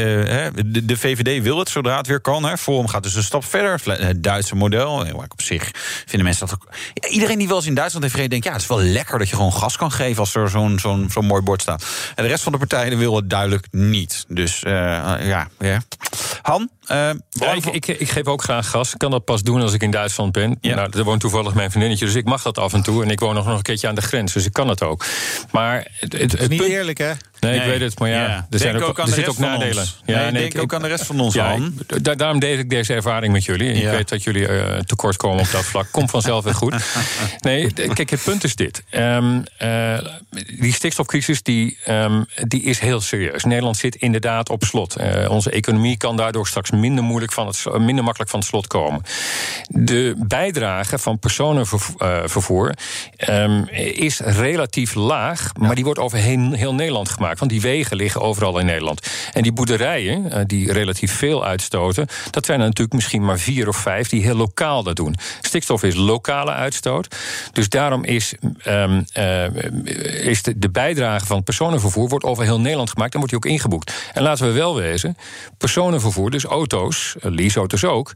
uh, 0.57 0.63
de, 0.67 0.85
de, 0.85 0.97
VVD 0.97 1.43
wil 1.43 1.59
het 1.59 1.69
zodra 1.69 1.97
het 1.97 2.07
weer 2.07 2.21
kan. 2.21 2.45
Hè. 2.45 2.59
Forum 2.59 2.89
gaat 2.89 3.03
dus 3.03 3.15
een 3.15 3.23
stap 3.23 3.45
verder. 3.45 3.81
Het 3.85 4.23
Duitse 4.23 4.55
model, 4.55 5.07
op 5.29 5.43
zich 5.43 5.71
vinden 6.07 6.25
mensen 6.25 6.47
dat 6.47 6.55
ook... 6.55 6.75
Ja, 6.95 7.09
iedereen 7.09 7.39
die 7.39 7.49
wel 7.49 7.57
eens 7.57 7.67
in 7.67 7.75
Duitsland 7.75 8.05
heeft 8.05 8.17
gereden, 8.17 8.41
denkt... 8.41 8.47
ja, 8.47 8.53
het 8.53 8.63
is 8.63 8.77
wel 8.77 8.93
lekker 8.93 9.19
dat 9.19 9.29
je 9.29 9.37
gewoon 9.37 9.53
gas 9.53 9.77
kan 9.77 9.93
geven 9.93 10.19
als 10.19 10.35
er 10.35 10.51
zo'n 10.51 10.79
zo'n 10.79 11.11
zo'n 11.11 11.27
mooi 11.27 11.43
bord 11.43 11.63
staat. 11.63 11.85
En 12.15 12.23
de 12.23 12.31
rest 12.31 12.43
van 12.43 12.53
de 12.53 12.59
partijen 12.59 12.99
wil 12.99 13.17
het 13.17 13.31
duidelijk 13.31 13.67
niet. 13.71 14.25
Dus 14.29 14.63
uh, 14.65 14.73
ja, 14.73 15.49
ja. 15.59 15.83
Han? 16.43 16.71
Uh, 16.91 17.11
ja, 17.31 17.53
ik, 17.53 17.67
ik, 17.67 17.87
ik, 17.87 18.09
geef 18.09 18.27
ook 18.27 18.43
graag 18.43 18.71
gas. 18.71 18.93
Ik 18.93 18.99
kan 18.99 19.11
dat 19.11 19.25
pas 19.25 19.43
doen 19.43 19.61
als 19.61 19.73
ik 19.73 19.83
in 19.83 19.91
Duitsland 19.91 20.33
ben. 20.33 20.59
Ja. 20.61 20.75
Nou, 20.75 20.99
er 20.99 21.05
woont 21.05 21.21
toevallig 21.21 21.55
mijn 21.55 21.71
vriendinnetje, 21.71 22.05
dus 22.07 22.15
ik 22.15 22.25
mag 22.25 22.43
dat 22.43 22.59
af 22.59 22.73
en 22.73 22.83
toe. 22.83 23.03
En 23.03 23.11
ik 23.11 23.21
woon 23.21 23.35
nog, 23.35 23.47
nog 23.47 23.57
een 23.57 23.63
keertje 23.63 23.89
aan 23.89 23.95
de 23.95 24.03
grens, 24.03 24.33
dus 24.33 24.47
ik 24.47 24.53
kan 24.53 24.69
het 24.69 24.83
ook. 24.83 25.05
Maar 25.51 25.87
het, 25.93 26.13
het, 26.13 26.33
het 26.33 26.41
is 26.41 26.49
niet 26.49 26.63
eerlijk, 26.63 26.99
hè? 26.99 27.13
Nee, 27.41 27.61
ik 27.61 27.65
weet 27.65 27.81
het, 27.81 27.99
maar 27.99 28.09
ja, 28.09 28.27
ja. 28.27 28.47
er, 28.51 28.59
zijn 28.59 28.83
ook, 28.83 28.99
er 28.99 29.09
zitten 29.09 29.33
ook 29.33 29.39
nadelen. 29.39 29.87
Ja, 30.05 30.23
nee, 30.23 30.33
denk 30.33 30.55
ik, 30.55 30.61
ook 30.61 30.75
aan 30.75 30.83
de 30.83 30.89
rest 30.89 31.05
van 31.05 31.21
ons, 31.21 31.35
ja, 31.35 31.53
ik, 31.53 32.19
Daarom 32.19 32.39
deed 32.39 32.59
ik 32.59 32.71
deze 32.71 32.95
ervaring 32.95 33.33
met 33.33 33.45
jullie. 33.45 33.71
En 33.71 33.77
ik 33.77 33.91
weet 33.91 34.09
dat 34.09 34.23
jullie 34.23 34.49
uh, 34.49 34.79
tekort 34.79 35.17
komen 35.17 35.41
op 35.41 35.51
dat 35.51 35.65
vlak. 35.65 35.91
Komt 35.99 36.11
vanzelf 36.11 36.45
weer 36.45 36.55
goed. 36.55 36.75
Nee, 37.41 37.73
kijk, 37.73 38.11
het 38.11 38.23
punt 38.25 38.45
is 38.45 38.55
dit. 38.55 38.83
Um, 38.91 39.45
uh, 39.63 39.99
die 40.59 40.73
stikstofcrisis 40.73 41.43
die, 41.43 41.79
um, 41.89 42.27
die 42.47 42.63
is 42.63 42.79
heel 42.79 43.01
serieus. 43.01 43.45
Nederland 43.45 43.77
zit 43.77 43.95
inderdaad 43.95 44.51
op 44.51 44.65
slot. 44.65 45.01
Uh, 45.01 45.31
onze 45.31 45.51
economie 45.51 45.97
kan 45.97 46.17
daardoor 46.17 46.47
straks 46.47 46.71
minder, 46.71 47.05
moeilijk 47.05 47.33
van 47.33 47.47
het, 47.47 47.79
minder 47.79 48.05
makkelijk 48.05 48.31
van 48.31 48.39
het 48.39 48.49
slot 48.49 48.67
komen. 48.67 49.03
De 49.69 50.15
bijdrage 50.19 50.99
van 50.99 51.19
personenvervoer 51.19 52.75
um, 53.29 53.69
is 53.83 54.21
relatief 54.21 54.95
laag, 54.95 55.53
maar 55.59 55.75
die 55.75 55.85
wordt 55.85 56.01
over 56.01 56.19
heel, 56.19 56.53
heel 56.53 56.75
Nederland 56.75 57.09
gemaakt. 57.09 57.28
Want 57.37 57.51
die 57.51 57.61
wegen 57.61 57.97
liggen 57.97 58.21
overal 58.21 58.59
in 58.59 58.67
Nederland. 58.67 59.07
En 59.33 59.43
die 59.43 59.53
boerderijen, 59.53 60.31
eh, 60.31 60.41
die 60.47 60.73
relatief 60.73 61.13
veel 61.13 61.45
uitstoten, 61.45 62.07
dat 62.31 62.47
zijn 62.47 62.61
er 62.61 62.67
natuurlijk 62.67 62.95
misschien 62.95 63.25
maar 63.25 63.39
vier 63.39 63.69
of 63.69 63.77
vijf 63.77 64.09
die 64.09 64.23
heel 64.23 64.35
lokaal 64.35 64.83
dat 64.83 64.97
doen. 64.97 65.17
Stikstof 65.41 65.83
is 65.83 65.95
lokale 65.95 66.53
uitstoot. 66.53 67.17
Dus 67.53 67.69
daarom 67.69 68.05
is, 68.05 68.35
um, 68.67 69.05
uh, 69.19 69.45
is 70.27 70.43
de, 70.43 70.59
de, 70.59 70.71
bijdrage 70.71 71.27
van 71.27 71.43
personenvervoer 71.43 72.09
wordt 72.09 72.25
over 72.25 72.45
heel 72.45 72.61
Nederland 72.61 72.91
gemaakt 72.91 73.13
en 73.13 73.19
wordt 73.19 73.35
die 73.35 73.45
ook 73.45 73.53
ingeboekt. 73.53 74.11
En 74.15 74.23
laten 74.23 74.47
we 74.47 74.53
wel 74.53 74.75
wezen, 74.75 75.17
personenvervoer, 75.59 76.31
dus 76.31 76.45
auto's, 76.45 77.17
eh, 77.21 77.31
leaseauto's 77.31 77.85
ook, 77.85 78.15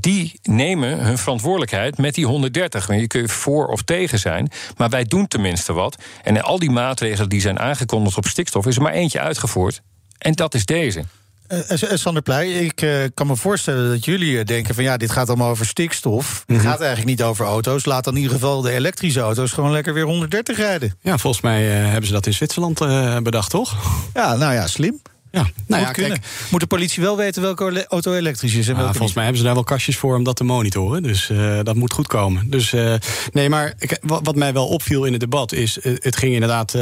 die 0.00 0.40
nemen 0.42 0.98
hun 0.98 1.18
verantwoordelijkheid 1.18 1.98
met 1.98 2.14
die 2.14 2.26
130. 2.26 2.88
Je 2.88 3.06
kunt 3.06 3.32
voor 3.32 3.66
of 3.66 3.82
tegen 3.82 4.18
zijn, 4.18 4.50
maar 4.76 4.88
wij 4.88 5.04
doen 5.04 5.28
tenminste 5.28 5.72
wat. 5.72 5.96
En 6.22 6.42
al 6.42 6.58
die 6.58 6.70
maatregelen 6.70 7.28
die 7.28 7.40
zijn 7.40 7.58
aangekondigd 7.58 8.16
op 8.16 8.26
stikstof 8.26 8.43
stikstof 8.44 8.66
is 8.66 8.76
er 8.76 8.82
maar 8.82 8.92
eentje 8.92 9.20
uitgevoerd. 9.20 9.82
En 10.18 10.32
dat 10.32 10.54
is 10.54 10.64
deze. 10.64 11.04
Uh, 11.48 11.60
Sander 11.94 12.22
Pleij, 12.22 12.50
ik 12.52 12.82
uh, 12.82 13.04
kan 13.14 13.26
me 13.26 13.36
voorstellen 13.36 13.88
dat 13.88 14.04
jullie 14.04 14.44
denken 14.44 14.74
van 14.74 14.84
ja, 14.84 14.96
dit 14.96 15.10
gaat 15.10 15.28
allemaal 15.28 15.50
over 15.50 15.66
stikstof. 15.66 16.44
Het 16.46 16.56
mhm. 16.56 16.66
gaat 16.66 16.78
eigenlijk 16.78 17.08
niet 17.08 17.22
over 17.22 17.46
auto's. 17.46 17.84
Laat 17.84 18.04
dan 18.04 18.14
in 18.14 18.20
ieder 18.20 18.36
geval 18.36 18.60
de 18.60 18.70
elektrische 18.70 19.20
auto's 19.20 19.52
gewoon 19.52 19.70
lekker 19.70 19.94
weer 19.94 20.04
130 20.04 20.56
rijden. 20.56 20.96
Ja, 21.00 21.18
volgens 21.18 21.42
mij 21.42 21.62
hebben 21.64 22.06
ze 22.06 22.12
dat 22.12 22.26
in 22.26 22.32
Zwitserland 22.34 22.78
bedacht, 23.22 23.50
toch? 23.50 23.76
Ja, 24.14 24.34
nou 24.36 24.54
ja, 24.54 24.66
slim. 24.66 25.00
Ja, 25.34 25.46
nou 25.66 25.82
ja, 25.82 25.90
kijk, 25.90 26.18
Moet 26.50 26.60
de 26.60 26.66
politie 26.66 27.02
wel 27.02 27.16
weten 27.16 27.42
welke 27.42 27.86
auto 27.88 28.14
elektrisch 28.14 28.54
is? 28.54 28.68
En 28.68 28.76
nou, 28.76 28.90
volgens 28.90 29.12
mij 29.12 29.22
hebben 29.22 29.40
ze 29.40 29.46
daar 29.46 29.56
wel 29.56 29.64
kastjes 29.64 29.96
voor 29.96 30.16
om 30.16 30.24
dat 30.24 30.36
te 30.36 30.44
monitoren. 30.44 31.02
Dus 31.02 31.28
uh, 31.28 31.58
dat 31.62 31.74
moet 31.74 31.92
goed 31.92 32.06
komen. 32.06 32.50
Dus 32.50 32.72
uh, 32.72 32.94
nee, 33.32 33.48
maar 33.48 33.74
ik, 33.78 33.98
wat, 34.02 34.36
mij 34.36 34.52
wel 34.52 34.66
opviel 34.66 35.04
in 35.04 35.12
het 35.12 35.20
debat 35.20 35.52
is... 35.52 35.78
Uh, 35.82 35.96
het 36.00 36.16
ging 36.16 36.34
inderdaad 36.34 36.76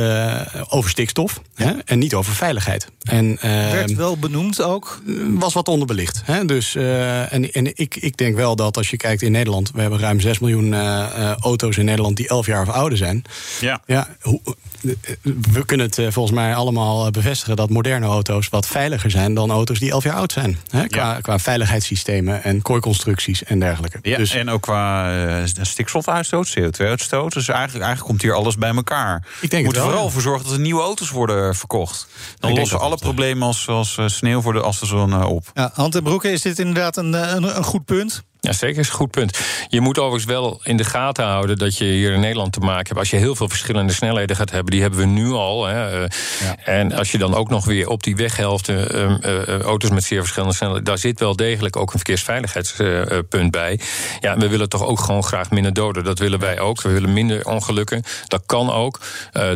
over 0.68 0.90
stikstof 0.90 1.40
ja. 1.54 1.64
hè, 1.64 1.72
en 1.84 1.98
niet 1.98 2.14
over 2.14 2.34
veiligheid. 2.34 2.88
En, 3.02 3.38
Werd 3.40 3.94
wel 3.94 4.16
benoemd 4.16 4.62
ook? 4.62 5.02
Was 5.28 5.52
wat 5.52 5.68
onderbelicht. 5.68 6.22
Hè? 6.24 6.44
Dus, 6.44 6.74
en 6.74 7.52
en 7.52 7.76
ik, 7.78 7.96
ik 7.96 8.16
denk 8.16 8.36
wel 8.36 8.56
dat 8.56 8.76
als 8.76 8.90
je 8.90 8.96
kijkt 8.96 9.22
in 9.22 9.32
Nederland... 9.32 9.70
we 9.74 9.80
hebben 9.80 9.98
ruim 9.98 10.20
6 10.20 10.38
miljoen 10.38 10.74
auto's 11.40 11.76
in 11.76 11.84
Nederland 11.84 12.16
die 12.16 12.28
11 12.28 12.46
jaar 12.46 12.62
of 12.62 12.68
ouder 12.68 12.98
zijn. 12.98 13.24
Ja. 13.60 13.82
ja 13.86 14.08
hoe, 14.20 14.40
we 15.52 15.64
kunnen 15.66 15.86
het 15.86 16.12
volgens 16.12 16.34
mij 16.34 16.54
allemaal 16.54 17.10
bevestigen... 17.10 17.56
dat 17.56 17.70
moderne 17.70 18.06
auto's 18.06 18.48
wat 18.48 18.66
veiliger 18.66 19.10
zijn 19.10 19.34
dan 19.34 19.50
auto's 19.50 19.78
die 19.78 19.90
elf 19.90 20.04
jaar 20.04 20.14
oud 20.14 20.32
zijn. 20.32 20.58
Hè? 20.70 20.86
Qua, 20.86 21.20
qua 21.20 21.38
veiligheidssystemen 21.38 22.42
en 22.42 22.62
kooiconstructies 22.62 23.44
en 23.44 23.58
dergelijke. 23.58 23.98
Ja, 24.02 24.16
dus, 24.16 24.34
en 24.34 24.50
ook 24.50 24.62
qua 24.62 25.12
uh, 25.26 25.44
stikstofuitstoot, 25.62 26.58
CO2-uitstoot. 26.58 27.32
Dus 27.32 27.48
eigenlijk, 27.48 27.84
eigenlijk 27.84 28.10
komt 28.10 28.22
hier 28.22 28.34
alles 28.34 28.56
bij 28.56 28.74
elkaar. 28.74 29.26
Ik 29.40 29.50
denk 29.50 29.64
moet 29.64 29.76
er 29.76 29.82
vooral 29.82 30.10
voor 30.10 30.22
zorgen 30.22 30.44
dat 30.44 30.52
er 30.52 30.60
nieuwe 30.60 30.82
auto's 30.82 31.10
worden 31.10 31.54
verkocht. 31.56 32.06
Dan 32.38 32.54
lossen 32.54 32.80
alle 32.80 32.96
problemen 32.96 33.46
als, 33.46 33.68
als 33.68 33.98
eh, 33.98 34.06
sneeuw 34.06 34.40
voor 34.40 34.52
de, 34.52 34.60
als 34.60 34.80
de 34.80 34.86
zon 34.86 35.24
op. 35.24 35.50
Ja, 35.54 35.70
Hand 35.74 35.94
en 35.94 36.02
Broeke, 36.02 36.30
is 36.30 36.42
dit 36.42 36.58
inderdaad 36.58 36.96
een, 36.96 37.12
een, 37.12 37.56
een 37.56 37.64
goed 37.64 37.84
punt? 37.84 38.24
Ja, 38.44 38.52
zeker 38.52 38.78
is 38.78 38.88
een 38.88 38.94
goed 38.94 39.10
punt. 39.10 39.38
Je 39.68 39.80
moet 39.80 39.98
overigens 39.98 40.24
wel 40.24 40.60
in 40.62 40.76
de 40.76 40.84
gaten 40.84 41.24
houden 41.24 41.58
dat 41.58 41.78
je 41.78 41.84
hier 41.84 42.12
in 42.12 42.20
Nederland 42.20 42.52
te 42.52 42.60
maken 42.60 42.86
hebt. 42.86 42.98
Als 42.98 43.10
je 43.10 43.16
heel 43.16 43.36
veel 43.36 43.48
verschillende 43.48 43.92
snelheden 43.92 44.36
gaat 44.36 44.50
hebben, 44.50 44.70
die 44.72 44.80
hebben 44.80 45.00
we 45.00 45.06
nu 45.06 45.30
al. 45.30 45.66
Hè. 45.66 45.86
Ja. 45.86 46.08
En 46.64 46.92
als 46.92 47.12
je 47.12 47.18
dan 47.18 47.34
ook 47.34 47.48
nog 47.48 47.64
weer 47.64 47.88
op 47.88 48.02
die 48.02 48.16
weghelft 48.16 48.68
uh, 48.68 48.78
uh, 48.90 49.60
auto's 49.60 49.90
met 49.90 50.04
zeer 50.04 50.20
verschillende 50.20 50.54
snelheden, 50.54 50.84
daar 50.84 50.98
zit 50.98 51.20
wel 51.20 51.36
degelijk 51.36 51.76
ook 51.76 51.92
een 51.92 51.98
verkeersveiligheidspunt 51.98 53.50
bij. 53.50 53.80
Ja, 54.20 54.36
we 54.36 54.48
willen 54.48 54.68
toch 54.68 54.86
ook 54.86 55.00
gewoon 55.00 55.24
graag 55.24 55.50
minder 55.50 55.72
doden. 55.72 56.04
Dat 56.04 56.18
willen 56.18 56.38
wij 56.38 56.60
ook. 56.60 56.82
We 56.82 56.92
willen 56.92 57.12
minder 57.12 57.46
ongelukken. 57.46 58.02
Dat 58.26 58.42
kan 58.46 58.72
ook. 58.72 59.00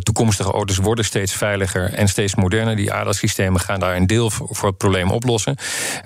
toekomstige 0.03 0.53
auto's 0.53 0.77
worden 0.77 1.05
steeds 1.05 1.33
veiliger 1.33 1.94
en 1.94 2.09
steeds 2.09 2.35
moderner. 2.35 2.77
Die 2.77 2.92
ADAS-systemen 2.92 3.61
gaan 3.61 3.81
daar 3.81 3.96
een 3.96 4.07
deel 4.07 4.31
voor, 4.31 4.68
het 4.68 4.77
probleem 4.77 5.11
oplossen. 5.11 5.57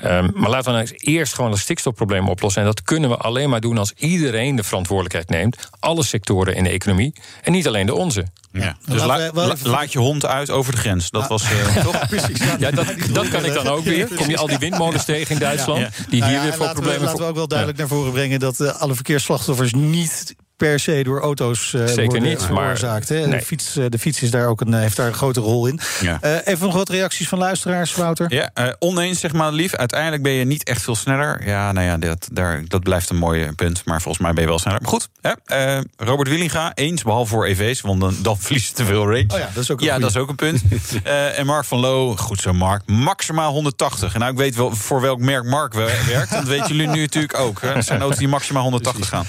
Um, 0.05 0.31
maar 0.35 0.51
laten 0.51 0.73
we 0.73 0.79
nou 0.79 0.91
eerst 0.97 1.35
gewoon 1.35 1.51
het 1.51 1.61
stikstofprobleem 1.61 2.29
oplossen 2.29 2.69
dat 2.75 2.83
kunnen 2.83 3.11
we 3.11 3.17
alleen 3.17 3.51
maar 3.51 3.61
doen 3.61 3.79
als 3.79 3.93
iedereen 3.97 4.57
de 4.57 4.63
verantwoordelijkheid 4.63 5.29
neemt. 5.29 5.69
Alle 5.81 6.05
sectoren 6.05 6.55
in 6.55 6.65
de 6.65 6.71
economie. 6.71 7.13
En 7.43 7.53
niet 7.53 7.67
alleen 7.67 7.87
de 7.87 7.95
onze. 7.95 8.27
Ja. 8.53 8.77
Dus 8.87 9.03
Laten 9.03 9.07
la- 9.07 9.17
we 9.17 9.33
wel 9.35 9.47
la- 9.47 9.53
even- 9.55 9.71
laat 9.71 9.93
je 9.93 9.99
hond 9.99 10.27
uit 10.27 10.51
over 10.51 10.73
de 10.73 10.79
grens. 10.79 11.11
Dat 11.11 11.29
was 11.29 11.43
eh, 11.43 11.77
toch? 11.85 12.09
Precies. 12.09 12.39
Ja, 12.59 12.71
dat, 12.71 12.87
dat 13.13 13.29
kan 13.29 13.45
ik 13.45 13.55
dan 13.55 13.67
ook 13.69 13.85
weer. 13.85 14.09
Kom 14.15 14.29
je 14.31 14.37
al 14.37 14.47
die 14.47 14.59
windmolens 14.59 15.05
tegen 15.05 15.35
in 15.35 15.41
Duitsland? 15.41 15.81
Ja. 15.81 15.89
Die 16.09 16.21
Nou 16.21 16.33
hier 16.33 16.41
ja, 16.41 16.45
weer 16.47 16.55
voor 16.55 16.65
laten 16.67 16.77
we, 16.77 16.83
problemen 16.83 17.05
laten 17.09 17.23
we 17.25 17.29
ook 17.31 17.37
wel 17.37 17.49
duidelijk 17.49 17.79
naar 17.79 17.89
voren 17.89 18.13
brengen 18.13 18.39
dat 18.41 18.61
eh, 18.61 18.81
alle 18.81 18.95
verkeersslachtoffers 18.95 19.73
niet 19.73 20.35
per 20.61 20.81
se 20.81 21.01
door 21.03 21.21
auto's 21.21 21.75
eh, 21.75 21.87
Zeker 21.87 22.05
worden 22.05 22.23
niet, 22.23 22.39
maar- 22.39 22.47
veroorzaakt. 22.47 23.09
hè. 23.09 23.27
nee. 23.27 23.39
De, 23.39 23.45
fiets, 23.45 23.77
eh, 23.77 23.85
de 23.89 23.99
fiets 23.99 24.23
is 24.23 24.31
daar 24.31 24.47
ook 24.47 24.61
een, 24.61 24.75
heeft 24.75 24.97
daar 24.97 25.07
een 25.07 25.15
grote 25.15 25.41
rol 25.41 25.67
in. 25.67 25.81
Ja. 26.01 26.19
Eh, 26.21 26.35
even 26.45 26.67
nog 26.67 26.75
wat 26.75 26.89
reacties 26.89 27.29
van 27.29 27.39
luisteraars, 27.39 27.95
Wouter. 27.95 28.35
Ja, 28.35 28.51
eh, 28.55 28.69
oneens 28.79 29.21
zeg 29.21 29.33
maar 29.33 29.53
lief. 29.53 29.75
Uiteindelijk 29.75 30.23
ben 30.23 30.33
je 30.33 30.45
niet 30.45 30.63
echt 30.65 30.83
veel 30.83 30.95
sneller. 30.97 31.47
Ja, 31.47 31.73
nou 31.73 31.87
ja, 31.87 31.97
dat, 31.99 32.29
daar, 32.33 32.63
dat 32.67 32.83
blijft 32.83 33.11
een 33.11 33.17
mooi 33.17 33.53
punt. 33.53 33.83
Maar 33.85 34.01
volgens 34.03 34.25
mij 34.25 34.33
ben 34.33 34.43
je 34.43 34.49
wel 34.49 34.59
sneller. 34.59 34.81
Maar 34.81 34.91
goed, 34.91 35.09
hè? 35.21 35.33
eh, 35.45 35.81
Robert 35.97 36.29
Willinga, 36.29 36.75
eens, 36.75 37.03
behalve 37.03 37.31
voor 37.31 37.47
EV's. 37.47 37.81
Want 37.81 38.01
dan, 38.01 38.17
dan 38.23 38.39
verlies 38.45 38.67
je 38.67 38.73
te 38.73 38.85
veel 38.85 39.05
range. 39.05 39.25
Oh 39.29 39.39
ja, 39.39 39.49
dat 39.55 39.63
is 39.63 39.71
ook 39.71 39.81
een 39.81 39.87
Ja, 39.87 39.99
dat 39.99 40.11
is 40.11 40.17
ook 40.17 40.29
een 40.29 40.35
punt. 40.37 40.63
Eh, 41.05 41.39
en 41.39 41.47
Mark 41.47 41.65
van 41.65 41.79
Loo, 41.79 42.17
goed 42.17 42.41
zo 42.41 42.53
Mark, 42.53 42.83
maximaal 42.87 43.53
180. 43.53 44.13
En 44.15 44.21
nou, 44.21 44.33
ik 44.33 44.39
weet 44.39 44.55
wel 44.55 44.75
voor 44.77 45.01
welk 45.01 45.19
merk 45.19 45.45
Mark 45.45 45.73
we- 45.75 46.05
werkt. 46.07 46.31
Dat 46.31 46.45
weten 46.45 46.67
jullie 46.69 46.87
nu 46.89 47.01
natuurlijk 47.01 47.39
ook. 47.39 47.61
Hè? 47.61 47.75
Dat 47.75 47.85
zijn 47.85 48.01
auto's 48.01 48.19
die 48.19 48.29
maximaal 48.29 48.63
180 48.63 49.09
gaan. 49.09 49.27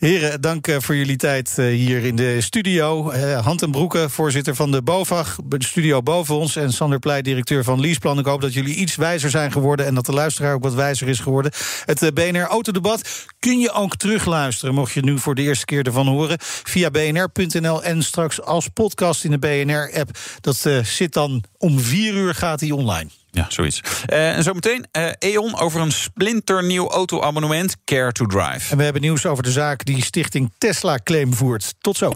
Heren, 0.00 0.40
dank 0.40 0.66
eh, 0.66 0.76
voor 0.78 0.96
jullie 0.96 1.16
tijd 1.16 1.58
eh, 1.58 1.66
hier 1.66 2.04
in 2.04 2.16
de 2.16 2.40
studio. 2.40 3.10
Eh, 3.10 3.44
Hand 3.44 3.62
en 3.62 4.10
voorzitter 4.10 4.54
van 4.54 4.70
de 4.70 4.82
BOVAG, 4.82 5.38
de 5.44 5.64
studio 5.64 6.02
boven 6.02 6.34
ons... 6.34 6.56
en 6.56 6.72
Sander 6.72 6.98
Pleij, 6.98 7.22
directeur 7.22 7.64
van 7.64 7.80
Leaseplan. 7.80 8.18
Ik 8.18 8.24
hoop 8.24 8.40
dat 8.40 8.52
jullie 8.52 8.74
iets 8.74 8.96
wijzer 8.96 9.30
zijn 9.30 9.52
geworden... 9.52 9.86
en 9.86 9.94
dat 9.94 10.06
de 10.06 10.12
luisteraar 10.12 10.54
ook 10.54 10.62
wat 10.62 10.74
wijzer 10.74 11.08
is 11.08 11.18
geworden. 11.18 11.52
Het 11.84 12.14
BNR 12.14 12.46
Autodebat 12.46 13.26
kun 13.38 13.58
je 13.58 13.72
ook 13.72 13.96
terugluisteren... 13.96 14.74
mocht 14.74 14.92
je 14.92 15.02
nu 15.02 15.18
voor 15.18 15.34
de 15.34 15.42
eerste 15.42 15.64
keer 15.64 15.86
ervan 15.86 16.06
horen... 16.06 16.36
via 16.40 16.90
bnr.nl 16.90 17.82
en 17.82 18.02
straks 18.02 18.42
als 18.42 18.68
podcast 18.68 19.24
in 19.24 19.30
de 19.30 19.38
BNR-app. 19.38 20.18
Dat 20.40 20.66
zit 20.82 21.12
dan 21.12 21.44
om 21.58 21.80
vier 21.80 22.14
uur 22.14 22.34
gaat 22.34 22.58
die 22.58 22.74
online. 22.74 23.10
Ja, 23.30 23.46
zoiets. 23.48 23.80
Eh, 24.06 24.36
en 24.36 24.42
zometeen 24.42 24.86
eh 24.90 25.10
E.ON 25.18 25.58
over 25.58 25.80
een 25.80 25.92
splinternieuw 25.92 26.88
autoabonnement 26.88 27.76
Care 27.84 28.12
to 28.12 28.26
Drive. 28.26 28.70
En 28.70 28.76
we 28.76 28.82
hebben 28.82 29.02
nieuws 29.02 29.26
over 29.26 29.42
de 29.42 29.50
zaak 29.50 29.84
die 29.84 30.02
stichting 30.02 30.52
Tesla 30.58 30.98
claim 31.04 31.34
voert. 31.34 31.74
Tot 31.80 31.96
zo. 31.96 32.12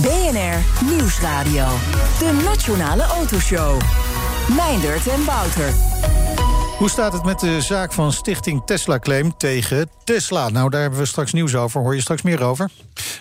BNR 0.00 0.84
Nieuwsradio. 0.84 1.66
De 2.18 2.40
Nationale 2.44 3.02
Autoshow. 3.02 3.80
Meindert 4.56 5.06
en 5.06 5.24
Wouter. 5.24 5.74
Hoe 6.82 6.90
staat 6.90 7.12
het 7.12 7.24
met 7.24 7.40
de 7.40 7.60
zaak 7.60 7.92
van 7.92 8.12
Stichting 8.12 8.62
Tesla 8.66 8.98
Claim 8.98 9.36
tegen 9.36 9.90
Tesla? 10.04 10.48
Nou, 10.48 10.70
daar 10.70 10.80
hebben 10.80 10.98
we 10.98 11.06
straks 11.06 11.32
nieuws 11.32 11.54
over. 11.54 11.80
Hoor 11.80 11.94
je 11.94 12.00
straks 12.00 12.22
meer 12.22 12.42
over? 12.42 12.70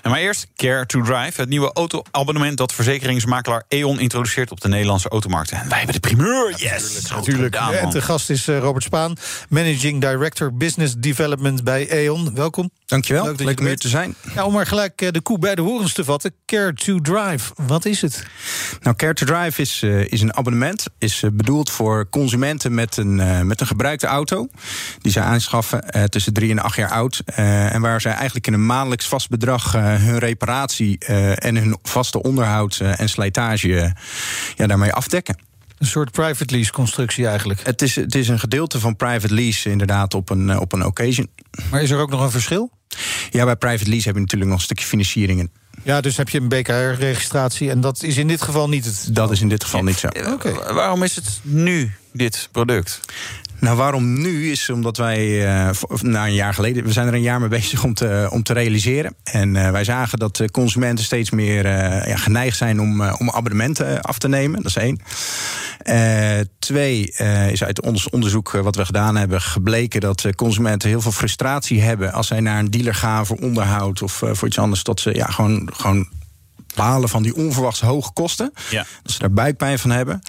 En 0.02 0.10
maar 0.10 0.20
eerst 0.20 0.48
Care 0.56 0.86
to 0.86 1.02
Drive, 1.02 1.42
het 1.42 1.50
nieuwe 1.50 1.74
autoabonnement 1.74 2.58
dat 2.58 2.74
verzekeringsmakelaar 2.74 3.64
E.ON 3.68 4.00
introduceert 4.00 4.52
op 4.52 4.62
de 4.62 4.68
Nederlandse 4.68 5.10
automarkt. 5.10 5.52
En 5.52 5.70
wij 5.70 5.78
hebben 5.78 5.94
de 5.94 6.08
primeur. 6.08 6.54
Yes, 6.58 7.10
natuurlijk. 7.10 7.54
Ja, 7.54 7.72
en 7.72 7.90
te 7.90 8.02
gast 8.02 8.30
is 8.30 8.48
eh, 8.48 8.58
Robert 8.58 8.84
Spaan, 8.84 9.16
Managing 9.50 10.02
Director 10.02 10.54
Business 10.54 10.96
Development 10.98 11.64
bij 11.64 11.88
E.ON. 11.90 12.32
Welkom. 12.34 12.70
Dankjewel, 12.86 13.24
Leuk 13.24 13.40
leuk, 13.40 13.48
dat 13.48 13.56
je 13.56 13.60
om 13.60 13.64
er 13.64 13.70
hier 13.70 13.80
te 13.80 13.88
zijn. 13.88 14.16
Ja, 14.36 14.46
om 14.46 14.54
maar 14.54 14.68
gelijk 14.68 15.02
eh, 15.02 15.12
de 15.12 15.22
koe 15.22 15.40
bij 15.40 15.56
de 15.56 15.62
horens 15.62 15.94
te 15.94 16.04
vatten. 16.04 16.34
Care 16.46 16.74
to 16.74 17.00
Drive, 17.00 17.54
wat 17.56 17.86
is 17.86 18.02
het? 18.02 18.26
Nou, 18.82 18.96
Care 18.96 19.14
to 19.14 19.26
Drive 19.26 19.62
is, 19.62 19.82
eh, 19.84 20.12
is 20.12 20.22
een 20.22 20.36
abonnement. 20.36 20.86
Is 20.98 21.24
bedoeld 21.34 21.72
voor 21.72 22.10
consumenten 22.10 22.74
met 22.74 22.98
een, 22.98 23.48
met 23.52 23.62
een 23.62 23.68
gebruikte 23.68 24.08
auto. 24.08 24.48
Die 25.02 25.12
zij 25.12 25.24
aanschaffen 25.24 25.90
eh, 25.90 26.04
tussen 26.04 26.34
drie 26.34 26.52
en 26.52 26.60
acht 26.60 26.76
jaar 26.76 26.90
oud. 26.90 27.22
eh, 27.26 27.74
en 27.74 27.82
waar 27.82 28.02
zij 28.02 28.12
eigenlijk 28.14 28.48
in 28.48 28.54
een 28.54 28.66
maandelijks 28.66 29.08
vast 29.08 29.30
bedrag 29.30 29.76
eh, 29.76 29.82
hun 29.96 30.18
reparatie 30.20 30.98
eh, 31.00 31.46
en 31.46 31.56
hun 31.58 31.78
vaste 31.84 32.22
onderhoud 32.22 32.80
eh, 32.82 33.00
en 33.00 33.10
slijtage 33.10 33.94
ja, 34.56 34.68
daarmee 34.68 34.94
afdekken. 34.94 35.38
Een 35.78 35.88
soort 35.88 36.12
private 36.12 36.56
lease 36.56 36.72
constructie 36.72 37.28
eigenlijk. 37.28 37.60
Het 37.66 37.82
is, 37.82 37.96
het 37.96 38.16
is 38.16 38.28
een 38.28 38.40
gedeelte 38.40 38.80
van 38.80 38.96
private 38.96 39.34
lease 39.34 39.70
inderdaad 39.70 40.14
op 40.14 40.30
een, 40.30 40.60
op 40.60 40.74
een 40.74 40.86
occasion. 40.86 41.28
Maar 41.72 41.82
is 41.82 41.90
er 41.90 42.00
ook 42.00 42.10
nog 42.10 42.22
een 42.22 42.32
verschil? 42.32 42.72
Ja, 43.30 43.46
bij 43.46 43.56
private 43.56 43.90
lease 43.90 44.06
heb 44.08 44.16
je 44.16 44.22
natuurlijk 44.22 44.50
nog 44.52 44.60
een 44.60 44.66
stukje 44.66 44.86
financiering 44.86 45.40
in. 45.40 45.52
Ja, 45.84 46.02
dus 46.02 46.18
heb 46.18 46.30
je 46.30 46.40
een 46.40 46.48
BKR-registratie 46.50 47.70
en 47.70 47.82
dat 47.82 48.04
is 48.04 48.18
in 48.18 48.28
dit 48.28 48.42
geval 48.42 48.70
niet 48.70 48.86
het. 48.86 49.08
Dat 49.12 49.32
is 49.32 49.42
in 49.42 49.50
dit 49.50 49.64
geval 49.64 49.84
niet 49.84 49.98
zo. 49.98 50.08
Oké. 50.08 50.52
Wa- 50.54 50.74
Waarom 50.74 51.04
is 51.04 51.16
het 51.16 51.40
nu 51.42 51.92
dit 52.14 52.50
product? 52.52 53.00
Nou, 53.62 53.78
waarom 53.78 54.22
nu 54.22 54.52
is 54.52 54.70
omdat 54.70 54.98
wij 54.98 55.46
v- 55.74 56.02
na 56.02 56.26
een 56.26 56.34
jaar 56.34 56.54
geleden, 56.54 56.84
we 56.84 56.92
zijn 56.92 57.08
er 57.08 57.14
een 57.14 57.22
jaar 57.22 57.40
mee 57.40 57.50
bezig 57.60 57.84
om 57.84 57.94
te, 57.94 58.28
om 58.32 58.44
te 58.44 58.54
realiseren. 58.54 59.16
En 59.24 59.56
eh, 59.56 59.72
wij 59.72 59.84
zagen 59.84 60.20
dat 60.20 60.44
consumenten 60.52 61.06
steeds 61.06 61.30
meer 61.30 61.66
eh, 61.66 62.08
ja, 62.08 62.18
geneigd 62.18 62.58
zijn 62.58 62.82
om, 62.82 63.02
om 63.02 63.30
abonnementen 63.30 64.02
af 64.02 64.18
te 64.18 64.28
nemen. 64.28 64.62
Dat 64.64 64.76
is 64.76 64.76
één. 64.76 65.00
Twee 66.60 67.14
is 67.52 67.64
uit 67.64 67.82
ons 67.82 68.10
onderzoek 68.10 68.52
wat 68.52 68.76
we 68.76 68.86
gedaan 68.86 69.16
hebben 69.16 69.42
gebleken 69.42 70.02
dat 70.02 70.36
consumenten 70.36 70.90
heel 70.90 71.02
veel 71.02 71.12
frustratie 71.12 71.82
hebben 71.82 72.14
als 72.14 72.28
zij 72.28 72.40
naar 72.40 72.60
een 72.60 72.72
dealer 72.72 72.96
gaan 72.96 73.26
voor 73.26 73.38
onderhoud 73.38 74.02
of 74.02 74.24
voor 74.32 74.48
iets 74.48 74.60
anders. 74.60 74.84
Dat 74.84 75.00
ze 75.00 75.16
ja, 75.16 75.26
gewoon, 75.26 75.70
gewoon 75.74 76.08
balen 76.76 77.10
van 77.10 77.24
die 77.24 77.36
onverwachts 77.36 77.82
hoge 77.82 78.12
kosten. 78.14 78.54
Ja. 78.70 78.86
Dat 79.04 79.12
ze 79.12 79.20
daar 79.20 79.32
buikpijn 79.32 79.80
van 79.80 79.90
hebben. 79.90 80.22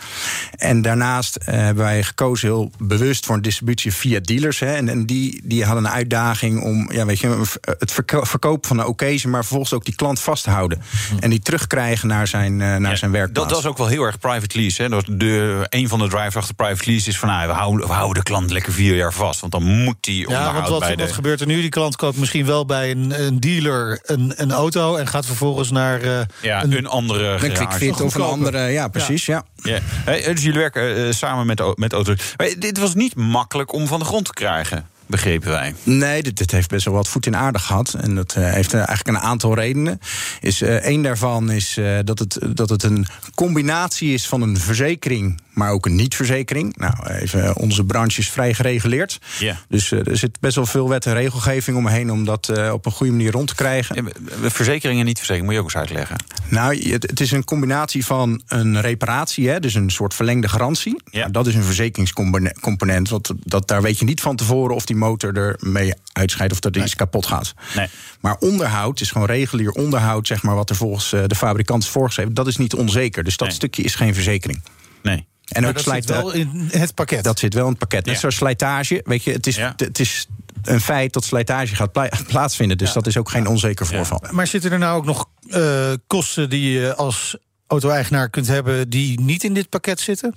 En 0.56 0.82
daarnaast 0.82 1.36
eh, 1.36 1.54
hebben 1.54 1.84
wij 1.84 2.02
gekozen 2.02 2.48
heel 2.48 2.70
bewust 2.78 3.26
voor 3.26 3.34
een 3.34 3.42
distributie 3.42 3.92
via 3.92 4.20
dealers. 4.20 4.58
Hè. 4.58 4.74
En, 4.74 4.88
en 4.88 5.06
die, 5.06 5.40
die 5.44 5.64
hadden 5.64 5.84
een 5.84 5.90
uitdaging 5.90 6.62
om 6.62 6.92
ja, 6.92 7.06
weet 7.06 7.18
je, 7.20 7.42
het 7.78 7.92
verko- 7.92 8.24
verkopen 8.24 8.68
van 8.68 8.78
een 8.78 8.86
occasion, 8.86 9.32
maar 9.32 9.40
vervolgens 9.40 9.72
ook 9.72 9.84
die 9.84 9.94
klant 9.94 10.20
vast 10.20 10.44
te 10.44 10.50
houden. 10.50 10.82
En 11.20 11.30
die 11.30 11.40
terugkrijgen 11.40 12.08
naar 12.08 12.26
zijn, 12.26 12.60
eh, 12.60 12.76
naar 12.76 12.96
zijn 12.96 13.10
werkplaats. 13.10 13.48
Dat, 13.48 13.58
is 13.58 13.66
ook 13.66 13.78
wel 13.78 13.86
heel 13.86 14.02
erg 14.02 14.18
private 14.18 14.58
lease. 14.58 14.82
Hè? 14.82 14.88
Dat 14.88 15.04
de, 15.08 15.66
een 15.68 15.88
van 15.88 15.98
de 15.98 16.08
drivers 16.08 16.36
achter 16.36 16.54
private 16.54 16.90
lease 16.90 17.08
is 17.08 17.18
van... 17.18 17.28
Nou, 17.28 17.46
we, 17.46 17.52
houden, 17.52 17.86
we 17.86 17.92
houden 17.92 18.24
de 18.24 18.30
klant 18.30 18.50
lekker 18.50 18.72
vier 18.72 18.94
jaar 18.96 19.12
vast. 19.12 19.40
Want 19.40 19.52
dan 19.52 19.62
moet 19.62 19.96
die 20.00 20.18
Ja, 20.18 20.24
onderhoud 20.26 20.54
want 20.54 20.68
wat, 20.68 20.80
bij 20.80 20.96
de... 20.96 21.02
wat 21.02 21.12
gebeurt 21.12 21.40
er 21.40 21.46
nu? 21.46 21.60
Die 21.60 21.68
klant 21.68 21.96
koopt 21.96 22.16
misschien 22.16 22.46
wel 22.46 22.66
bij 22.66 22.90
een, 22.90 23.22
een 23.26 23.40
dealer 23.40 24.00
een, 24.02 24.32
een 24.36 24.52
auto 24.52 24.96
en 24.96 25.06
gaat 25.06 25.26
vervolgens 25.26 25.70
naar. 25.70 26.00
eh, 26.02 26.20
ja, 26.40 26.62
een- 26.62 26.76
een, 26.76 26.86
andere 26.86 27.24
een 27.24 27.38
garage. 27.40 28.04
of 28.04 28.14
een 28.14 28.20
andere, 28.22 28.58
ja 28.66 28.88
precies, 28.88 29.26
ja. 29.26 29.44
Ja. 29.56 29.78
Hey, 29.82 30.34
dus 30.34 30.42
jullie 30.42 30.58
werken 30.60 30.96
eh, 31.06 31.12
samen 31.12 31.46
met, 31.46 31.62
met 31.78 31.92
auto's. 31.92 32.34
Maar 32.36 32.48
dit 32.58 32.78
was 32.78 32.94
niet 32.94 33.14
makkelijk 33.16 33.72
om 33.72 33.86
van 33.86 33.98
de 33.98 34.04
grond 34.04 34.24
te 34.24 34.32
krijgen, 34.32 34.86
begrepen 35.12 35.50
wij. 35.50 35.74
Nee, 35.82 36.22
dit, 36.22 36.36
dit 36.36 36.50
heeft 36.50 36.68
best 36.68 36.84
wel 36.84 36.94
wat 36.94 37.08
voet 37.08 37.26
in 37.26 37.36
aarde 37.36 37.58
gehad. 37.58 37.94
En 37.94 38.14
dat 38.14 38.34
eh, 38.34 38.52
heeft 38.52 38.72
eh, 38.72 38.78
eigenlijk 38.78 39.08
een 39.08 39.24
aantal 39.24 39.54
redenen. 39.54 39.98
Is, 40.40 40.62
eh 40.62 40.74
één 40.74 41.02
daarvan 41.02 41.50
is 41.50 41.76
eh, 41.76 41.98
dat, 42.04 42.18
het, 42.18 42.38
dat 42.54 42.68
het 42.68 42.82
een 42.82 43.06
combinatie 43.34 44.12
is 44.12 44.28
van 44.28 44.42
een 44.42 44.56
verzekering, 44.56 45.40
maar 45.52 45.70
ook 45.70 45.86
een 45.86 45.94
niet-verzekering. 45.94 46.76
Nou, 46.76 47.06
even, 47.06 47.44
eh, 47.44 47.50
onze 47.54 47.84
branche 47.84 48.20
is 48.20 48.30
vrij 48.30 48.54
gereguleerd. 48.54 49.20
Dus 49.68 49.92
eh, 49.92 50.06
er 50.06 50.16
zit 50.16 50.40
best 50.40 50.56
wel 50.56 50.66
veel 50.66 50.88
wet 50.88 51.06
en 51.06 51.14
regelgeving 51.14 51.76
omheen 51.76 52.10
om 52.10 52.24
dat 52.24 52.48
eh, 52.48 52.72
op 52.72 52.86
een 52.86 52.92
goede 52.92 53.12
manier 53.12 53.32
rond 53.32 53.48
te 53.48 53.54
krijgen. 53.54 53.94
Ja, 53.94 54.50
Verzekering 54.50 55.00
en 55.00 55.06
niet 55.06 55.18
verzekering, 55.18 55.44
moet 55.44 55.54
je 55.54 55.60
ook 55.60 55.66
eens 55.66 55.76
uitleggen. 55.76 56.16
Nou, 56.48 56.90
het, 56.90 57.02
het 57.02 57.20
is 57.20 57.30
een 57.30 57.44
combinatie 57.44 58.04
van 58.04 58.42
een 58.46 58.80
reparatie, 58.80 59.48
hè, 59.48 59.60
dus 59.60 59.74
een 59.74 59.90
soort 59.90 60.14
verlengde 60.14 60.48
garantie. 60.48 61.02
Ja. 61.10 61.18
Nou, 61.18 61.32
dat 61.32 61.46
is 61.46 61.54
een 61.54 61.62
verzekeringscomponent. 61.62 63.08
Want 63.08 63.30
dat, 63.44 63.68
daar 63.68 63.82
weet 63.82 63.98
je 63.98 64.04
niet 64.04 64.20
van 64.20 64.36
tevoren 64.36 64.74
of 64.74 64.86
die 64.86 64.96
motor 65.02 65.36
ermee 65.36 65.94
uitscheidt 66.12 66.52
of 66.52 66.60
dat 66.60 66.76
er 66.76 66.82
iets 66.82 66.94
kapot 66.94 67.26
gaat. 67.26 67.54
Nee. 67.76 67.88
Maar 68.20 68.36
onderhoud 68.38 69.00
is 69.00 69.10
gewoon 69.10 69.26
regulier 69.26 69.70
onderhoud, 69.70 70.26
zeg 70.26 70.42
maar, 70.42 70.54
wat 70.54 70.70
er 70.70 70.76
volgens 70.76 71.12
eh, 71.12 71.22
de 71.26 71.34
fabrikant 71.34 71.82
is 71.82 71.88
voorgeschreven. 71.88 72.34
Dat 72.34 72.46
is 72.46 72.56
niet 72.56 72.74
onzeker. 72.74 73.24
Dus 73.24 73.36
dat 73.36 73.46
Nee. 73.48 73.56
stukje 73.56 73.82
is 73.82 73.94
geen 73.94 74.14
verzekering. 74.14 74.62
Nee. 75.02 75.26
En 75.48 75.60
maar 75.60 75.70
ook 75.70 75.76
dat 75.76 75.84
zit 75.84 75.92
slijt 76.04 76.22
wel 76.22 76.32
in 76.32 76.68
het 76.72 76.94
pakket. 76.94 77.24
Dat 77.24 77.38
zit 77.38 77.54
wel 77.54 77.64
in 77.64 77.70
het 77.70 77.78
pakket. 77.78 78.04
Net 78.04 78.14
Ja. 78.14 78.20
zoals 78.20 78.34
slijtage. 78.36 79.00
Weet 79.04 79.24
je, 79.24 79.32
het 79.32 79.46
is, 79.46 79.56
Ja. 79.56 79.72
het 79.76 79.98
is 79.98 80.26
een 80.62 80.80
feit 80.80 81.12
dat 81.12 81.24
slijtage 81.24 81.74
gaat 81.74 81.92
pla- 81.92 82.10
plaatsvinden. 82.28 82.78
Dus 82.78 82.92
dat 82.92 83.06
is 83.06 83.16
ook 83.16 83.30
geen 83.30 83.46
onzeker 83.46 83.86
voorval. 83.86 84.24
Maar 84.30 84.46
zitten 84.46 84.72
er 84.72 84.78
nou 84.78 84.96
ook 84.96 85.04
nog 85.04 85.28
eh, 85.50 85.92
kosten 86.06 86.50
die 86.50 86.70
je 86.70 86.94
als 86.94 87.36
auto-eigenaar 87.66 88.30
kunt 88.30 88.46
hebben 88.46 88.90
die 88.90 89.20
niet 89.20 89.44
in 89.44 89.54
dit 89.54 89.68
pakket 89.68 90.00
zitten? 90.00 90.34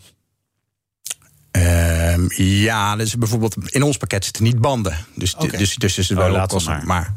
Ehm, 1.55 2.25
ja, 2.43 2.95
dus 2.95 3.15
bijvoorbeeld 3.15 3.55
in 3.65 3.83
ons 3.83 3.97
pakket 3.97 4.23
zitten 4.25 4.43
niet 4.43 4.59
banden. 4.59 4.97
Dus, 5.15 5.35
Oké. 5.35 5.57
dus, 5.57 5.75
dus 5.75 5.97
is 5.97 6.09
het 6.09 6.17
Oh, 6.17 6.31
wel 6.31 6.45
kosten. 6.47 6.73
het 6.75 6.83
Maar. 6.85 7.13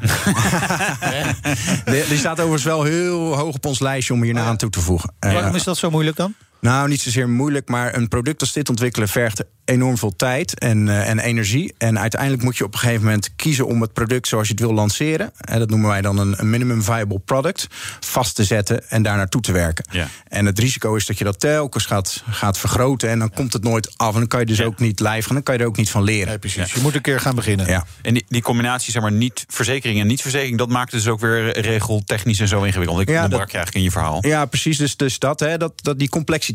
Die- 1.85 2.05
Die 2.09 2.17
staat 2.17 2.33
overigens 2.39 2.63
wel 2.63 2.83
heel 2.83 3.35
hoog 3.35 3.55
op 3.55 3.65
ons 3.65 3.79
lijstje 3.79 4.13
om 4.13 4.23
hier 4.23 4.33
naar 4.33 4.45
aan 4.45 4.57
toe 4.57 4.69
te 4.69 4.79
voegen. 4.79 5.13
Eh, 5.19 5.33
Waarom 5.33 5.55
is 5.55 5.63
dat 5.63 5.77
zo 5.77 5.89
moeilijk 5.89 6.17
dan? 6.17 6.33
Nou, 6.61 6.87
niet 6.87 7.01
zozeer 7.01 7.29
moeilijk, 7.29 7.69
maar 7.69 7.95
een 7.95 8.07
product 8.07 8.41
als 8.41 8.53
dit 8.53 8.69
ontwikkelen 8.69 9.07
vergt 9.07 9.43
enorm 9.65 9.97
veel 9.97 10.15
tijd 10.15 10.59
en, 10.59 10.89
eh, 10.89 11.09
en 11.09 11.19
energie. 11.19 11.73
En 11.77 11.99
uiteindelijk 11.99 12.43
moet 12.43 12.57
je 12.57 12.63
op 12.63 12.73
een 12.73 12.79
gegeven 12.79 13.03
moment 13.03 13.29
kiezen 13.35 13.67
om 13.67 13.81
het 13.81 13.93
product 13.93 14.27
zoals 14.27 14.47
je 14.47 14.51
het 14.53 14.61
wil 14.61 14.73
lanceren. 14.73 15.31
En 15.37 15.59
dat 15.59 15.69
noemen 15.69 15.89
wij 15.89 16.01
dan 16.01 16.17
een, 16.17 16.35
een 16.39 16.49
minimum 16.49 16.83
viable 16.83 17.19
product. 17.19 17.67
Vast 17.99 18.35
te 18.35 18.43
zetten 18.43 18.89
en 18.89 19.03
daar 19.03 19.15
naartoe 19.17 19.41
te 19.41 19.51
werken. 19.51 19.85
Ja. 19.91 20.07
En 20.27 20.45
het 20.45 20.59
risico 20.59 20.95
is 20.95 21.05
dat 21.05 21.17
je 21.17 21.23
dat 21.23 21.39
telkens 21.39 21.85
gaat, 21.85 22.23
gaat 22.29 22.57
vergroten. 22.57 23.09
En 23.09 23.19
dan 23.19 23.31
komt 23.33 23.53
het 23.53 23.63
nooit 23.63 23.93
af. 23.97 24.13
En 24.13 24.19
dan 24.19 24.27
kan 24.27 24.39
je 24.39 24.45
dus 24.45 24.61
ook 24.61 24.79
niet 24.79 24.99
live 24.99 25.21
gaan. 25.21 25.33
Dan 25.33 25.43
kan 25.43 25.55
je 25.55 25.61
er 25.61 25.67
ook 25.67 25.77
niet 25.77 25.89
van 25.89 26.03
leren. 26.03 26.27
Nee, 26.27 26.39
precies. 26.39 26.73
Je 26.73 26.81
moet 26.81 26.95
een 26.95 27.01
keer 27.01 27.19
gaan 27.19 27.35
beginnen. 27.35 27.67
Ja. 27.67 27.85
En 28.01 28.13
die, 28.13 28.25
die 28.27 28.41
combinatie, 28.41 28.91
zeg 28.91 29.01
maar, 29.01 29.11
niet 29.11 29.45
verzekering 29.47 29.99
en 29.99 30.07
niet 30.07 30.21
verzekering, 30.21 30.57
dat 30.57 30.69
maakt 30.69 30.91
het 30.91 31.03
dus 31.03 31.11
ook 31.11 31.19
weer 31.19 31.59
regeltechnisch 31.59 32.39
en 32.39 32.47
zo 32.47 32.63
ingewikkeld. 32.63 32.99
Ik 32.99 33.09
Ja, 33.09 33.21
dat- 33.27 33.31
je 33.31 33.37
eigenlijk 33.37 33.75
in 33.75 33.83
je 33.83 33.91
verhaal. 33.91 34.25
Ja, 34.27 34.45
precies. 34.45 34.77
Dus, 34.77 34.97
dus 34.97 35.19
dat, 35.19 35.39
hè, 35.39 35.57
dat, 35.57 35.73
dat, 35.83 35.99
die 35.99 36.09
complexiteit, 36.09 36.47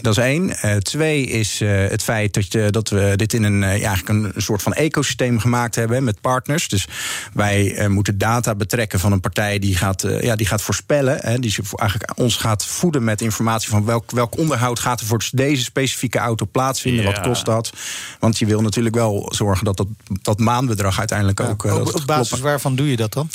dat 0.00 0.16
is 0.16 0.24
één. 0.24 0.56
Eh, 0.56 0.76
twee 0.76 1.26
is 1.26 1.60
eh, 1.60 1.88
het 1.88 2.02
feit 2.02 2.34
dat, 2.34 2.52
je, 2.52 2.70
dat 2.70 2.88
we 2.88 3.12
dit 3.16 3.32
in 3.32 3.42
een, 3.42 3.62
eh, 3.62 3.68
eigenlijk 3.68 4.08
een, 4.08 4.32
soort 4.36 4.62
van 4.62 4.72
ecosysteem 4.72 5.38
gemaakt 5.38 5.74
hebben 5.74 6.04
met 6.04 6.20
partners. 6.20 6.68
Dus 6.68 6.88
wij 7.32 7.86
moeten 7.88 8.18
data 8.18 8.54
betrekken 8.54 9.00
van 9.00 9.12
een 9.12 9.20
partij 9.20 9.58
die 9.58 9.76
gaat, 9.76 10.04
ja, 10.20 10.36
die 10.36 10.46
gaat 10.46 10.62
voorspellen. 10.62 11.18
Hè, 11.20 11.38
die 11.38 11.56
eigenlijk 11.76 12.18
ons 12.18 12.36
gaat 12.36 12.66
voeden 12.66 13.04
met 13.04 13.20
informatie 13.20 13.68
van 13.68 13.84
welk, 13.84 14.10
welk 14.10 14.38
onderhoud 14.38 14.78
gaat 14.78 15.00
er 15.00 15.06
voor 15.06 15.28
deze 15.32 15.62
specifieke 15.62 16.18
auto 16.18 16.46
plaatsvinden. 16.52 17.04
Ja. 17.04 17.12
Wat 17.12 17.20
kost 17.20 17.44
dat? 17.44 17.72
Want 18.18 18.38
je 18.38 18.46
wil 18.46 18.60
natuurlijk 18.62 18.94
wel 18.94 19.32
zorgen 19.34 19.64
dat 19.64 19.76
dat, 19.76 19.86
dat 20.22 20.38
maandbedrag 20.38 20.98
uiteindelijk 20.98 21.40
ook. 21.40 21.64
Op, 21.64 21.94
op 21.94 22.02
basis 22.06 22.28
klopt. 22.28 22.42
waarvan 22.42 22.74
doe 22.74 22.90
je 22.90 22.96
dat 22.96 23.12
dan? 23.12 23.30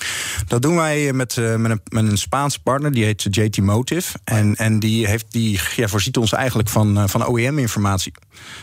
Dat 0.47 0.61
doen 0.61 0.75
wij 0.75 1.13
met, 1.13 1.35
met, 1.57 1.71
een, 1.71 1.81
met 1.89 2.11
een 2.11 2.17
Spaanse 2.17 2.59
partner, 2.59 2.91
die 2.91 3.03
heet 3.03 3.27
JT 3.29 3.57
Motive. 3.57 4.17
En, 4.23 4.55
en 4.55 4.79
die, 4.79 5.07
heeft, 5.07 5.25
die 5.29 5.57
ja, 5.75 5.87
voorziet 5.87 6.17
ons 6.17 6.31
eigenlijk 6.31 6.69
van, 6.69 6.97
eh, 6.97 7.03
van 7.07 7.27
OEM-informatie. 7.27 8.13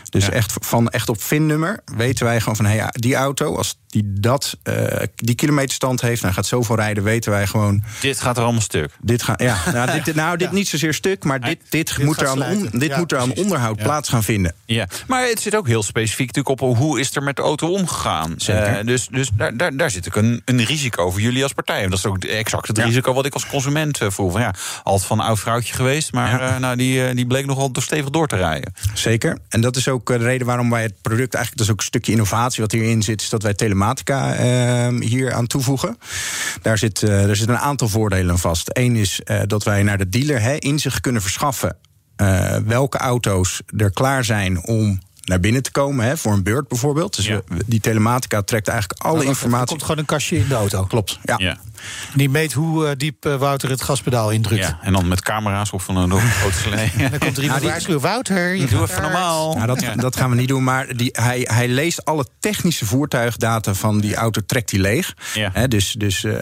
Dus 0.09 0.25
Ja. 0.25 0.31
echt, 0.31 0.53
van, 0.61 0.89
echt 0.89 1.09
op 1.09 1.21
VIN-nummer 1.21 1.79
weten 1.95 2.25
wij 2.25 2.39
gewoon 2.39 2.55
van... 2.55 2.65
Hey, 2.65 2.87
die 2.91 3.15
auto, 3.15 3.55
als 3.55 3.79
die 3.93 4.03
dat, 4.19 4.57
eh, 4.63 5.03
die 5.15 5.35
kilometerstand 5.35 6.01
heeft... 6.01 6.23
en 6.23 6.33
gaat 6.33 6.45
zoveel 6.45 6.75
rijden, 6.75 7.03
weten 7.03 7.31
wij 7.31 7.47
gewoon... 7.47 7.83
Dit 8.01 8.21
gaat 8.21 8.37
er 8.37 8.43
allemaal 8.43 8.61
stuk. 8.61 8.91
Dit 9.01 9.23
gaat, 9.23 9.41
ja, 9.41 9.57
nou, 9.73 10.01
dit, 10.03 10.15
nou, 10.15 10.37
dit 10.37 10.51
niet 10.51 10.67
zozeer 10.67 10.93
stuk, 10.93 11.23
maar 11.23 11.41
dit, 11.41 11.57
dit, 11.69 11.97
moet, 12.03 12.21
er 12.21 12.27
aan, 12.27 12.41
on- 12.43 12.69
dit 12.71 12.89
Ja, 12.89 12.97
moet 12.97 13.11
er 13.11 13.17
aan 13.17 13.25
precies. 13.25 13.43
onderhoud 13.43 13.77
Ja. 13.77 13.83
plaats 13.83 14.09
gaan 14.09 14.23
vinden. 14.23 14.53
Ja, 14.65 14.87
maar 15.07 15.27
het 15.27 15.41
zit 15.41 15.55
ook 15.55 15.67
heel 15.67 15.83
specifiek 15.83 16.27
natuurlijk 16.35 16.61
op 16.61 16.77
hoe 16.77 16.99
is 16.99 17.15
er 17.15 17.23
met 17.23 17.35
de 17.35 17.41
auto 17.41 17.67
omgegaan. 17.71 18.33
Zeker. 18.37 18.63
Eh, 18.79 18.85
dus 18.85 19.07
dus 19.07 19.29
daar, 19.37 19.57
daar, 19.57 19.77
daar 19.77 19.91
zit 19.91 20.07
ook 20.07 20.15
een, 20.15 20.41
een 20.45 20.63
risico 20.65 21.11
voor 21.11 21.21
jullie 21.21 21.43
als 21.43 21.53
partij. 21.53 21.83
En 21.83 21.89
dat 21.89 21.99
is 21.99 22.05
ook 22.05 22.23
exact 22.23 22.67
het 22.67 22.77
Ja. 22.77 22.83
risico 22.85 23.13
wat 23.13 23.25
ik 23.25 23.33
als 23.33 23.47
consument 23.47 24.01
eh, 24.01 24.09
voel. 24.09 24.29
Van, 24.31 24.41
ja, 24.41 24.53
altijd 24.83 25.07
van 25.07 25.19
een 25.19 25.25
oud 25.25 25.39
vrouwtje 25.39 25.73
geweest, 25.73 26.11
maar 26.13 26.29
Ja. 26.41 26.53
eh, 26.53 26.59
nou, 26.59 26.75
die, 26.75 27.13
die 27.13 27.27
bleek 27.27 27.45
nogal 27.45 27.71
door 27.71 27.83
stevig 27.83 28.09
door 28.09 28.27
te 28.27 28.35
rijden. 28.35 28.73
Zeker. 28.93 29.37
En 29.49 29.61
dat 29.61 29.75
is 29.75 29.87
ook 29.87 30.07
de 30.07 30.15
reden 30.17 30.47
waarom 30.47 30.69
wij 30.69 30.81
het 30.83 30.93
product 31.01 31.33
eigenlijk, 31.33 31.57
dat 31.57 31.65
is 31.65 31.71
ook 31.71 31.79
een 31.79 31.85
stukje 31.85 32.11
innovatie 32.11 32.61
wat 32.61 32.71
hierin 32.71 33.01
zit, 33.03 33.21
is 33.21 33.29
dat 33.29 33.43
wij 33.43 33.53
telematica 33.53 33.81
eh, 33.91 34.87
hier 34.99 35.33
aan 35.33 35.47
toevoegen. 35.47 35.97
Daar 36.61 36.77
zit, 36.77 37.03
eh, 37.03 37.29
er 37.29 37.35
zitten 37.35 37.55
een 37.55 37.61
aantal 37.61 37.87
voordelen 37.87 38.31
aan 38.31 38.39
vast. 38.39 38.69
Eén 38.73 38.95
is 38.95 39.21
eh, 39.23 39.39
dat 39.45 39.63
wij 39.63 39.83
naar 39.83 39.97
de 39.97 40.09
dealer 40.09 40.41
hè, 40.41 40.55
inzicht 40.55 41.01
kunnen 41.01 41.21
verschaffen 41.21 41.77
eh, 42.15 42.55
welke 42.65 42.97
auto's 42.97 43.61
er 43.77 43.91
klaar 43.91 44.23
zijn 44.23 44.65
om 44.65 44.99
naar 45.23 45.39
binnen 45.39 45.63
te 45.63 45.71
komen, 45.71 46.05
hè, 46.05 46.17
voor 46.17 46.33
een 46.33 46.43
beurt 46.43 46.67
bijvoorbeeld. 46.67 47.15
Dus 47.15 47.25
Ja. 47.25 47.41
die 47.65 47.79
telematica 47.79 48.41
trekt 48.41 48.67
eigenlijk 48.67 49.01
alle 49.01 49.19
Er 49.21 49.25
informatie. 49.25 49.67
komt 49.67 49.81
gewoon 49.81 49.97
een 49.97 50.05
kastje 50.05 50.37
in 50.37 50.47
de 50.47 50.53
auto. 50.55 50.83
Klopt, 50.83 51.19
ja. 51.23 51.35
Ja. 51.37 51.57
Die 52.15 52.29
meet 52.29 52.53
hoe 52.53 52.87
eh, 52.87 52.91
diep 52.97 53.25
eh, 53.25 53.35
Wouter 53.35 53.69
het 53.69 53.81
gaspedaal 53.81 54.31
indrukt. 54.31 54.63
ja. 54.63 54.79
En 54.81 54.93
dan 54.93 55.07
met 55.07 55.21
camera's 55.21 55.71
of 55.73 55.83
van 55.83 55.97
een 55.97 56.11
grote 56.39 56.57
slee. 56.57 56.91
En 56.97 57.09
dan 57.09 57.19
komt 57.19 57.37
er 57.37 57.43
iemand 57.43 57.61
die- 57.61 57.69
waarschuwen. 57.69 58.01
Wouter, 58.01 58.55
je 58.55 58.65
Doe 58.65 58.79
gaat 58.79 58.89
even 58.89 59.01
normaal. 59.01 59.53
Nou, 59.53 59.67
dat, 59.67 59.81
Ja. 59.81 59.95
dat 59.95 60.15
gaan 60.15 60.29
we 60.29 60.35
niet 60.35 60.47
doen. 60.47 60.63
Maar 60.63 60.95
die, 60.95 61.09
hij, 61.11 61.47
hij 61.51 61.67
leest 61.67 62.05
alle 62.05 62.25
technische 62.39 62.85
voertuigdata 62.85 63.73
van 63.73 63.99
die 63.99 64.15
auto, 64.15 64.41
trekt 64.45 64.71
hij 64.71 64.79
leeg. 64.79 65.13
Ja. 65.33 65.49
Hè, 65.53 65.67
dus 65.67 65.91
dus 65.91 66.23
eh, 66.23 66.33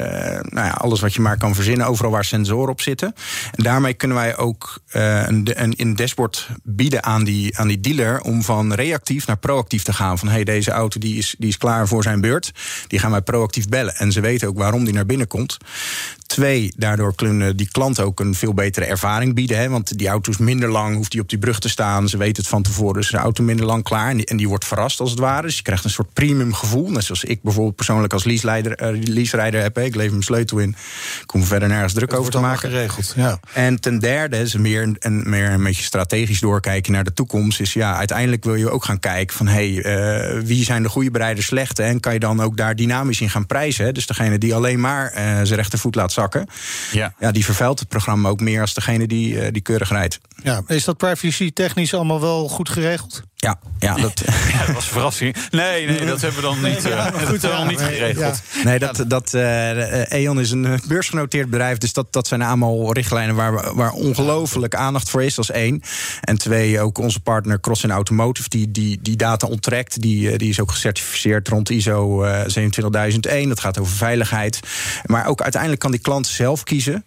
nou 0.42 0.68
ja, 0.68 0.70
alles 0.72 1.00
wat 1.00 1.14
je 1.14 1.22
maar 1.22 1.38
kan 1.38 1.56
verzinnen, 1.56 1.88
overal 1.88 2.12
waar 2.12 2.26
sensoren 2.26 2.70
op 2.72 2.82
zitten. 2.82 3.14
En 3.56 3.64
daarmee 3.64 3.94
kunnen 3.94 4.18
wij 4.18 4.38
ook 4.38 4.80
eh, 4.88 5.28
een, 5.28 5.48
een, 5.54 5.74
een 5.78 5.96
dashboard 5.96 6.48
bieden 6.64 7.04
aan 7.04 7.24
die, 7.24 7.58
aan 7.58 7.68
die 7.68 7.80
dealer 7.80 8.22
om 8.22 8.44
van 8.44 8.74
reactief 8.74 9.28
naar 9.28 9.38
proactief 9.38 9.84
te 9.84 9.94
gaan. 9.94 10.18
Van 10.18 10.28
hey, 10.28 10.44
deze 10.44 10.72
auto 10.72 11.00
die 11.00 11.18
is, 11.18 11.36
die 11.38 11.50
is 11.50 11.58
klaar 11.58 11.88
voor 11.88 12.04
zijn 12.04 12.22
beurt. 12.22 12.52
Die 12.88 13.00
gaan 13.00 13.12
wij 13.12 13.22
proactief 13.22 13.68
bellen. 13.68 13.96
En 13.96 14.12
ze 14.12 14.22
weten 14.22 14.48
ook 14.48 14.58
waarom 14.58 14.84
die 14.84 14.94
naar 14.94 15.06
binnen 15.06 15.28
komt. 15.32 15.58
Twee, 16.32 16.74
daardoor 16.78 17.16
kunnen 17.16 17.58
die 17.58 17.68
klanten 17.72 18.06
ook 18.06 18.20
een 18.20 18.36
veel 18.36 18.54
betere 18.54 18.86
ervaring 18.86 19.36
bieden. 19.36 19.58
Hè, 19.58 19.70
want 19.70 19.98
die 19.98 20.08
auto 20.08 20.32
is 20.32 20.38
minder 20.38 20.70
lang, 20.70 20.96
hoeft 20.96 21.12
die 21.12 21.22
op 21.22 21.30
die 21.30 21.38
brug 21.40 21.60
te 21.60 21.70
staan. 21.70 22.10
Ze 22.10 22.18
weten 22.18 22.42
het 22.42 22.48
van 22.52 22.62
tevoren, 22.62 22.94
dus 23.02 23.10
de 23.10 23.18
auto 23.18 23.44
minder 23.44 23.66
lang 23.66 23.84
klaar. 23.84 24.10
En 24.10 24.18
die, 24.18 24.26
en 24.26 24.38
die 24.38 24.48
wordt 24.48 24.66
verrast 24.66 25.00
als 25.00 25.10
het 25.10 25.20
ware. 25.20 25.42
Dus 25.42 25.56
je 25.58 25.62
krijgt 25.64 25.84
een 25.84 25.90
soort 25.90 26.14
premium 26.14 26.54
gevoel. 26.54 26.90
Net 26.92 27.04
zoals 27.04 27.24
ik 27.24 27.42
bijvoorbeeld 27.42 27.76
persoonlijk 27.76 28.14
als 28.14 28.24
leaseleider, 28.24 28.76
eh, 28.76 28.88
leaserijder 29.04 29.62
heb. 29.62 29.76
hè. 29.76 29.84
Ik 29.84 29.96
lever 29.96 30.12
mijn 30.12 30.24
sleutel 30.24 30.58
in. 30.58 30.70
Ik 31.24 31.30
hoef 31.30 31.42
er 31.42 31.48
verder 31.48 31.68
nergens 31.68 31.94
druk 31.94 32.10
Het 32.12 32.20
over 32.20 32.32
te 32.32 32.40
maken. 32.40 32.70
geregeld. 32.70 33.14
Ja. 33.16 33.40
En 33.54 33.80
ten 33.80 34.00
derde 34.00 34.38
is 34.38 34.56
meer 34.56 34.96
een- 35.00 35.24
meer 35.30 35.50
een 35.52 35.64
beetje 35.64 35.84
strategisch 35.84 36.40
doorkijken 36.40 36.92
naar 36.92 37.04
de 37.04 37.14
toekomst. 37.14 37.60
Is 37.60 37.74
ja, 37.74 37.96
uiteindelijk 37.96 38.44
wil 38.44 38.56
je 38.56 38.70
ook 38.70 38.86
gaan 38.86 39.00
kijken 39.00 39.36
van 39.38 39.48
hey, 39.48 39.84
eh, 39.84 40.40
wie 40.44 40.64
zijn 40.64 40.84
de 40.84 40.90
goede 40.90 41.12
bereiders 41.12 41.46
slechte? 41.46 41.84
En 41.84 42.00
kan 42.00 42.14
je 42.14 42.20
dan 42.20 42.42
ook 42.42 42.58
daar 42.58 42.76
dynamisch 42.76 43.22
in 43.22 43.30
gaan 43.30 43.46
prijzen? 43.46 43.86
Hè? 43.86 43.92
Dus 43.92 44.06
degene 44.06 44.38
die 44.38 44.56
alleen 44.56 44.80
maar 44.80 45.12
eh, 45.12 45.24
zijn 45.24 45.56
rechtervoet 45.56 45.96
laat 45.96 46.12
zakken, 46.22 46.48
Ja. 46.92 47.14
ja, 47.20 47.32
die 47.32 47.46
vervuilt 47.46 47.80
het 47.80 47.88
programma 47.88 48.30
ook 48.30 48.40
meer 48.40 48.62
als 48.62 48.74
degene 48.74 49.08
die, 49.08 49.40
eh, 49.42 49.52
die 49.52 49.62
keurig 49.62 49.90
rijdt. 49.90 50.20
Ja. 50.44 50.62
Is 50.68 50.84
dat 50.84 50.98
privacy 50.98 51.52
technisch 51.54 51.94
allemaal 51.94 52.22
wel 52.22 52.48
goed 52.48 52.70
geregeld? 52.70 53.22
Ja, 53.42 53.60
ja, 53.80 53.96
dat, 53.96 54.22
Ja, 54.52 54.66
dat 54.66 54.76
was 54.76 54.86
een 54.86 54.92
verrassing. 54.92 55.36
Nee, 55.52 55.86
nee, 55.86 56.06
dat 56.06 56.22
hebben 56.22 56.42
we 56.42 56.48
dan 56.48 56.62
niet, 56.62 56.86
eh, 56.86 57.06
dat 57.06 57.16
hebben 57.16 57.40
we 57.42 57.48
dan 57.48 57.68
niet 57.68 57.82
geregeld. 57.82 58.42
nee, 58.64 58.80
dat, 58.80 59.04
dat, 59.08 59.34
eh, 59.34 60.02
eh, 60.12 60.24
E.ON 60.26 60.40
is 60.40 60.52
een 60.52 60.80
beursgenoteerd 60.88 61.50
bedrijf. 61.50 61.78
Dus 61.78 61.94
dat, 61.94 62.14
dat 62.14 62.28
zijn 62.28 62.42
allemaal 62.42 62.94
richtlijnen 62.94 63.36
waar, 63.36 63.54
we- 63.54 63.72
waar 63.74 63.92
ongelooflijk 63.92 64.76
aandacht 64.76 65.10
voor 65.10 65.24
is. 65.24 65.36
Dat 65.36 65.44
is 65.50 65.52
één. 65.56 65.82
En 66.22 66.38
twee, 66.38 66.80
ook 66.82 66.98
onze 66.98 67.20
partner 67.20 67.60
Cross 67.60 67.84
in 67.84 67.92
Automotive, 67.92 68.50
die, 68.50 68.72
die, 68.72 69.00
die 69.02 69.16
data 69.16 69.48
onttrekt. 69.48 70.02
Die, 70.02 70.38
die 70.38 70.50
is 70.50 70.60
ook 70.60 70.72
gecertificeerd 70.72 71.48
rond 71.48 71.70
ISO 71.70 72.24
eh, 72.24 72.40
27001. 72.48 73.50
Dat 73.50 73.60
gaat 73.60 73.78
over 73.80 73.96
veiligheid. 73.96 74.60
Maar 75.06 75.26
ook 75.28 75.42
uiteindelijk 75.42 75.82
kan 75.82 75.92
die 75.92 76.00
klant 76.00 76.28
zelf 76.28 76.64
kiezen 76.64 77.06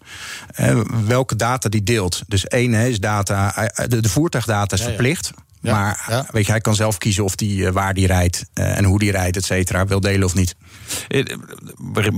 welke 1.07 1.37
data 1.37 1.69
die 1.69 1.83
deelt. 1.83 2.23
Dus 2.27 2.47
één 2.47 2.73
hè, 2.73 2.87
is 2.87 3.01
data, 3.01 3.71
de, 3.89 4.01
de 4.01 4.09
voertuigdata 4.09 4.75
is 4.77 4.81
Ja, 4.83 4.89
ja. 4.89 4.95
verplicht. 4.95 5.31
Ja, 5.65 5.73
maar 5.81 6.05
ja. 6.09 6.27
weet 6.31 6.45
je, 6.47 6.51
hij 6.51 6.61
kan 6.61 6.75
zelf 6.75 6.99
kiezen 6.99 7.25
of 7.25 7.35
die, 7.37 7.67
eh, 7.67 7.73
waar 7.73 7.95
die 7.95 8.07
rijdt 8.07 8.45
eh, 8.53 8.77
en 8.79 8.85
hoe 8.85 8.99
die 8.99 9.11
rijdt, 9.11 9.37
et 9.37 9.45
cetera, 9.45 9.87
wil 9.87 10.01
delen 10.01 10.25
of 10.25 10.35
niet. 10.35 10.55
Eh, 11.09 11.25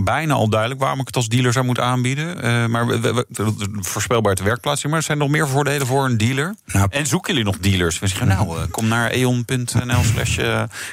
Bijna 0.05 0.35
al 0.35 0.49
duidelijk 0.49 0.81
waarom 0.81 1.01
ik 1.01 1.07
het 1.07 1.17
als 1.17 1.29
dealer 1.29 1.53
zou 1.53 1.65
moeten 1.65 1.85
aanbieden. 1.85 2.71
Maar 2.71 2.87
we, 2.87 3.01
we, 3.01 3.25
we- 3.29 3.55
voorspelbaar 3.81 4.35
te 4.35 4.43
werkplaatsing. 4.43 4.89
Maar 4.91 5.01
er 5.01 5.07
zijn 5.07 5.19
nog 5.19 5.29
meer 5.29 5.49
voordelen 5.49 5.87
voor 5.87 6.05
een 6.05 6.17
dealer. 6.17 6.55
Nou- 6.67 6.87
en 6.91 7.07
zoeken 7.07 7.33
jullie 7.35 7.49
nog 7.51 7.59
dealers? 7.61 7.99
We 7.99 8.07
zeggen, 8.07 8.29
nou, 8.29 8.67
kom 8.67 8.89
naar 8.89 9.11
eon.nl 9.11 10.03
slash 10.03 10.37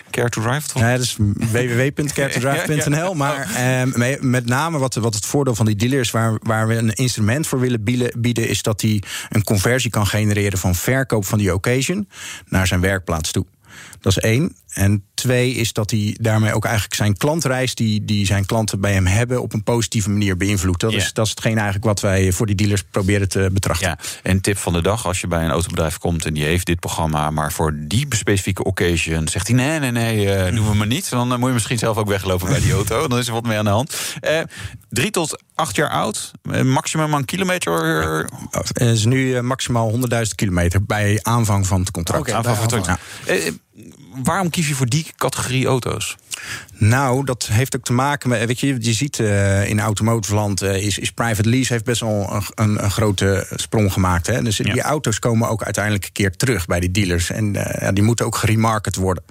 care 0.10 0.30
to 0.30 0.42
drive. 0.42 0.80
Nee, 0.80 0.92
dat 0.98 1.02
is 1.06 1.18
www.caretodrive.nl. 1.52 3.13
Maar 3.24 3.42
eh, 3.56 3.84
me- 3.94 4.18
met 4.22 4.46
name 4.46 4.78
wat, 4.78 4.96
wat 4.96 5.13
het 5.13 5.26
voordeel 5.26 5.56
van 5.56 5.66
die 5.66 5.76
dealers, 5.76 6.12
waar, 6.12 6.38
waar 6.42 6.68
we 6.68 6.76
een 6.76 6.94
instrument 6.94 7.48
voor 7.48 7.60
willen 7.60 7.84
bieden, 7.84 8.22
bieden, 8.22 8.48
is 8.48 8.62
dat 8.62 8.82
hij 8.82 9.04
een 9.30 9.44
conversie 9.44 9.89
kan 9.89 10.08
genereren 10.08 10.60
van 10.60 10.76
verkoop 10.76 11.26
van 11.26 11.38
die 11.38 11.54
occasion 11.54 12.08
naar 12.47 12.67
zijn 12.67 12.82
werkplaats 12.82 13.32
toe. 13.32 13.45
Dat 13.99 14.17
is 14.17 14.17
één. 14.17 14.56
En 14.74 15.04
twee 15.14 15.54
is 15.54 15.74
dat 15.74 15.92
hij 15.92 16.18
daarmee 16.22 16.54
ook 16.54 16.64
eigenlijk 16.66 16.96
zijn 16.96 17.18
klantreis, 17.18 17.76
die, 17.76 18.06
die 18.06 18.26
zijn 18.26 18.46
klanten 18.46 18.80
bij 18.80 18.94
hem 18.94 19.06
hebben, 19.06 19.42
op 19.42 19.54
een 19.54 19.64
positieve 19.64 20.10
manier 20.10 20.38
beïnvloedt. 20.38 20.80
Dat, 20.80 20.92
Ja. 20.92 20.98
is, 20.98 21.14
dat 21.14 21.26
is 21.26 21.30
hetgeen 21.32 21.56
eigenlijk 21.56 21.86
wat 21.86 22.00
wij 22.00 22.32
voor 22.32 22.46
die 22.46 22.56
dealers 22.56 22.84
proberen 22.92 23.30
te 23.30 23.50
betrachten. 23.52 23.88
Ja, 23.88 23.98
en 24.24 24.42
tip 24.42 24.58
van 24.58 24.74
de 24.74 24.82
dag, 24.82 25.06
als 25.06 25.22
je 25.22 25.28
bij 25.28 25.44
een 25.44 25.50
autobedrijf 25.52 25.98
komt 25.98 26.26
en 26.26 26.34
die 26.34 26.44
heeft 26.44 26.66
dit 26.66 26.80
programma, 26.80 27.30
maar 27.32 27.52
voor 27.52 27.74
die 27.78 28.06
specifieke 28.10 28.64
occasion 28.64 29.28
zegt 29.28 29.48
hij: 29.48 29.56
nee, 29.56 29.80
nee, 29.80 29.92
nee, 29.92 30.32
eh, 30.34 30.56
doen 30.56 30.68
we 30.70 30.76
maar 30.76 30.88
niet. 30.88 31.10
Dan 31.10 31.32
eh, 31.32 31.38
moet 31.38 31.48
je 31.48 31.54
misschien 31.54 31.78
zelf 31.78 31.98
ook 31.98 32.08
weglopen 32.08 32.48
bij 32.48 32.60
die 32.60 32.72
auto. 32.82 33.08
Dan 33.08 33.18
is 33.20 33.28
er 33.28 33.34
wat 33.34 33.44
mee 33.46 33.58
aan 33.58 33.66
de 33.66 33.72
hand. 33.72 33.96
Eh, 34.20 34.40
drie 34.90 35.12
tot 35.12 35.44
acht 35.56 35.76
jaar 35.76 35.90
oud, 35.90 36.32
maximum 36.64 37.14
aan 37.16 37.26
kilometer. 37.26 38.30
Het 38.52 38.80
is 38.82 39.06
nu 39.06 39.42
maximaal 39.42 39.92
100.000 39.92 40.36
kilometer 40.36 40.84
bij 40.86 41.20
aanvang 41.22 41.68
van 41.68 41.80
het 41.80 41.92
contract. 41.92 42.22
Oké, 42.22 42.34
aanvang 42.34 42.58
van 42.58 42.78
het 42.78 42.86
Ja. 42.86 42.98
Eh, 43.26 43.52
waarom 44.23 44.49
kies 44.49 44.67
je 44.67 44.76
voor 44.76 44.89
die 44.89 45.06
categorie 45.15 45.65
auto's? 45.65 46.15
Nou, 46.78 47.26
dat 47.26 47.47
heeft 47.52 47.76
ook 47.76 47.84
te 47.84 47.93
maken 47.93 48.30
met. 48.30 48.45
Weet 48.45 48.60
je, 48.60 48.76
je 48.80 48.93
ziet 48.93 49.19
eh, 49.19 49.69
in 49.69 49.80
automotive 49.80 50.36
land 50.36 50.62
eh, 50.62 50.86
is, 50.86 50.99
is 50.99 51.12
private 51.12 51.49
lease 51.49 51.73
heeft 51.73 51.86
best 51.86 52.02
wel 52.02 52.34
een, 52.34 52.43
een, 52.56 52.84
een 52.84 52.91
grote 52.91 53.47
sprong 53.56 53.93
gemaakt. 53.93 54.28
Hè? 54.28 54.41
Dus 54.41 54.58
die 54.58 54.82
auto's 54.82 55.19
komen 55.19 55.49
ook 55.49 55.63
uiteindelijk 55.63 56.06
een 56.06 56.12
keer 56.12 56.36
terug 56.36 56.65
bij 56.65 56.80
die 56.80 56.91
dealers. 56.91 57.30
En 57.30 57.54
ja, 57.80 57.91
die 57.91 58.04
moeten 58.04 58.26
ook 58.26 58.36
geremarket 58.36 58.95
worden. 58.95 59.23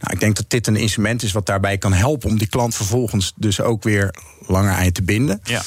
Nou, 0.00 0.12
ik 0.14 0.20
denk 0.20 0.36
dat 0.36 0.44
dit 0.48 0.66
een 0.66 0.76
instrument 0.76 1.22
is 1.22 1.32
wat 1.32 1.46
daarbij 1.46 1.78
kan 1.78 1.92
helpen 1.92 2.28
om 2.28 2.38
die 2.38 2.48
klant 2.48 2.74
vervolgens 2.74 3.32
dus 3.36 3.60
ook 3.60 3.82
weer 3.82 4.14
langer 4.46 4.72
aan 4.72 4.84
je 4.84 4.92
te 4.92 5.02
binden. 5.02 5.40
Ja. 5.42 5.62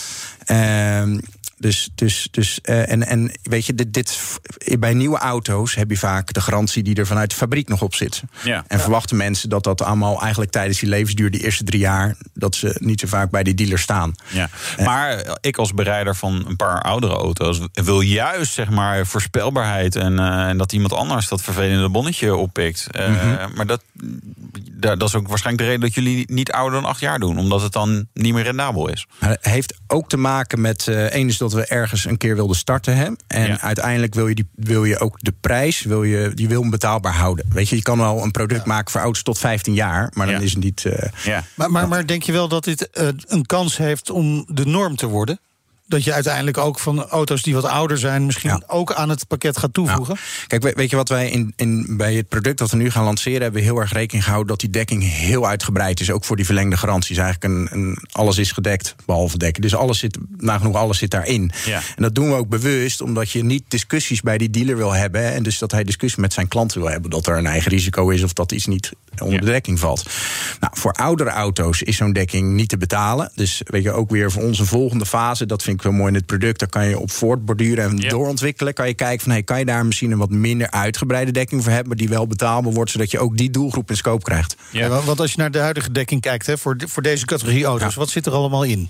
Dus, 1.62 1.90
dus, 1.96 2.28
dus 2.32 2.60
eh, 2.62 2.92
en, 2.92 3.08
en 3.08 3.32
weet 3.44 3.66
je, 3.66 3.76
dit, 3.76 3.94
dit, 3.94 4.20
bij 4.80 4.94
nieuwe 4.94 5.18
auto's 5.18 5.76
heb 5.76 5.90
je 5.90 5.98
vaak 5.98 6.34
de 6.34 6.42
garantie 6.42 6.84
die 6.84 6.96
er 6.96 7.08
vanuit 7.08 7.30
de 7.30 7.36
fabriek 7.36 7.68
nog 7.68 7.82
op 7.82 7.96
zit. 7.96 8.22
Ja. 8.44 8.64
En 8.68 8.80
verwachten 8.80 9.18
mensen 9.18 9.50
dat 9.50 9.64
dat 9.64 9.82
allemaal 9.82 10.22
eigenlijk 10.22 10.52
tijdens 10.52 10.80
die 10.80 10.90
levensduur, 10.90 11.32
die 11.32 11.44
eerste 11.44 11.64
drie 11.64 11.80
jaar, 11.80 12.16
dat 12.34 12.56
ze 12.56 12.76
niet 12.80 13.00
zo 13.00 13.08
vaak 13.08 13.30
bij 13.30 13.44
die 13.44 13.54
dealer 13.54 13.80
staan. 13.80 14.14
Ja. 14.30 14.50
Maar 14.84 15.38
ik 15.42 15.58
als 15.58 15.74
bereider 15.74 16.16
van 16.16 16.44
een 16.48 16.56
paar 16.56 16.82
oudere 16.82 17.14
auto's 17.16 17.60
wil 17.74 18.00
juist 18.02 18.54
zeg 18.54 18.70
maar 18.70 19.06
voorspelbaarheid 19.08 19.96
en, 19.96 20.20
eh, 20.20 20.48
en 20.48 20.58
dat 20.58 20.74
iemand 20.74 20.94
anders 20.94 21.28
dat 21.28 21.42
vervelende 21.42 21.90
bonnetje 21.90 22.36
oppikt. 22.36 22.88
Eh, 22.92 23.10
Mhm. 23.10 23.56
Maar 23.56 23.66
dat, 23.66 23.84
da- 24.72 24.96
dat 24.96 25.08
is 25.08 25.16
ook 25.16 25.28
waarschijnlijk 25.28 25.64
de 25.66 25.70
reden 25.72 25.86
dat 25.88 25.94
jullie 26.04 26.32
niet 26.32 26.52
ouder 26.52 26.82
dan 26.82 26.90
acht 26.90 27.00
jaar 27.00 27.20
doen, 27.20 27.38
omdat 27.40 27.62
het 27.62 27.72
dan 27.72 28.08
niet 28.14 28.34
meer 28.34 28.44
rendabel 28.44 28.90
is. 28.90 29.06
Heeft 29.42 29.74
ook 29.88 30.10
te 30.10 30.18
maken 30.18 30.62
met. 30.62 30.88
eh 30.88 31.06
één 31.06 31.28
is 31.28 31.38
dat 31.38 31.51
we 31.58 31.66
ergens 31.66 32.06
een 32.06 32.18
keer 32.18 32.36
wilden 32.36 32.56
starten. 32.56 32.96
Hè? 32.98 33.08
En 33.28 33.48
Ja. 33.48 33.62
uiteindelijk 33.62 34.14
wil 34.14 34.28
je, 34.28 34.36
die, 34.36 34.48
wil 34.56 34.86
je 34.86 35.00
ook 35.00 35.18
de 35.20 35.34
prijs 35.42 35.82
wil 35.84 36.04
je, 36.04 36.32
die 36.34 36.48
wil 36.48 36.62
hem 36.62 36.70
betaalbaar 36.70 37.14
houden. 37.14 37.46
Weet 37.54 37.70
je, 37.70 37.76
je 37.76 37.82
kan 37.82 37.98
wel 37.98 38.24
een 38.24 38.32
product 38.32 38.66
maken 38.66 38.92
voor 38.92 39.02
auto's 39.02 39.24
tot 39.24 39.38
15 39.38 39.74
jaar. 39.74 40.12
Maar 40.14 40.26
dan 40.26 40.36
Ja. 40.36 40.42
is 40.42 40.54
het 40.54 40.64
niet. 40.64 40.86
eh, 40.86 41.10
Ja. 41.24 41.44
Maar, 41.56 41.72
maar, 41.72 41.88
maar 41.88 42.06
denk 42.06 42.24
je 42.24 42.32
wel 42.32 42.48
dat 42.48 42.64
dit 42.64 42.90
eh, 42.90 43.08
een 43.28 43.46
kans 43.46 43.78
heeft 43.78 44.10
om 44.10 44.46
de 44.48 44.66
norm 44.66 44.96
te 44.96 45.08
worden? 45.08 45.40
Dat 45.92 46.04
je 46.04 46.14
uiteindelijk 46.14 46.58
ook 46.58 46.80
van 46.80 47.06
auto's 47.08 47.42
die 47.42 47.54
wat 47.54 47.66
ouder 47.66 47.98
zijn, 47.98 48.26
misschien 48.26 48.50
Ja. 48.50 48.62
ook 48.68 48.94
aan 48.94 49.10
het 49.10 49.28
pakket 49.28 49.58
gaat 49.58 49.74
toevoegen? 49.74 50.18
Kijk, 50.48 50.64
we- 50.64 50.74
weet 50.76 50.90
je 50.90 50.96
wat 50.96 51.10
wij 51.10 51.30
in, 51.30 51.54
in, 51.56 51.98
bij 51.98 52.14
het 52.16 52.28
product 52.28 52.58
dat 52.58 52.72
we 52.72 52.78
nu 52.78 52.90
gaan 52.92 53.04
lanceren... 53.04 53.42
hebben 53.42 53.60
we 53.62 53.66
heel 53.68 53.78
erg 53.80 53.92
rekening 53.94 54.24
gehouden 54.24 54.50
dat 54.52 54.60
die 54.60 54.70
dekking 54.70 55.04
heel 55.04 55.48
uitgebreid 55.48 56.00
is. 56.00 56.12
Ook 56.12 56.26
voor 56.26 56.36
die 56.36 56.46
verlengde 56.46 56.78
garanties. 56.78 57.18
Eigenlijk 57.18 57.54
een, 57.54 57.68
een, 57.80 57.98
alles 58.12 58.38
is 58.38 58.52
gedekt, 58.52 58.96
behalve 59.06 59.38
dekken. 59.38 59.62
Dus 59.62 59.76
alles 59.76 60.00
zit, 60.00 60.18
nagenoeg 60.38 60.76
alles 60.76 60.98
zit 60.98 61.12
daarin. 61.12 61.52
Ja. 61.66 61.82
En 61.96 62.04
dat 62.04 62.16
doen 62.16 62.30
we 62.30 62.36
ook 62.36 62.50
bewust, 62.50 63.02
omdat 63.02 63.32
je 63.32 63.44
niet 63.44 63.64
discussies 63.68 64.22
bij 64.22 64.38
die 64.38 64.50
dealer 64.50 64.78
wil 64.78 64.92
hebben. 64.92 65.22
hè, 65.24 65.30
En 65.30 65.44
dus 65.44 65.58
dat 65.60 65.72
hij 65.72 65.84
discussie 65.84 66.22
met 66.22 66.34
zijn 66.34 66.48
klanten 66.48 66.80
wil 66.82 66.90
hebben. 66.90 67.10
Dat 67.12 67.28
er 67.28 67.38
een 67.38 67.46
eigen 67.48 67.72
risico 67.72 68.10
is 68.10 68.24
of 68.24 68.34
dat 68.34 68.52
iets 68.52 68.66
niet 68.66 68.92
onder 69.22 69.40
de 69.40 69.46
dekking 69.46 69.80
valt. 69.80 70.06
Nou, 70.60 70.74
voor 70.78 70.92
oudere 70.92 71.30
auto's 71.30 71.82
is 71.82 71.98
zo'n 71.98 72.14
dekking 72.14 72.54
niet 72.54 72.70
te 72.70 72.78
betalen. 72.78 73.32
Dus 73.36 73.62
weet 73.66 73.84
je, 73.84 73.92
ook 73.92 74.10
weer 74.10 74.32
voor 74.32 74.44
ons 74.44 74.60
een 74.60 74.66
volgende 74.66 75.06
fase. 75.06 75.46
Dat 75.46 75.64
vind 75.64 75.76
ik 75.76 75.81
wel 75.84 75.92
mooi 75.92 76.08
in 76.08 76.16
het 76.16 76.26
product. 76.26 76.60
Daar 76.60 76.70
kan 76.70 76.88
je 76.88 77.00
op 77.00 77.12
voortborduren 77.12 77.90
en 77.90 77.96
doorontwikkelen. 78.10 78.74
Kan 78.74 78.88
je 78.88 78.94
kijken 78.94 79.20
van, 79.24 79.32
hey, 79.32 79.44
kan 79.44 79.60
je 79.60 79.66
daar 79.66 79.86
misschien 79.86 80.12
een 80.12 80.18
wat 80.18 80.30
minder 80.30 80.72
uitgebreide 80.72 81.32
dekking 81.32 81.62
voor 81.64 81.72
hebben... 81.72 81.88
maar 81.88 81.98
die 81.98 82.10
wel 82.10 82.28
betaalbaar 82.28 82.74
wordt, 82.74 82.92
zodat 82.92 83.12
je 83.12 83.20
ook 83.20 83.38
die 83.38 83.50
doelgroep 83.50 83.90
in 83.90 83.96
scope 83.98 84.24
krijgt. 84.24 84.56
Ja. 84.72 84.80
Ja, 84.86 85.02
want 85.02 85.20
als 85.20 85.32
je 85.32 85.38
naar 85.38 85.52
de 85.52 85.60
huidige 85.60 85.92
dekking 85.92 86.22
kijkt 86.22 86.46
hè, 86.46 86.58
voor, 86.58 86.78
de- 86.78 86.88
voor 86.88 87.04
deze 87.04 87.26
categorie 87.26 87.66
auto's, 87.66 87.94
Ja. 87.94 88.00
wat 88.00 88.10
zit 88.10 88.26
er 88.26 88.32
allemaal 88.34 88.64
in? 88.64 88.90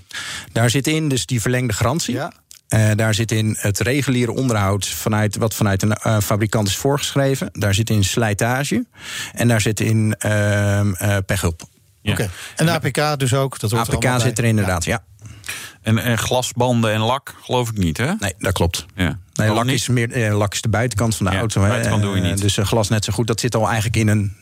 Daar 0.52 0.70
zit 0.70 0.86
in 0.86 1.08
dus 1.08 1.26
die 1.26 1.40
verlengde 1.40 1.72
garantie. 1.74 2.14
Ja. 2.14 2.32
Eh, 2.68 2.90
daar 2.96 3.14
zit 3.14 3.32
in 3.32 3.56
het 3.58 3.78
reguliere 3.80 4.32
onderhoud 4.32 4.86
vanuit, 4.88 5.36
wat 5.36 5.54
vanuit 5.54 5.82
een 5.82 5.92
eh, 5.92 6.18
fabrikant 6.20 6.68
is 6.68 6.76
voorgeschreven. 6.76 7.48
Daar 7.52 7.74
zit 7.74 7.90
in 7.90 8.04
slijtage. 8.04 8.86
En 9.32 9.48
daar 9.48 9.60
zit 9.60 9.80
in 9.80 10.14
ehm 10.18 10.92
eh 10.94 11.16
pechhulp. 11.26 11.62
Ja. 12.02 12.12
Oké. 12.12 12.30
En 12.56 12.66
de 12.66 12.72
APK 12.72 13.18
dus 13.18 13.34
ook? 13.34 13.58
Dat 13.60 13.72
er 13.72 13.78
APK 13.78 13.92
allemaal 13.92 14.20
zit 14.20 14.38
er 14.38 14.44
inderdaad, 14.44 14.84
ja. 14.84 15.04
En, 15.82 15.98
en 15.98 16.18
glasbanden 16.18 16.92
en 16.92 17.00
lak, 17.00 17.34
geloof 17.42 17.68
ik 17.70 17.76
niet, 17.76 17.96
hè? 17.96 18.12
Nee, 18.18 18.34
dat 18.38 18.52
klopt. 18.52 18.86
Ja. 18.94 19.18
Nee, 19.34 19.50
lak 19.50 19.66
is, 19.66 19.88
meer, 19.88 20.12
eh, 20.12 20.36
lak 20.36 20.52
is 20.52 20.60
de 20.60 20.68
buitenkant 20.68 21.16
van 21.16 21.26
de 21.26 21.32
Ja, 21.32 21.38
auto. 21.38 21.62
hè. 21.62 21.68
buitenkant 21.68 22.02
doe 22.02 22.16
je 22.16 22.22
Eh, 22.22 22.28
niet. 22.30 22.40
Dus 22.40 22.56
eh, 22.58 22.64
glas 22.64 22.88
net 22.88 23.04
zo 23.04 23.12
goed. 23.12 23.26
Dat 23.26 23.40
zit 23.40 23.54
al 23.54 23.66
eigenlijk 23.66 23.96
in 23.96 24.08
een 24.08 24.36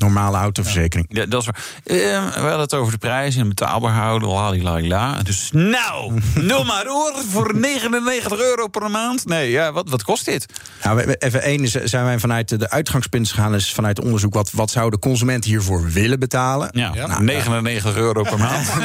normale 0.00 0.36
autoverzekering. 0.36 1.06
Ja, 1.10 1.26
dat 1.26 1.40
is 1.40 1.46
waar. 1.46 1.56
Eh, 1.84 1.96
we 2.34 2.40
hadden 2.40 2.60
het 2.60 2.74
over 2.74 2.92
de 2.92 2.98
prijs 2.98 3.36
en 3.36 3.48
betaalbaar 3.48 3.92
houden. 3.92 4.28
Lalila. 4.28 5.22
Dus 5.22 5.50
nou, 5.52 6.20
nul 6.34 6.64
maar 6.64 6.86
hoor. 6.86 7.12
Voor 7.30 7.54
99 7.56 8.38
euro 8.38 8.66
per 8.68 8.90
maand. 8.90 9.26
Nee, 9.26 9.50
ja, 9.50 9.72
wat, 9.72 9.88
wat 9.90 10.02
kost 10.02 10.24
dit? 10.24 10.46
Nou, 10.82 11.00
even 11.18 11.42
één 11.42 11.68
zijn 11.88 12.04
wij 12.04 12.18
vanuit 12.18 12.48
de- 12.58 12.70
uitgangspunt 12.70 13.28
gegaan, 13.30 13.54
is 13.54 13.72
vanuit 13.72 14.00
onderzoek 14.00 14.34
wat, 14.34 14.50
wat 14.52 14.70
zou 14.70 14.90
de 14.90 14.98
consument 14.98 15.44
hiervoor 15.44 15.90
willen 15.90 16.18
betalen. 16.18 16.68
Ja, 16.72 16.94
Nou, 16.94 17.24
99 17.24 17.96
euro 17.96 18.22
per 18.22 18.38
maand. 18.38 18.68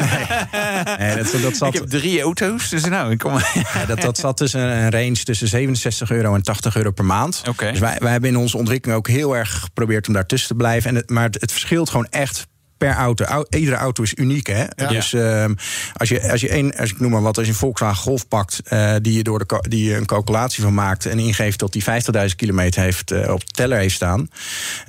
Nee, 1.00 1.16
dat, 1.16 1.42
dat, 1.42 1.56
zat, 1.56 1.68
Ik 1.68 1.74
heb 1.80 1.90
drie 1.90 2.22
auto's, 2.22 2.70
dus 2.70 2.84
nou, 2.86 3.12
ik 3.12 3.18
kom... 3.18 3.34
ja, 3.74 3.86
dat, 3.88 4.02
dat 4.02 4.18
zat 4.18 4.38
tussen 4.38 4.62
een 4.62 4.92
range 4.92 5.24
tussen 5.24 5.48
67 5.48 6.12
euro 6.12 6.36
en 6.36 6.42
80 6.44 6.76
euro 6.76 6.92
per 6.92 7.06
maand. 7.06 7.42
Oké. 7.50 7.70
Dus 7.72 7.80
wij, 7.80 7.96
wij 8.00 8.12
hebben 8.12 8.30
in 8.30 8.38
onze 8.38 8.58
ontwikkeling 8.58 8.98
ook 9.00 9.08
heel 9.08 9.36
erg 9.38 9.60
geprobeerd 9.60 10.08
om 10.08 10.14
daartussen 10.14 10.48
te 10.50 10.56
blijven. 10.56 10.96
En 10.96 11.04
maar 11.10 11.24
het, 11.24 11.42
het 11.42 11.52
verschilt 11.52 11.90
gewoon 11.90 12.08
echt 12.10 12.48
per 12.78 12.94
auto. 12.94 13.26
Au- 13.26 13.46
Iedere 13.50 13.76
auto 13.76 14.04
is 14.04 14.14
uniek, 14.16 14.48
hè? 14.48 14.66
Dus 14.88 15.14
ehm, 15.14 15.54
als, 15.94 16.10
je, 16.10 16.32
als 16.32 16.42
je 16.42 16.50
één, 16.50 16.76
als 16.78 16.92
ik 16.92 17.00
noem 17.00 17.12
maar 17.12 17.22
wat, 17.22 17.38
als 17.38 17.46
je 17.46 17.52
een 17.52 17.58
Volkswagen 17.58 18.04
Golf 18.04 18.28
pakt, 18.28 18.62
eh, 18.64 18.96
die 19.02 19.14
je 19.14 19.24
door 19.24 19.40
de 19.40 19.64
die 19.70 19.84
je 19.90 19.96
een 19.96 20.06
calculatie 20.06 20.64
van 20.64 20.74
maakt 20.74 21.06
en 21.06 21.20
ingeeft 21.20 21.60
dat 21.60 21.74
die 21.74 21.84
50.000 21.84 22.36
kilometer 22.36 22.82
heeft 22.82 23.12
eh, 23.12 23.34
op 23.34 23.40
de 23.46 23.52
teller 23.52 23.78
heeft 23.78 23.96
staan, 23.96 24.30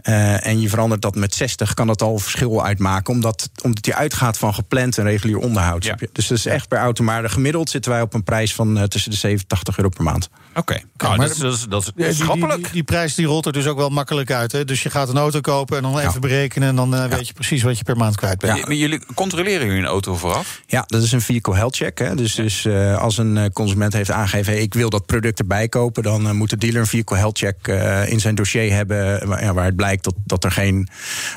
eh, 0.02 0.46
en 0.46 0.60
je 0.60 0.68
verandert 0.68 1.02
dat 1.02 1.14
met 1.14 1.34
60, 1.34 1.74
kan 1.74 1.86
dat 1.86 2.02
al 2.02 2.18
verschil 2.18 2.64
uitmaken, 2.64 3.14
omdat, 3.14 3.50
omdat 3.62 3.84
die 3.84 3.94
uitgaat 3.94 4.38
van 4.38 4.54
gepland 4.54 4.98
en 4.98 5.04
regulier 5.04 5.38
onderhoud. 5.38 5.84
Ja. 5.84 5.94
je? 5.98 6.08
Dus 6.12 6.26
dat 6.26 6.38
is 6.38 6.46
echt 6.46 6.68
per 6.68 6.78
auto. 6.78 7.04
Maar 7.04 7.30
gemiddeld 7.30 7.70
zitten 7.70 7.90
wij 7.90 8.00
op 8.00 8.14
een 8.14 8.24
prijs 8.24 8.54
van 8.54 8.88
tussen 8.88 9.10
de 9.10 9.16
7 9.16 9.38
en 9.38 9.46
80 9.46 9.76
euro 9.76 9.88
per 9.88 10.04
maand. 10.04 10.28
Oké, 10.56 10.80
nou, 10.96 11.16
maar- 11.16 11.28
dat, 11.28 11.52
is- 11.52 11.66
dat, 11.68 11.82
is- 11.82 11.92
die, 11.94 12.04
die, 12.04 12.14
schappelijk. 12.14 12.62
die, 12.62 12.72
die 12.72 12.82
prijs 12.82 13.14
die 13.14 13.26
rolt 13.26 13.46
er 13.46 13.52
dus 13.52 13.66
ook 13.66 13.76
wel 13.76 13.88
makkelijk 13.88 14.30
uit. 14.30 14.52
Hè? 14.52 14.64
Dus 14.64 14.82
je 14.82 14.90
gaat 14.90 15.08
een 15.08 15.16
auto 15.18 15.40
kopen 15.40 15.76
en 15.76 15.82
dan 15.82 15.98
even 15.98 16.20
berekenen... 16.20 16.68
en 16.68 16.76
dan 16.76 16.94
eh, 16.94 17.04
weet 17.04 17.26
je 17.28 17.32
precies 17.32 17.62
wat 17.62 17.78
je 17.78 17.84
per 17.84 17.96
maand 17.96 18.16
kwijt 18.16 18.38
bent. 18.38 18.58
Ja. 18.58 18.66
Maar 18.66 18.74
jullie 18.74 19.00
controleren 19.14 19.66
jullie 19.66 19.80
een 19.82 19.86
auto 19.88 20.14
vooraf? 20.14 20.60
Ja, 20.66 20.84
dat 20.86 21.02
is 21.02 21.12
een 21.12 21.20
vehicle 21.20 21.54
health 21.54 21.76
check. 21.76 21.98
Hè. 21.98 22.14
Dus, 22.14 22.34
dus 22.34 22.64
eh, 22.64 22.98
als 22.98 23.18
een 23.18 23.36
eh, 23.36 23.44
consument 23.52 23.92
heeft 23.92 24.10
aangegeven... 24.10 24.52
Hey, 24.52 24.62
ik 24.62 24.74
wil 24.74 24.90
dat 24.90 25.06
product 25.06 25.38
erbij 25.38 25.68
kopen... 25.68 26.02
dan 26.02 26.36
moet 26.36 26.50
de 26.50 26.56
dealer 26.56 26.80
een 26.80 26.86
vehicle 26.86 27.16
health 27.16 27.38
check 27.38 27.68
eh, 27.68 28.08
in 28.10 28.20
zijn 28.20 28.34
dossier 28.34 28.72
hebben... 28.72 29.28
Waar, 29.28 29.42
ja, 29.44 29.54
waar 29.54 29.64
het 29.64 29.76
blijkt 29.76 30.04
dat, 30.04 30.14
dat 30.24 30.44
er 30.44 30.52
geen 30.52 30.88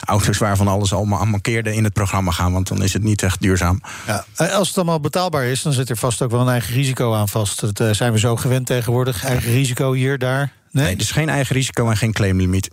auto's 0.06 0.38
waarvan 0.38 0.68
alles 0.68 0.94
allemaal 0.94 1.20
aan 1.20 1.30
mankeerde... 1.30 1.74
in 1.76 1.84
het 1.84 1.94
programma 1.94 2.32
gaan, 2.32 2.54
want 2.54 2.68
dan 2.68 2.84
is 2.84 2.94
het 2.94 3.04
niet 3.04 3.24
echt 3.24 3.42
duurzaam. 3.42 3.82
Ja. 4.08 4.26
Als 4.36 4.68
het 4.68 4.78
allemaal 4.78 5.00
betaalbaar 5.00 5.46
is, 5.46 5.62
dan 5.62 5.74
zit 5.74 5.90
er 5.90 5.98
vast 5.98 6.22
ook 6.22 6.32
wel 6.32 6.42
een 6.42 6.48
eigen 6.50 6.74
risico 6.74 7.14
aan 7.14 7.30
vast. 7.30 7.76
Dat 7.78 7.96
zijn 7.96 8.12
we 8.12 8.20
zo 8.20 8.36
gewend 8.36 8.66
tegenwoordig. 8.66 9.09
Eigen 9.16 9.52
risico 9.52 9.94
hier, 9.94 10.18
daar. 10.18 10.52
Nee, 10.72 10.86
Nee, 10.86 10.96
dus 10.96 11.12
geen 11.12 11.30
eigen 11.30 11.56
risico 11.56 11.90
en 11.90 11.98
geen 11.98 12.14
claimlimiet. 12.14 12.70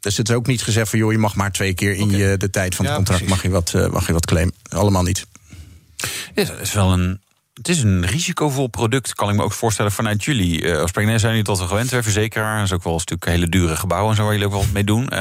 Dus 0.00 0.16
het 0.16 0.28
is 0.28 0.34
ook 0.34 0.46
niet 0.46 0.62
gezegd 0.62 0.90
van... 0.90 0.98
joh, 0.98 1.12
je 1.12 1.18
mag 1.18 1.34
maar 1.34 1.52
twee 1.52 1.74
keer 1.74 1.94
in 1.94 2.10
je, 2.10 2.36
de 2.36 2.50
tijd 2.50 2.74
van 2.74 2.84
het 2.84 2.94
contract... 2.94 3.28
Mag, 3.28 3.42
je 3.42 3.48
wat, 3.48 3.74
eh, 3.74 3.88
mag 3.88 4.06
je 4.06 4.12
wat 4.12 4.26
claimen. 4.26 4.54
Allemaal 4.68 5.02
niet. 5.02 5.26
Ja, 6.34 6.42
het 6.42 6.60
is 6.60 6.72
wel 6.72 6.92
een. 6.92 7.20
Het 7.54 7.68
is 7.68 7.82
een 7.82 8.06
risicovol 8.06 8.66
product, 8.66 9.14
kan 9.14 9.28
ik 9.28 9.34
me 9.36 9.42
ook 9.42 9.52
voorstellen 9.52 9.92
vanuit 9.92 10.24
jullie. 10.24 10.70
Eh 10.72 10.80
als 10.80 10.90
zijn 10.94 11.18
jullie 11.20 11.42
tot 11.42 11.58
we 11.58 11.66
gewend, 11.66 11.90
hè, 11.90 12.02
verzekeraar. 12.02 12.56
Dat 12.56 12.64
is 12.64 12.72
ook 12.72 12.82
wel 12.82 12.94
een 12.94 13.00
stuk 13.00 13.24
hele 13.24 13.48
dure 13.48 13.76
gebouwen 13.76 14.10
en 14.10 14.16
zo 14.16 14.22
waar 14.22 14.32
jullie 14.32 14.46
ook 14.46 14.52
wel 14.52 14.62
wat 14.62 14.72
mee 14.72 14.84
doen. 14.84 15.08
Eh, 15.08 15.18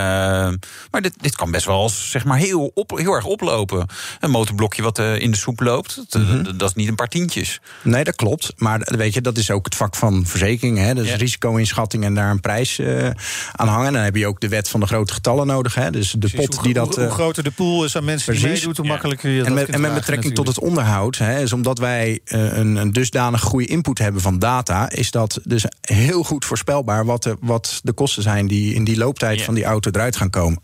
maar 0.91 1.01
dit, 1.01 1.13
dit 1.21 1.35
kan 1.35 1.51
best 1.51 1.65
wel 1.65 1.83
eens, 1.83 2.11
zeg 2.11 2.25
maar 2.25 2.37
heel, 2.37 2.71
op, 2.73 2.97
heel 2.97 3.13
erg 3.13 3.25
oplopen. 3.25 3.85
Een 4.19 4.29
motorblokje 4.29 4.81
wat 4.81 4.99
eh, 4.99 5.19
in 5.19 5.31
de 5.31 5.37
soep 5.37 5.59
loopt, 5.59 5.95
dat, 6.09 6.21
Mhm. 6.21 6.43
dat- 6.43 6.59
dat 6.59 6.69
is 6.69 6.75
niet 6.75 6.87
een 6.87 6.95
paar 6.95 7.07
tientjes. 7.07 7.59
Nee, 7.83 8.03
dat 8.03 8.15
klopt. 8.15 8.53
Maar 8.57 8.79
weet 8.97 9.13
je, 9.13 9.21
dat 9.21 9.37
is 9.37 9.51
ook 9.51 9.65
het 9.65 9.75
vak 9.75 9.95
van 9.95 10.25
verzekeringen. 10.25 10.85
Hè? 10.85 10.93
Dus 10.93 11.07
Ja. 11.07 11.15
risico-inschatting 11.15 12.03
en 12.03 12.13
daar 12.13 12.29
een 12.31 12.39
prijs 12.39 12.79
eh, 12.79 13.09
aan 13.51 13.67
hangen. 13.67 13.93
Dan 13.93 14.01
heb 14.01 14.15
je 14.15 14.27
ook 14.27 14.39
de 14.39 14.47
wet 14.47 14.69
van 14.69 14.79
de 14.79 14.85
grote 14.85 15.13
getallen 15.13 15.47
nodig. 15.47 15.75
Hè? 15.75 15.91
Dus 15.91 16.11
de 16.11 16.17
Precies. 16.17 16.39
pot 16.39 16.53
hoe, 16.55 16.63
die 16.63 16.73
dat. 16.73 16.95
hoe, 16.95 17.03
hoe 17.03 17.13
groter 17.13 17.43
de 17.43 17.51
pool 17.51 17.83
is 17.83 17.95
aan 17.95 18.03
mensen 18.05 18.33
die 18.33 18.47
meedoet... 18.47 18.77
hoe 18.77 18.85
Ja. 18.85 18.91
makkelijker 18.91 19.29
je 19.29 19.37
dat 19.37 19.47
en 19.47 19.53
met, 19.53 19.63
kunt 19.63 19.75
en 19.75 19.81
met 19.81 19.93
betrekking 19.93 20.35
tot 20.35 20.47
het 20.47 20.59
onderhoud, 20.59 21.17
hè, 21.17 21.41
is 21.41 21.53
omdat 21.53 21.77
wij 21.77 22.19
een, 22.25 22.75
een 22.75 22.91
dusdanig 22.91 23.41
goede 23.41 23.65
input 23.65 23.97
hebben 23.97 24.21
van 24.21 24.39
data, 24.39 24.89
is 24.89 25.11
dat 25.11 25.39
dus 25.43 25.65
heel 25.81 26.23
goed 26.23 26.45
voorspelbaar 26.45 27.05
wat 27.05 27.23
de, 27.23 27.37
wat 27.39 27.79
de 27.83 27.93
kosten 27.93 28.23
zijn 28.23 28.47
die 28.47 28.73
in 28.73 28.83
die 28.83 28.97
looptijd 28.97 29.41
van 29.41 29.53
die 29.53 29.63
auto 29.63 29.91
eruit 29.91 30.15
gaan 30.15 30.29
komen. 30.29 30.61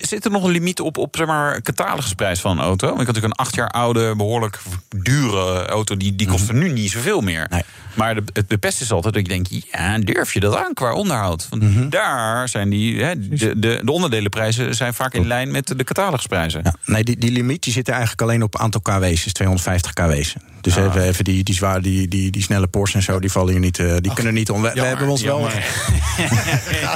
Zit 0.00 0.24
er 0.24 0.30
nog 0.30 0.44
een 0.44 0.50
limiet 0.50 0.80
op, 0.80 0.96
op 0.98 1.16
zeg 1.16 1.26
maar, 1.26 1.62
catalogusprijs 1.62 2.40
van 2.40 2.58
een 2.58 2.64
auto? 2.64 2.86
Want 2.86 3.00
ik 3.00 3.06
had 3.06 3.14
natuurlijk 3.14 3.40
een 3.40 3.46
acht 3.46 3.54
jaar 3.54 3.68
oude, 3.68 4.16
behoorlijk 4.16 4.60
dure 4.96 5.66
auto... 5.66 5.96
die, 5.96 6.16
die 6.16 6.26
kostte 6.26 6.52
nu 6.52 6.72
niet 6.72 6.90
zoveel 6.90 7.20
meer. 7.20 7.46
Nee. 7.50 7.62
Maar 7.94 8.14
de, 8.14 8.22
het, 8.32 8.48
de 8.48 8.58
pest 8.58 8.80
is 8.80 8.92
altijd 8.92 9.14
dat 9.14 9.22
je 9.22 9.28
denkt... 9.28 9.66
ja, 9.72 9.98
durf 9.98 10.34
je 10.34 10.40
dat 10.40 10.56
aan 10.56 10.74
qua 10.74 10.92
onderhoud? 10.92 11.46
Want 11.50 11.62
Mhm. 11.62 11.88
daar 11.88 12.48
zijn 12.48 12.70
die... 12.70 13.02
Hè, 13.02 13.28
de, 13.28 13.58
de, 13.58 13.80
de 13.84 13.92
onderdelenprijzen 13.92 14.74
zijn 14.74 14.94
vaak 14.94 15.14
in 15.14 15.26
lijn 15.26 15.50
met 15.50 15.66
de 15.78 15.84
catalogusprijzen. 15.84 16.60
Ja, 16.64 16.74
nee, 16.84 17.04
die, 17.04 17.16
die 17.18 17.30
limiet 17.32 17.62
die 17.62 17.72
zit 17.72 17.86
er 17.86 17.92
eigenlijk 17.92 18.22
alleen 18.22 18.42
op 18.42 18.58
aantal 18.58 18.80
kW's, 18.80 19.22
dus 19.24 19.32
250 19.32 19.92
kW's. 19.92 20.34
Dus 20.60 20.76
even, 20.76 21.02
even 21.02 21.24
die, 21.24 21.42
die, 21.44 21.54
zwaar, 21.54 21.82
die, 21.82 22.08
die, 22.08 22.30
die 22.30 22.42
snelle 22.42 22.66
Porsche 22.66 22.96
en 22.96 23.02
zo, 23.02 23.18
die 23.20 23.30
vallen 23.30 23.50
hier 23.50 23.60
niet, 23.60 23.78
eh, 23.78 23.96
die 24.00 24.14
kunnen 24.14 24.34
niet 24.34 24.50
om. 24.50 24.62
We, 24.62 24.70
we 24.74 24.80
hebben 24.80 25.08
ons 25.08 25.22
wel. 25.22 25.48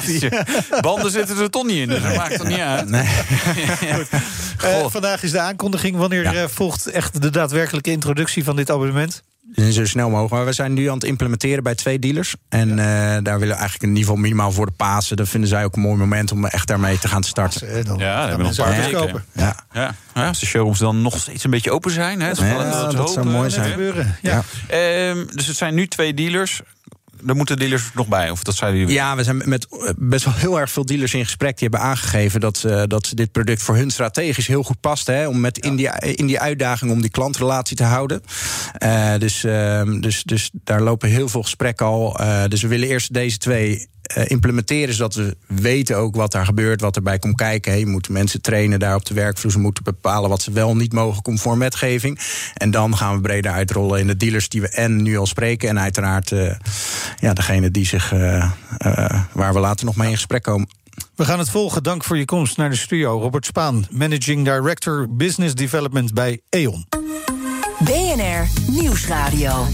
Banden 0.80 1.10
zitten 1.10 1.38
er 1.38 1.50
toch 1.50 1.64
niet 1.66 1.76
in, 1.76 1.88
dus 1.88 2.02
dat 2.02 2.16
maakt 2.16 2.38
het 2.38 2.48
niet 2.48 2.58
uit. 2.58 2.85
Nee. 2.90 3.06
Eh, 4.62 4.84
vandaag 4.88 5.22
is 5.22 5.30
de 5.30 5.40
aankondiging. 5.40 5.96
Wanneer 5.96 6.22
Ja. 6.22 6.32
eh, 6.34 6.44
volgt 6.48 6.86
echt 6.86 7.22
de 7.22 7.30
daadwerkelijke 7.30 7.90
introductie 7.90 8.44
van 8.44 8.56
dit 8.56 8.70
abonnement? 8.70 9.22
zo 9.70 9.86
snel 9.86 10.08
mogelijk. 10.08 10.32
Maar 10.32 10.44
we 10.44 10.52
zijn 10.52 10.72
nu 10.72 10.86
aan 10.88 10.94
het 10.94 11.04
implementeren 11.04 11.62
bij 11.62 11.74
twee 11.74 11.98
dealers. 11.98 12.34
En 12.48 12.70
eh, 12.70 12.76
daar 13.22 13.22
willen 13.22 13.38
we 13.40 13.44
eigenlijk 13.60 13.82
in 13.82 13.88
ieder 13.88 14.02
geval 14.04 14.16
minimaal 14.16 14.52
voor 14.52 14.66
de 14.66 14.72
Pasen. 14.72 15.16
Dat 15.16 15.28
vinden 15.28 15.48
zij 15.48 15.64
ook 15.64 15.76
een 15.76 15.82
mooi 15.82 15.96
moment 15.96 16.32
om 16.32 16.44
echt 16.44 16.66
daarmee 16.68 16.98
te 16.98 17.08
gaan 17.08 17.22
starten. 17.22 17.84
Dan 17.84 17.98
Ja, 17.98 18.20
hebben 18.28 18.36
we 18.38 18.42
nog 18.56 18.66
een 18.68 18.80
paar 18.80 18.90
kopen. 18.90 19.24
Ja, 19.32 19.56
Ja, 19.72 19.94
ja, 20.14 20.26
als 20.28 20.38
de 20.40 20.46
showrooms 20.46 20.78
dan 20.78 21.02
nog 21.02 21.18
steeds 21.18 21.44
een 21.44 21.50
beetje 21.50 21.70
open 21.72 21.90
zijn. 21.90 22.20
Hè, 22.20 22.28
Ja, 22.30 22.90
dat 22.92 23.10
zou 23.10 23.26
mooi 23.26 23.50
zijn. 23.50 23.70
gebeuren. 23.70 24.16
Ja. 24.22 24.42
Ja. 24.68 25.08
Ehm, 25.08 25.26
dus 25.34 25.46
het 25.46 25.56
zijn 25.56 25.74
nu 25.74 25.86
twee 25.86 26.14
dealers. 26.14 26.60
Er 27.26 27.36
moeten 27.36 27.56
dealers 27.56 27.90
nog 27.94 28.08
bij, 28.08 28.30
of 28.30 28.42
dat 28.42 28.54
zeiden 28.54 28.80
jullie? 28.80 28.94
Ja, 28.94 29.16
we 29.16 29.24
zijn 29.24 29.42
met 29.44 29.66
eh, 29.66 29.90
best 29.96 30.24
wel 30.24 30.34
heel 30.34 30.60
erg 30.60 30.70
veel 30.70 30.86
dealers 30.86 31.14
in 31.14 31.24
gesprek. 31.24 31.58
Die 31.58 31.68
hebben 31.68 31.88
aangegeven 31.88 32.40
dat, 32.40 32.64
eh, 32.64 32.82
dat 32.86 33.12
dit 33.14 33.32
product 33.32 33.62
voor 33.62 33.76
hun 33.76 33.90
strategisch 33.90 34.46
heel 34.46 34.62
goed 34.62 34.80
past. 34.80 35.06
Hè, 35.06 35.26
om 35.28 35.40
met 35.40 35.58
in, 35.58 35.76
die, 35.76 35.88
in 36.00 36.26
die 36.26 36.40
uitdaging 36.40 36.90
om 36.90 37.00
die 37.00 37.10
klantrelatie 37.10 37.76
te 37.76 37.84
houden. 37.84 38.22
Eh, 38.72 39.18
dus, 39.18 39.44
ehm, 39.44 40.00
dus, 40.00 40.22
dus 40.22 40.50
daar 40.52 40.82
lopen 40.82 41.08
heel 41.08 41.28
veel 41.28 41.42
gesprekken 41.42 41.86
al. 41.86 42.18
Eh, 42.18 42.44
dus 42.48 42.62
we 42.62 42.68
willen 42.68 42.88
eerst 42.88 43.12
deze 43.12 43.38
twee 43.38 43.78
eh, 43.78 43.86
implementeren, 44.26 44.94
zodat 44.94 45.14
we 45.14 45.36
weten 45.46 45.96
ook 45.96 46.16
wat 46.16 46.32
daar 46.32 46.44
gebeurt, 46.44 46.80
wat 46.80 46.96
erbij 46.96 47.18
komt 47.18 47.34
kijken. 47.36 47.70
Hey, 47.70 47.80
je 47.80 47.86
moet 47.86 48.08
mensen 48.08 48.40
trainen 48.40 48.78
daar 48.78 48.94
op 48.94 49.04
de 49.04 49.14
werkvloer. 49.14 49.52
Ze 49.52 49.58
moeten 49.58 49.84
bepalen 49.84 50.30
wat 50.30 50.42
ze 50.42 50.52
wel 50.52 50.70
en 50.70 50.76
niet 50.76 50.92
mogen 50.92 51.22
conform 51.22 51.58
wetgeving. 51.58 52.18
En 52.54 52.70
dan 52.70 52.96
gaan 52.96 53.14
we 53.14 53.20
breder 53.20 53.52
uitrollen 53.52 54.00
in 54.00 54.06
de 54.06 54.16
dealers 54.16 54.48
die 54.48 54.60
we 54.60 54.68
en 54.68 55.02
nu 55.02 55.18
al 55.18 55.26
spreken. 55.26 55.68
En 55.68 55.80
uiteraard 55.80 56.32
eh, 56.32 56.54
ja, 57.20 57.32
degene 57.32 57.70
die 57.70 57.86
zich, 57.86 58.12
eh, 58.12 58.50
eh, 58.78 59.20
waar 59.32 59.52
we 59.52 59.60
later 59.60 59.86
nog 59.86 59.96
mee 59.96 60.08
in 60.08 60.14
gesprek 60.14 60.42
komen. 60.42 60.68
We 61.14 61.24
gaan 61.24 61.38
het 61.38 61.50
volgen. 61.50 61.82
Dank 61.82 62.04
voor 62.04 62.18
je 62.18 62.24
komst 62.24 62.56
naar 62.56 62.70
de 62.70 62.76
studio. 62.76 63.20
Robert 63.20 63.46
Spaan, 63.46 63.86
Managing 63.90 64.44
Director 64.44 65.06
Business 65.10 65.54
Development 65.54 66.14
bij 66.14 66.40
E.ON. 66.48 66.86
BNR 67.84 68.48
Nieuwsradio. 68.70 69.66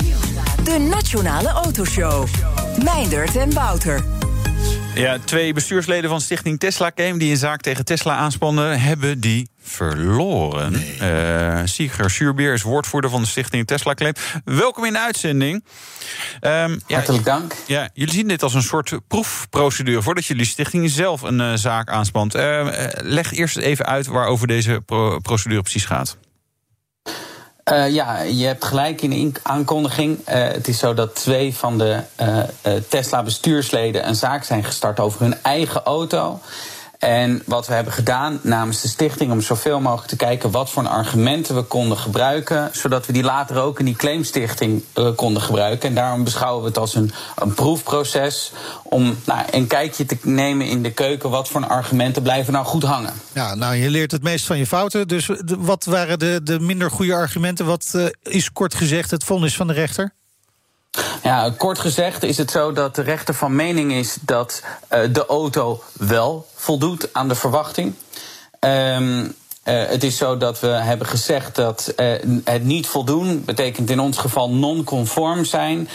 De 0.64 0.78
Nationale 0.78 1.48
Autoshow. 1.48 2.26
Meindert 2.84 3.36
en 3.36 3.52
Wouter. 3.52 4.21
Ja, 4.94 5.18
twee 5.24 5.52
bestuursleden 5.52 6.10
van 6.10 6.20
Stichting 6.20 6.60
Tesla 6.60 6.90
Game... 6.94 7.18
die 7.18 7.30
een 7.30 7.36
zaak 7.36 7.60
tegen 7.60 7.84
Tesla 7.84 8.16
aanspannen, 8.16 8.80
hebben 8.80 9.20
die 9.20 9.48
verloren. 9.60 10.74
Eh 11.00 11.60
Sieger 11.64 12.10
Suurbeer 12.10 12.52
is 12.52 12.62
woordvoerder 12.62 13.10
van 13.10 13.20
de 13.22 13.26
Stichting 13.28 13.66
Tesla 13.66 13.94
Claim. 13.94 14.14
Welkom 14.44 14.84
in 14.84 14.92
de 14.92 14.98
uitzending. 14.98 15.64
Ehm, 16.40 16.78
ja, 16.86 16.96
Hartelijk 16.96 17.24
dank. 17.24 17.54
Ja, 17.66 17.88
jullie 17.94 18.14
zien 18.14 18.28
dit 18.28 18.42
als 18.42 18.54
een 18.54 18.62
soort 18.62 18.98
proefprocedure... 19.08 20.02
voordat 20.02 20.24
jullie 20.24 20.44
stichting 20.46 20.90
zelf 20.90 21.22
een 21.22 21.40
eh, 21.40 21.52
zaak 21.54 21.88
aanspant. 21.90 22.34
Eh, 22.34 22.84
eh, 22.84 22.90
leg 23.02 23.32
eerst 23.32 23.56
even 23.56 23.86
uit 23.86 24.06
waarover 24.06 24.46
deze 24.46 24.82
pro- 24.86 25.18
procedure 25.18 25.60
precies 25.62 25.84
gaat. 25.84 26.16
Eh, 27.64 27.90
ja, 27.94 28.20
je 28.20 28.46
hebt 28.46 28.64
gelijk 28.64 29.02
in 29.02 29.10
de 29.10 29.16
in- 29.16 29.36
aankondiging. 29.42 30.20
Eh, 30.24 30.48
het 30.48 30.68
is 30.68 30.78
zo 30.78 30.94
dat 30.94 31.14
twee 31.14 31.54
van 31.54 31.78
de 31.78 32.00
eh, 32.16 32.38
Tesla-bestuursleden 32.88 34.08
een 34.08 34.14
zaak 34.14 34.44
zijn 34.44 34.64
gestart 34.64 35.00
over 35.00 35.20
hun 35.20 35.42
eigen 35.42 35.82
auto. 35.82 36.40
En 37.02 37.42
wat 37.46 37.66
we 37.66 37.74
hebben 37.74 37.92
gedaan 37.92 38.40
namens 38.42 38.80
de 38.80 38.88
stichting 38.88 39.32
om 39.32 39.40
zoveel 39.40 39.80
mogelijk 39.80 40.08
te 40.08 40.16
kijken 40.16 40.50
wat 40.50 40.70
voor 40.70 40.88
argumenten 40.88 41.54
we 41.54 41.62
konden 41.62 41.98
gebruiken, 41.98 42.70
zodat 42.72 43.06
we 43.06 43.12
die 43.12 43.22
later 43.22 43.62
ook 43.62 43.78
in 43.78 43.84
die 43.84 43.96
claimstichting 43.96 44.82
eh, 44.92 45.08
konden 45.16 45.42
gebruiken. 45.42 45.88
En 45.88 45.94
daarom 45.94 46.24
beschouwen 46.24 46.62
we 46.62 46.68
het 46.68 46.78
als 46.78 46.94
een, 46.94 47.12
een 47.36 47.54
proefproces 47.54 48.52
om 48.82 49.16
nou, 49.24 49.40
een 49.50 49.66
kijkje 49.66 50.06
te 50.06 50.18
nemen 50.22 50.66
in 50.66 50.82
de 50.82 50.92
keuken. 50.92 51.30
Wat 51.30 51.48
voor 51.48 51.66
argumenten 51.66 52.22
blijven 52.22 52.52
nou 52.52 52.64
goed 52.64 52.82
hangen? 52.82 53.14
Ja, 53.32 53.54
nou, 53.54 53.74
je 53.74 53.90
leert 53.90 54.12
het 54.12 54.22
meest 54.22 54.46
van 54.46 54.58
je 54.58 54.66
fouten. 54.66 55.08
Dus 55.08 55.30
wat 55.58 55.84
waren 55.84 56.18
de, 56.18 56.40
de 56.42 56.60
minder 56.60 56.90
goede 56.90 57.14
argumenten? 57.14 57.66
Wat 57.66 57.92
eh, 57.92 58.32
is 58.34 58.52
kort 58.52 58.74
gezegd 58.74 59.10
het 59.10 59.24
vonnis 59.24 59.56
van 59.56 59.66
de 59.66 59.72
rechter? 59.72 60.14
Ja, 61.22 61.50
kort 61.56 61.78
gezegd 61.78 62.22
is 62.22 62.38
het 62.38 62.50
zo 62.50 62.72
dat 62.72 62.94
de 62.94 63.02
rechter 63.02 63.34
van 63.34 63.56
mening 63.56 63.92
is 63.92 64.16
dat 64.20 64.62
eh, 64.88 65.00
de 65.12 65.26
auto 65.26 65.82
wel 65.92 66.46
voldoet 66.54 67.08
aan 67.12 67.28
de 67.28 67.34
verwachting. 67.34 67.94
Ehm, 68.58 69.26
eh, 69.62 69.86
het 69.86 70.04
is 70.04 70.16
zo 70.16 70.36
dat 70.36 70.60
we 70.60 70.66
hebben 70.66 71.06
gezegd 71.06 71.54
dat 71.54 71.92
eh, 71.96 72.12
het 72.44 72.64
niet 72.64 72.86
voldoen 72.86 73.44
betekent 73.44 73.90
in 73.90 74.00
ons 74.00 74.18
geval 74.18 74.50
non-conform 74.50 75.44
zijn. 75.44 75.88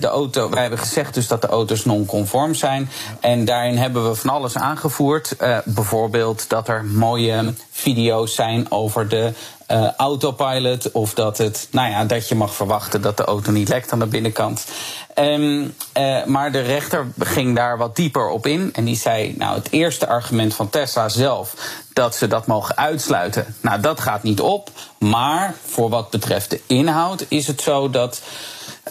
De 0.00 0.06
auto, 0.06 0.50
wij 0.50 0.60
hebben 0.60 0.78
gezegd 0.78 1.14
dus 1.14 1.26
dat 1.26 1.40
de 1.40 1.48
auto's 1.48 1.84
non-conform 1.84 2.54
zijn. 2.54 2.90
En 3.20 3.44
daarin 3.44 3.76
hebben 3.76 4.08
we 4.08 4.14
van 4.14 4.30
alles 4.30 4.56
aangevoerd. 4.56 5.36
Bijvoorbeeld 5.64 6.48
dat 6.48 6.68
er 6.68 6.84
mooie 6.84 7.54
video's 7.70 8.34
zijn 8.34 8.70
over 8.70 9.08
de 9.08 9.32
eh, 9.66 9.92
autopilot. 9.96 10.92
Of 10.92 11.14
dat, 11.14 11.38
het, 11.38 11.68
nou 11.70 11.90
ja, 11.90 12.04
dat 12.04 12.28
je 12.28 12.34
mag 12.34 12.54
verwachten 12.54 13.02
dat 13.02 13.16
de 13.16 13.24
auto 13.24 13.50
niet 13.50 13.68
lekt 13.68 13.92
aan 13.92 13.98
de 13.98 14.06
binnenkant. 14.06 14.66
Ehm, 15.14 15.68
eh, 15.92 16.24
maar 16.24 16.52
de 16.52 16.60
rechter 16.60 17.06
ging 17.18 17.56
daar 17.56 17.78
wat 17.78 17.96
dieper 17.96 18.28
op 18.28 18.46
in. 18.46 18.70
En 18.72 18.84
die 18.84 18.96
zei, 18.96 19.34
nou, 19.38 19.54
het 19.54 19.70
eerste 19.70 20.06
argument 20.06 20.54
van 20.54 20.70
Tesla 20.70 21.08
zelf... 21.08 21.54
dat 21.92 22.16
ze 22.16 22.26
dat 22.26 22.46
mogen 22.46 22.76
uitsluiten, 22.76 23.54
nou, 23.60 23.80
dat 23.80 24.00
gaat 24.00 24.22
niet 24.22 24.40
op. 24.40 24.70
Maar 24.98 25.54
voor 25.64 25.88
wat 25.88 26.10
betreft 26.10 26.50
de 26.50 26.60
inhoud 26.66 27.24
is 27.28 27.46
het 27.46 27.60
zo 27.60 27.90
dat... 27.90 28.22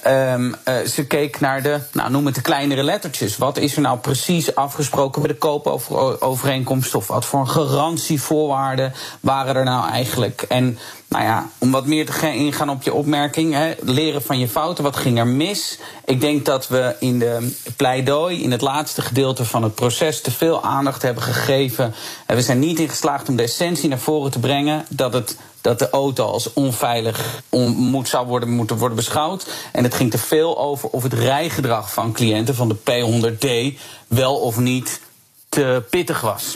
Ehm, 0.05 0.53
eh, 0.63 0.79
ze 0.81 1.05
keek 1.05 1.39
naar 1.39 1.61
de, 1.61 1.79
nou, 1.91 2.11
noem 2.11 2.25
het 2.25 2.35
de 2.35 2.41
kleinere 2.41 2.83
lettertjes. 2.83 3.37
Wat 3.37 3.57
is 3.57 3.75
er 3.75 3.81
nou 3.81 3.97
precies 3.97 4.55
afgesproken 4.55 5.21
bij 5.21 5.31
de 5.31 5.37
koopovereenkomst? 5.37 6.95
Of 6.95 7.07
wat 7.07 7.25
voor 7.25 7.47
garantievoorwaarden 7.47 8.93
waren 9.19 9.55
er 9.55 9.63
nou 9.63 9.89
eigenlijk? 9.89 10.41
En 10.41 10.77
nou 11.07 11.23
ja, 11.23 11.49
om 11.57 11.71
wat 11.71 11.85
meer 11.85 12.05
te 12.05 12.11
gaan 12.11 12.31
ingaan 12.31 12.69
op 12.69 12.83
je 12.83 12.93
opmerking, 12.93 13.53
hè, 13.53 13.73
leren 13.81 14.21
van 14.21 14.39
je 14.39 14.47
fouten, 14.47 14.83
wat 14.83 14.95
ging 14.95 15.17
er 15.17 15.27
mis? 15.27 15.79
Ik 16.05 16.21
denk 16.21 16.45
dat 16.45 16.67
we 16.67 16.95
in 16.99 17.19
de 17.19 17.55
pleidooi, 17.75 18.43
in 18.43 18.51
het 18.51 18.61
laatste 18.61 19.01
gedeelte 19.01 19.45
van 19.45 19.63
het 19.63 19.75
proces, 19.75 20.21
te 20.21 20.31
veel 20.31 20.63
aandacht 20.63 21.01
hebben 21.01 21.23
gegeven. 21.23 21.95
En 22.25 22.35
we 22.35 22.41
zijn 22.41 22.59
niet 22.59 22.79
in 22.79 22.89
geslaagd 22.89 23.29
om 23.29 23.35
de 23.35 23.43
essentie 23.43 23.89
naar 23.89 23.99
voren 23.99 24.31
te 24.31 24.39
brengen 24.39 24.85
dat 24.89 25.13
het 25.13 25.37
dat 25.65 25.79
de 25.79 25.89
auto 25.89 26.25
als 26.25 26.53
onveilig 26.53 27.43
on, 27.49 27.69
moet, 27.69 28.07
zou 28.07 28.27
worden, 28.27 28.49
moeten 28.49 28.77
worden 28.77 28.95
beschouwd. 28.95 29.47
En 29.71 29.83
het 29.83 29.93
ging 29.93 30.11
te 30.11 30.17
veel 30.17 30.57
over 30.57 30.89
of 30.89 31.03
het 31.03 31.13
rijgedrag 31.13 31.93
van 31.93 32.13
cliënten 32.13 32.55
van 32.55 32.67
de 32.67 32.75
P100D 32.75 33.79
wel 34.07 34.35
of 34.35 34.57
niet 34.57 35.01
te 35.49 35.83
pittig 35.89 36.21
was. 36.21 36.55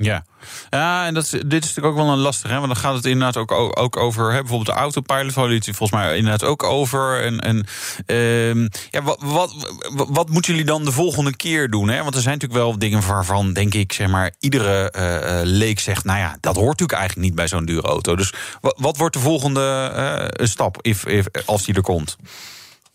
Ja, 0.00 0.24
ja 0.70 1.06
en 1.06 1.14
dat 1.14 1.22
is, 1.22 1.30
dit 1.30 1.64
is 1.64 1.74
natuurlijk 1.74 1.86
ook 1.86 1.96
wel 1.96 2.12
een 2.12 2.18
lastig, 2.18 2.50
hè? 2.50 2.56
want 2.56 2.66
dan 2.66 2.76
gaat 2.76 2.94
het 2.94 3.04
inderdaad 3.04 3.36
ook, 3.36 3.78
ook 3.78 3.96
over 3.96 4.32
hè, 4.32 4.38
bijvoorbeeld 4.38 4.76
de 4.76 4.82
autopilot, 4.82 5.64
volgens 5.64 5.90
mij 5.90 6.16
inderdaad 6.16 6.44
ook 6.44 6.62
over. 6.62 7.22
En, 7.22 7.40
en 7.40 7.66
ehm, 8.06 8.68
ja, 8.90 9.02
wat, 9.02 9.18
wat, 9.20 9.54
wat, 10.08 10.30
moeten 10.30 10.52
jullie 10.52 10.66
dan 10.66 10.84
de 10.84 10.92
volgende 10.92 11.36
keer 11.36 11.70
doen? 11.70 11.88
Hè? 11.88 12.02
Want 12.02 12.14
er 12.14 12.20
zijn 12.20 12.34
natuurlijk 12.34 12.60
wel 12.60 12.78
dingen 12.78 13.06
waarvan, 13.06 13.52
denk 13.52 13.74
ik, 13.74 13.92
zeg 13.92 14.08
maar, 14.08 14.32
iedere 14.38 14.90
eh, 14.90 15.40
leek 15.42 15.80
zegt, 15.80 16.04
nou 16.04 16.18
ja, 16.18 16.36
dat 16.40 16.54
hoort 16.54 16.68
natuurlijk 16.68 16.98
eigenlijk 16.98 17.28
niet 17.28 17.36
bij 17.36 17.48
zo'n 17.48 17.64
dure 17.64 17.88
auto. 17.88 18.16
Dus 18.16 18.32
wat, 18.60 18.76
wat 18.80 18.96
wordt 18.96 19.14
de 19.14 19.20
volgende 19.20 19.90
eh, 19.94 20.46
stap, 20.46 20.82
if, 20.82 21.06
if, 21.06 21.26
als 21.46 21.64
die 21.64 21.74
er 21.74 21.82
komt? 21.82 22.16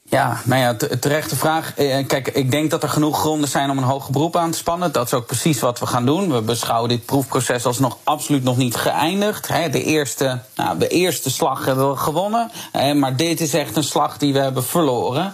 Ja, 0.09 0.41
nou 0.45 0.61
ja, 0.61 0.75
te- 0.75 0.99
terechte 0.99 1.35
vraag. 1.35 1.73
Eh, 1.75 2.07
Kijk, 2.07 2.27
ik 2.27 2.51
denk 2.51 2.71
dat 2.71 2.83
er 2.83 2.89
genoeg 2.89 3.19
gronden 3.19 3.49
zijn 3.49 3.69
om 3.69 3.77
een 3.77 3.83
hoger 3.83 4.11
beroep 4.11 4.35
aan 4.35 4.51
te 4.51 4.57
spannen. 4.57 4.91
Dat 4.91 5.05
is 5.05 5.13
ook 5.13 5.25
precies 5.25 5.59
wat 5.59 5.79
we 5.79 5.85
gaan 5.85 6.05
doen. 6.05 6.31
We 6.31 6.41
beschouwen 6.41 6.89
dit 6.89 7.05
proefproces 7.05 7.65
als 7.65 7.79
nog 7.79 7.97
absoluut 8.03 8.43
nog 8.43 8.57
niet 8.57 8.75
geëindigd. 8.75 9.47
De 9.47 9.83
eerste, 9.83 10.39
nou, 10.55 10.77
de 10.77 10.87
eerste 10.87 11.29
slag 11.31 11.65
hebben 11.65 11.89
we 11.89 11.95
gewonnen. 11.95 12.51
Maar 12.95 13.15
dit 13.15 13.41
is 13.41 13.53
echt 13.53 13.75
een 13.77 13.83
slag 13.83 14.17
die 14.17 14.33
we 14.33 14.39
hebben 14.39 14.63
verloren. 14.65 15.33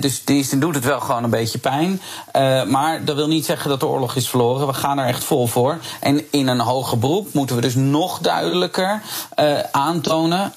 Dus 0.00 0.24
die 0.24 0.58
doet 0.58 0.74
het 0.74 0.84
wel 0.84 1.00
gewoon 1.00 1.24
een 1.24 1.30
beetje 1.30 1.58
pijn. 1.58 2.00
Eh, 2.32 2.64
Maar 2.64 3.04
dat 3.04 3.16
wil 3.16 3.28
niet 3.28 3.44
zeggen 3.44 3.70
dat 3.70 3.80
de 3.80 3.86
oorlog 3.86 4.14
is 4.16 4.28
verloren. 4.28 4.66
We 4.66 4.74
gaan 4.74 4.98
er 4.98 5.06
echt 5.06 5.24
vol 5.24 5.46
voor. 5.46 5.78
En 6.00 6.24
in 6.30 6.48
een 6.48 6.60
hoger 6.60 6.98
beroep 6.98 7.32
moeten 7.32 7.56
we 7.56 7.62
dus 7.62 7.74
nog 7.74 8.18
duidelijker 8.18 9.02
eh, 9.34 9.58
aantonen 9.72 10.52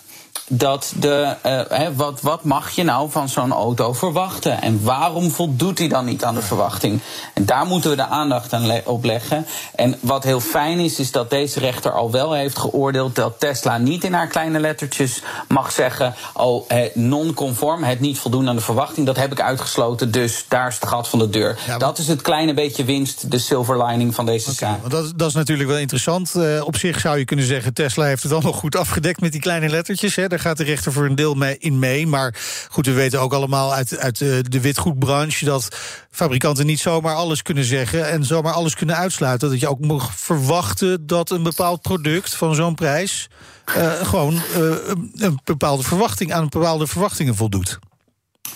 dat 0.50 0.94
de, 1.00 1.36
eh, 1.42 1.88
wat, 1.96 2.22
wat 2.22 2.44
mag 2.44 2.72
je 2.72 2.84
nou 2.84 3.12
van 3.12 3.30
zo'n 3.30 3.52
auto 3.52 3.94
verwachten? 3.94 4.62
En 4.62 4.84
waarom 4.84 5.32
voldoet 5.32 5.78
hij 5.78 5.88
dan 5.88 6.06
niet 6.06 6.24
aan 6.24 6.36
de 6.36 6.42
verwachting? 6.42 7.00
En 7.34 7.46
daar 7.46 7.66
moeten 7.66 7.90
we 7.90 7.96
de 7.96 8.08
aandacht 8.08 8.54
aan 8.54 8.66
le- 8.66 8.82
op 8.86 9.04
leggen. 9.04 9.46
En 9.76 9.98
wat 10.00 10.24
heel 10.24 10.40
fijn 10.40 10.80
is, 10.80 11.00
is 11.00 11.12
dat 11.12 11.30
deze 11.30 11.60
rechter 11.60 11.92
al 11.92 12.12
wel 12.12 12.34
heeft 12.34 12.58
geoordeeld 12.58 13.16
dat 13.16 13.40
Tesla 13.40 13.78
niet 13.78 14.04
in 14.04 14.14
haar 14.14 14.28
kleine 14.28 14.60
lettertjes 14.60 15.22
mag 15.48 15.72
zeggen: 15.72 16.14
Oh, 16.34 16.66
eh, 16.68 16.96
non-conform, 16.96 17.84
het 17.84 18.00
niet 18.00 18.20
voldoen 18.20 18.50
aan 18.50 18.56
de 18.56 18.62
verwachting. 18.62 19.06
Dat 19.06 19.18
heb 19.18 19.32
ik 19.32 19.42
uitgesloten, 19.42 20.12
dus 20.12 20.46
daar 20.48 20.68
is 20.68 20.76
het 20.76 20.90
gat 20.90 21.08
van 21.08 21.20
de 21.20 21.30
deur. 21.30 21.58
dat 21.78 21.98
is 21.98 22.08
het 22.08 22.22
kleine 22.22 22.54
beetje 22.54 22.84
winst, 22.84 23.32
de 23.32 23.40
silver 23.40 23.86
lining 23.86 24.16
van 24.16 24.26
deze 24.26 24.52
zaak. 24.52 24.90
Dat 25.16 25.28
is 25.28 25.34
natuurlijk 25.34 25.70
wel 25.70 25.78
interessant. 25.78 26.36
Eh, 26.36 26.66
op 26.66 26.76
zich 26.78 27.00
zou 27.00 27.18
je 27.18 27.26
kunnen 27.26 27.46
zeggen, 27.46 27.74
Tesla 27.74 28.06
heeft 28.06 28.24
het 28.24 28.32
allemaal 28.32 28.54
goed 28.54 28.76
afgedekt 28.76 29.22
met 29.22 29.32
die 29.32 29.42
kleine 29.42 29.70
lettertjes. 29.70 30.16
Hè. 30.16 30.28
Daar 30.38 30.46
gaat 30.46 30.58
de 30.58 30.64
rechter 30.64 30.92
voor 30.92 31.06
een 31.06 31.16
deel 31.16 31.44
in 31.44 31.80
mee. 31.80 32.08
Maar 32.08 32.36
goed, 32.70 32.86
we 32.86 32.92
weten 32.92 33.22
ook 33.22 33.34
allemaal 33.34 33.74
uit, 33.74 33.98
uit 33.98 34.22
eh, 34.22 34.38
de 34.42 34.62
witgoedbranche 34.62 35.46
dat 35.46 35.76
fabrikanten 36.12 36.66
niet 36.66 36.80
zomaar 36.80 37.16
alles 37.16 37.42
kunnen 37.42 37.64
zeggen 37.64 38.10
en 38.10 38.26
zomaar 38.26 38.54
alles 38.54 38.76
kunnen 38.76 38.96
uitsluiten. 38.96 39.50
Dat 39.50 39.60
je 39.60 39.68
ook 39.68 39.80
mag 39.80 40.20
verwachten 40.20 41.08
dat 41.08 41.30
een 41.30 41.44
bepaald 41.44 41.82
product 41.82 42.36
van 42.36 42.56
zo'n 42.56 42.76
prijs 42.76 43.30
uh, 43.78 43.92
gewoon 43.92 44.34
uh, 44.34 44.76
een 45.16 45.40
bepaalde 45.44 45.84
verwachting 45.84 46.34
aan 46.34 46.50
bepaalde 46.50 46.88
verwachtingen 46.88 47.36
voldoet. 47.36 47.80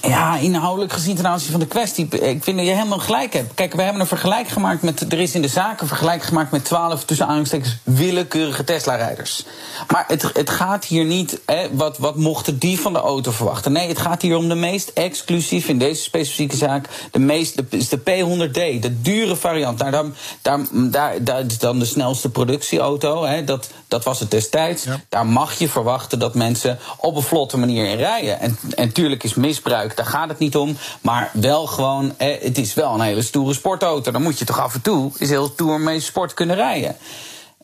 Ja, 0.02 0.38
inhoudelijk 0.38 0.94
gezien 0.94 1.16
ten 1.16 1.28
aanzien 1.28 1.52
van 1.52 1.60
de 1.60 1.68
kwestie. 1.68 2.06
Ik 2.06 2.44
vind 2.44 2.58
dat 2.58 2.66
je 2.66 2.74
helemaal 2.74 3.00
gelijk 3.00 3.34
hebt. 3.34 3.54
Kijk, 3.54 3.74
we 3.74 3.82
hebben 3.82 4.02
een 4.02 4.08
vergelijk 4.08 4.48
gemaakt 4.48 4.82
met. 4.82 5.12
Er 5.12 5.20
is 5.20 5.36
in 5.36 5.42
de 5.42 5.48
zaak 5.48 5.82
een 5.82 5.88
vergelijk 5.88 6.24
gemaakt 6.24 6.52
met 6.52 6.66
twaalf 6.66 7.04
tussen 7.04 7.26
aanhalingstekens 7.26 7.78
willekeurige 7.84 8.64
Tesla-rijders. 8.64 9.46
Maar 9.88 10.04
het, 10.08 10.30
het 10.34 10.50
gaat 10.50 10.86
hier 10.86 11.06
niet. 11.06 11.42
Hè, 11.46 11.76
wat, 11.76 11.98
wat 11.98 12.16
mochten 12.16 12.58
die 12.58 12.80
van 12.80 12.94
de 12.94 13.00
auto 13.00 13.32
verwachten? 13.32 13.72
Nee, 13.72 13.88
het 13.88 14.00
gaat 14.00 14.22
hier 14.22 14.36
om 14.38 14.50
de 14.50 14.56
meest 14.56 14.90
exclusief 14.90 15.68
in 15.68 15.78
deze 15.78 16.02
specifieke 16.02 16.56
zaak. 16.56 16.88
De 17.12 17.20
meest. 17.20 17.56
De, 17.56 17.78
is 17.78 17.90
de 17.90 18.00
P100D, 18.00 18.80
de 18.80 19.02
dure 19.02 19.36
variant. 19.36 19.78
Nou, 19.78 19.92
daar, 19.92 20.06
daar, 20.42 20.68
daar, 20.92 21.24
daar 21.24 21.46
is 21.46 21.58
dan 21.58 21.80
de 21.80 21.86
snelste 21.86 22.30
productieauto. 22.30 23.26
Hè, 23.26 23.44
dat, 23.44 23.70
dat 23.92 24.04
was 24.04 24.20
het 24.20 24.32
destijds. 24.32 24.86
Daar 25.10 25.26
mag 25.26 25.54
je 25.54 25.70
verwachten 25.70 26.20
dat 26.20 26.36
mensen 26.36 26.80
op 26.98 27.16
een 27.16 27.22
vlotte 27.22 27.58
manier 27.58 27.86
in 27.86 27.98
rijden. 27.98 28.40
En, 28.40 28.58
en 28.76 28.92
tuurlijk 28.92 29.24
is 29.24 29.34
misbruik 29.34 29.96
daar 29.96 30.06
gaat 30.06 30.30
het 30.30 30.40
niet 30.40 30.56
om. 30.56 30.78
Maar 31.02 31.30
wel 31.34 31.68
gewoon, 31.68 32.14
eh, 32.18 32.42
het 32.42 32.58
is 32.58 32.74
wel 32.74 32.94
een 32.94 33.02
hele 33.02 33.22
stoere 33.22 33.54
sportauto. 33.54 34.12
Dan 34.12 34.22
moet 34.22 34.40
je 34.40 34.46
toch 34.46 34.60
af 34.60 34.74
en 34.74 34.82
toe 34.82 35.12
eens 35.18 35.30
heel 35.30 35.52
stoer 35.54 35.80
mee 35.80 36.00
sport 36.00 36.34
kunnen 36.34 36.56
rijden. 36.56 36.96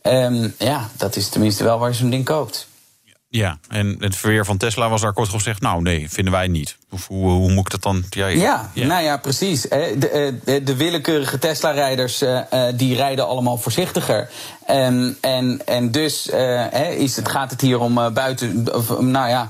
Um, 0.04 0.56
ja, 0.58 0.90
dat 0.98 1.16
is 1.16 1.30
tenminste 1.30 1.64
wel 1.64 1.80
waar 1.80 1.90
je 1.90 1.96
zo'n 1.96 2.10
ding 2.10 2.26
koopt. 2.26 2.68
Ja, 3.38 3.58
en 3.70 3.96
het 4.00 4.16
verweer 4.16 4.46
van 4.46 4.58
Tesla 4.58 4.90
was 4.90 5.02
daar 5.02 5.14
kort 5.14 5.30
gezegd... 5.30 5.62
nou 5.62 5.82
nee, 5.82 6.10
vinden 6.10 6.34
wij 6.34 6.48
niet. 6.48 6.78
Of 6.92 7.08
hoe, 7.08 7.30
hoe 7.30 7.52
moet 7.52 7.66
ik 7.66 7.72
dat 7.72 7.82
dan... 7.82 8.04
Ja, 8.10 8.28
ja, 8.28 8.72
ja. 8.74 8.86
nou 8.86 9.04
ja, 9.04 9.18
precies. 9.18 9.62
De, 9.62 10.10
eh, 10.10 10.34
de, 10.44 10.64
de 10.64 10.76
willekeurige 10.76 11.40
Tesla-rijders 11.40 12.22
uh, 12.22 12.40
die 12.76 12.96
rijden 12.96 13.28
allemaal 13.28 13.58
voorzichtiger. 13.58 14.30
En, 14.66 15.18
en, 15.22 15.62
en 15.66 15.92
dus 15.92 16.30
uh, 16.30 16.92
is 16.92 17.16
het, 17.16 17.30
gaat 17.30 17.52
het 17.52 17.62
hier 17.62 17.80
om 17.80 18.14
buiten, 18.14 18.76
of, 18.76 19.00
nou 19.00 19.30
ja, 19.30 19.50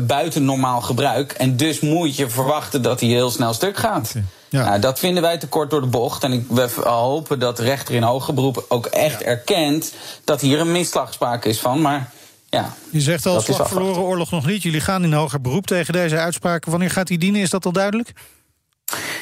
buiten 0.00 0.44
normaal 0.44 0.80
gebruik. 0.80 1.32
En 1.32 1.56
dus 1.56 1.80
moet 1.80 2.16
je 2.16 2.30
verwachten 2.30 2.82
dat 2.82 3.00
hij 3.00 3.08
heel 3.08 3.30
snel 3.30 3.52
stuk 3.52 3.76
gaat. 3.76 4.14
Ja. 4.48 4.64
Nou, 4.64 4.80
dat 4.80 4.98
vinden 4.98 5.22
wij 5.22 5.38
te 5.38 5.48
kort 5.48 5.70
door 5.70 5.80
de 5.80 5.86
bocht. 5.86 6.24
En 6.24 6.32
ik, 6.32 6.44
we 6.48 6.68
hopen 6.84 7.38
dat 7.38 7.56
de 7.56 7.62
rechter 7.62 7.94
in 7.94 8.02
hoger 8.02 8.34
beroep 8.34 8.64
ook 8.68 8.86
echt 8.86 9.20
ja. 9.20 9.26
erkent... 9.26 9.92
dat 10.24 10.40
hier 10.40 10.60
een 10.60 10.72
misslag 10.72 11.12
sprake 11.12 11.48
is 11.48 11.60
van, 11.60 11.80
maar... 11.80 12.10
Ja, 12.52 12.74
je 12.90 13.00
zegt 13.00 13.26
al, 13.26 13.40
slag 13.40 13.68
verloren 13.68 14.02
oorlog 14.02 14.30
nog 14.30 14.46
niet. 14.46 14.62
Jullie 14.62 14.80
gaan 14.80 15.04
in 15.04 15.12
hoger 15.12 15.40
beroep 15.40 15.66
tegen 15.66 15.92
deze 15.92 16.18
uitspraken. 16.18 16.70
Wanneer 16.70 16.90
gaat 16.90 17.06
die 17.06 17.18
dienen? 17.18 17.40
Is 17.40 17.50
dat 17.50 17.64
al 17.64 17.72
duidelijk? 17.72 18.12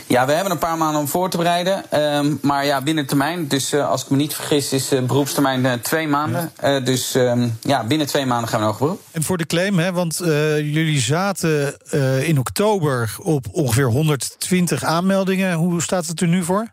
Ja, 0.07 0.27
we 0.27 0.33
hebben 0.33 0.53
een 0.53 0.59
paar 0.59 0.77
maanden 0.77 1.01
om 1.01 1.09
voor 1.09 1.31
te 1.31 1.37
bereiden. 1.37 2.01
Um, 2.01 2.39
maar 2.43 2.67
ja, 2.67 2.83
binnen 2.83 3.07
termijn. 3.07 3.49
Dus 3.49 3.73
uh, 3.73 3.89
als 3.89 4.03
ik 4.03 4.11
me 4.11 4.17
niet 4.17 4.35
vergis, 4.35 4.73
is 4.73 4.93
uh, 4.93 5.03
beroepstermijn 5.03 5.65
uh, 5.65 5.73
twee 5.73 6.09
maanden. 6.09 6.53
Ja. 6.61 6.81
dus 6.81 7.15
um, 7.15 7.59
ja, 7.61 7.85
binnen 7.85 8.07
twee 8.07 8.27
maanden 8.27 8.49
gaan 8.49 8.61
we 8.61 8.67
nog 8.67 8.79
beroep. 8.79 9.01
En 9.11 9.23
voor 9.23 9.37
de 9.37 9.47
claim, 9.47 9.79
hè, 9.79 9.93
want 9.93 10.17
jullie 10.57 11.01
zaten 11.01 11.77
in 12.25 12.39
oktober 12.39 13.17
op 13.23 13.47
ongeveer 13.53 13.87
120 13.87 14.85
aanmeldingen. 14.85 15.55
Hoe 15.55 15.83
staat 15.83 16.07
het 16.07 16.21
er 16.21 16.29
nu 16.29 16.45
voor? 16.45 16.73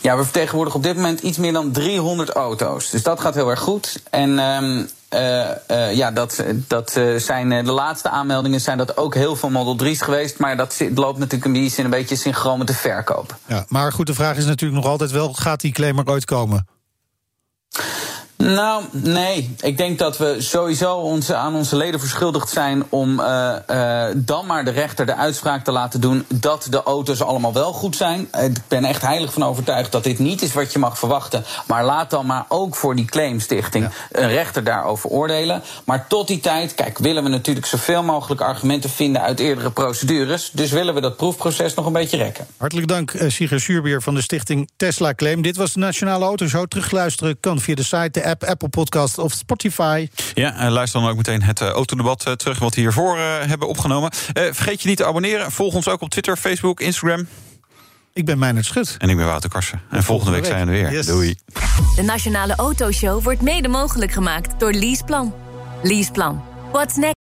Ja, 0.00 0.16
we 0.16 0.22
vertegenwoordigen 0.22 0.78
op 0.78 0.86
dit 0.86 0.96
moment 0.96 1.20
iets 1.20 1.38
meer 1.38 1.52
dan 1.52 1.72
300 1.72 2.30
auto's. 2.30 2.90
Dus 2.90 3.02
dat 3.02 3.20
gaat 3.20 3.34
heel 3.34 3.50
erg 3.50 3.60
goed. 3.60 4.02
En 4.10 4.38
um, 4.38 4.88
uh, 5.14 5.94
ja, 5.94 6.10
dat, 6.10 6.44
dat 6.68 6.96
uh, 6.96 7.18
zijn 7.18 7.64
de 7.64 7.72
laatste 7.72 8.08
aanmeldingen 8.08 8.60
zijn 8.60 8.78
dat 8.78 8.96
ook 8.96 9.14
heel 9.14 9.36
veel 9.36 9.50
Model 9.50 9.86
3's 9.86 9.98
geweest. 9.98 10.38
Maar 10.38 10.56
dat 10.56 10.80
loopt 10.94 11.18
natuurlijk 11.18 11.44
een 11.44 11.90
beetje 11.90 12.16
synchroon 12.16 12.58
met 12.58 12.66
de 12.66 12.74
verkoop. 12.74 13.36
Ja, 13.46 13.64
maar 13.68 13.92
goed, 13.92 14.06
de 14.06 14.14
vraag 14.14 14.36
is 14.36 14.44
natuurlijk 14.44 14.82
nog 14.82 14.90
altijd 14.90 15.10
wel: 15.10 15.32
gaat 15.32 15.60
die 15.60 15.72
claim 15.72 15.98
er 15.98 16.08
ooit 16.08 16.24
komen? 16.24 16.66
Nou, 18.42 18.84
nee. 18.90 19.54
Ik 19.60 19.76
denk 19.76 19.98
dat 19.98 20.18
we 20.18 20.36
sowieso 20.38 20.96
onze, 20.96 21.34
aan 21.34 21.54
onze 21.54 21.76
leden 21.76 22.00
verschuldigd 22.00 22.50
zijn 22.50 22.84
om 22.88 23.20
uh, 23.20 23.54
uh, 23.70 24.04
dan 24.16 24.46
maar 24.46 24.64
de 24.64 24.70
rechter 24.70 25.06
de 25.06 25.14
uitspraak 25.14 25.64
te 25.64 25.72
laten 25.72 26.00
doen 26.00 26.24
dat 26.28 26.66
de 26.70 26.82
auto's 26.82 27.22
allemaal 27.22 27.52
wel 27.52 27.72
goed 27.72 27.96
zijn. 27.96 28.28
Ik 28.40 28.56
ben 28.68 28.84
echt 28.84 29.02
heilig 29.02 29.32
van 29.32 29.42
overtuigd 29.42 29.92
dat 29.92 30.04
dit 30.04 30.18
niet 30.18 30.42
is 30.42 30.52
wat 30.52 30.72
je 30.72 30.78
mag 30.78 30.98
verwachten. 30.98 31.44
Maar 31.66 31.84
laat 31.84 32.10
dan 32.10 32.26
maar 32.26 32.44
ook 32.48 32.76
voor 32.76 32.96
die 32.96 33.04
claimstichting 33.04 33.84
ja. 33.84 34.20
een 34.22 34.28
rechter 34.28 34.64
daarover 34.64 35.10
oordelen. 35.10 35.62
Maar 35.84 36.06
tot 36.08 36.28
die 36.28 36.40
tijd, 36.40 36.74
kijk, 36.74 36.98
willen 36.98 37.22
we 37.22 37.28
natuurlijk 37.28 37.66
zoveel 37.66 38.02
mogelijk 38.02 38.40
argumenten 38.40 38.90
vinden 38.90 39.22
uit 39.22 39.40
eerdere 39.40 39.70
procedures. 39.70 40.50
Dus 40.52 40.70
willen 40.70 40.94
we 40.94 41.00
dat 41.00 41.16
proefproces 41.16 41.74
nog 41.74 41.86
een 41.86 41.92
beetje 41.92 42.16
rekken. 42.16 42.46
Hartelijk 42.56 42.88
dank, 42.88 43.14
Sigrid 43.26 43.60
Suurbeer 43.60 44.02
van 44.02 44.14
de 44.14 44.22
stichting 44.22 44.70
Tesla 44.76 45.14
Claim. 45.14 45.42
Dit 45.42 45.56
was 45.56 45.72
de 45.72 45.78
Nationale 45.78 46.24
Autoshow. 46.24 46.66
Terugluisteren 46.66 47.40
kan 47.40 47.60
via 47.60 47.74
de 47.74 47.82
site, 47.82 48.10
de 48.10 48.30
app 48.32 48.44
Apple 48.44 48.68
Podcast 48.68 49.18
of 49.18 49.32
Spotify. 49.32 50.08
Ja, 50.34 50.56
en 50.56 50.70
luister 50.70 51.00
dan 51.00 51.10
ook 51.10 51.16
meteen 51.16 51.42
het 51.42 51.60
uh, 51.60 51.68
autodebat 51.68 52.26
uh, 52.28 52.34
terug 52.34 52.58
wat 52.58 52.74
we 52.74 52.80
hiervoor 52.80 53.16
uh, 53.16 53.22
hebben 53.40 53.68
opgenomen. 53.68 54.10
vergeet 54.32 54.82
je 54.82 54.88
niet 54.88 54.96
te 54.96 55.06
abonneren. 55.06 55.52
Volg 55.52 55.74
ons 55.74 55.88
ook 55.88 56.00
op 56.00 56.10
Twitter, 56.10 56.36
Facebook, 56.36 56.80
Instagram. 56.80 57.26
Ik 58.12 58.24
ben 58.24 58.38
Meijnerd 58.38 58.64
Schut. 58.64 58.94
En 58.98 59.08
ik 59.08 59.16
ben 59.16 59.26
Wouter 59.26 59.50
Karsen. 59.50 59.80
En 59.90 60.02
volgende, 60.02 60.32
week, 60.32 60.42
week 60.42 60.52
zijn 60.52 60.66
we 60.66 60.72
er 60.72 60.82
weer. 60.82 60.92
Yes. 60.92 61.06
Doei. 61.06 61.36
De 61.96 62.02
Nationale 62.02 62.54
Autoshow 62.54 63.22
wordt 63.22 63.40
mede 63.40 63.68
mogelijk 63.68 64.12
gemaakt 64.12 64.60
door 64.60 64.72
Leaseplan. 64.72 65.34
Leaseplan. 65.82 66.42
What's 66.72 66.96
next? 66.96 67.21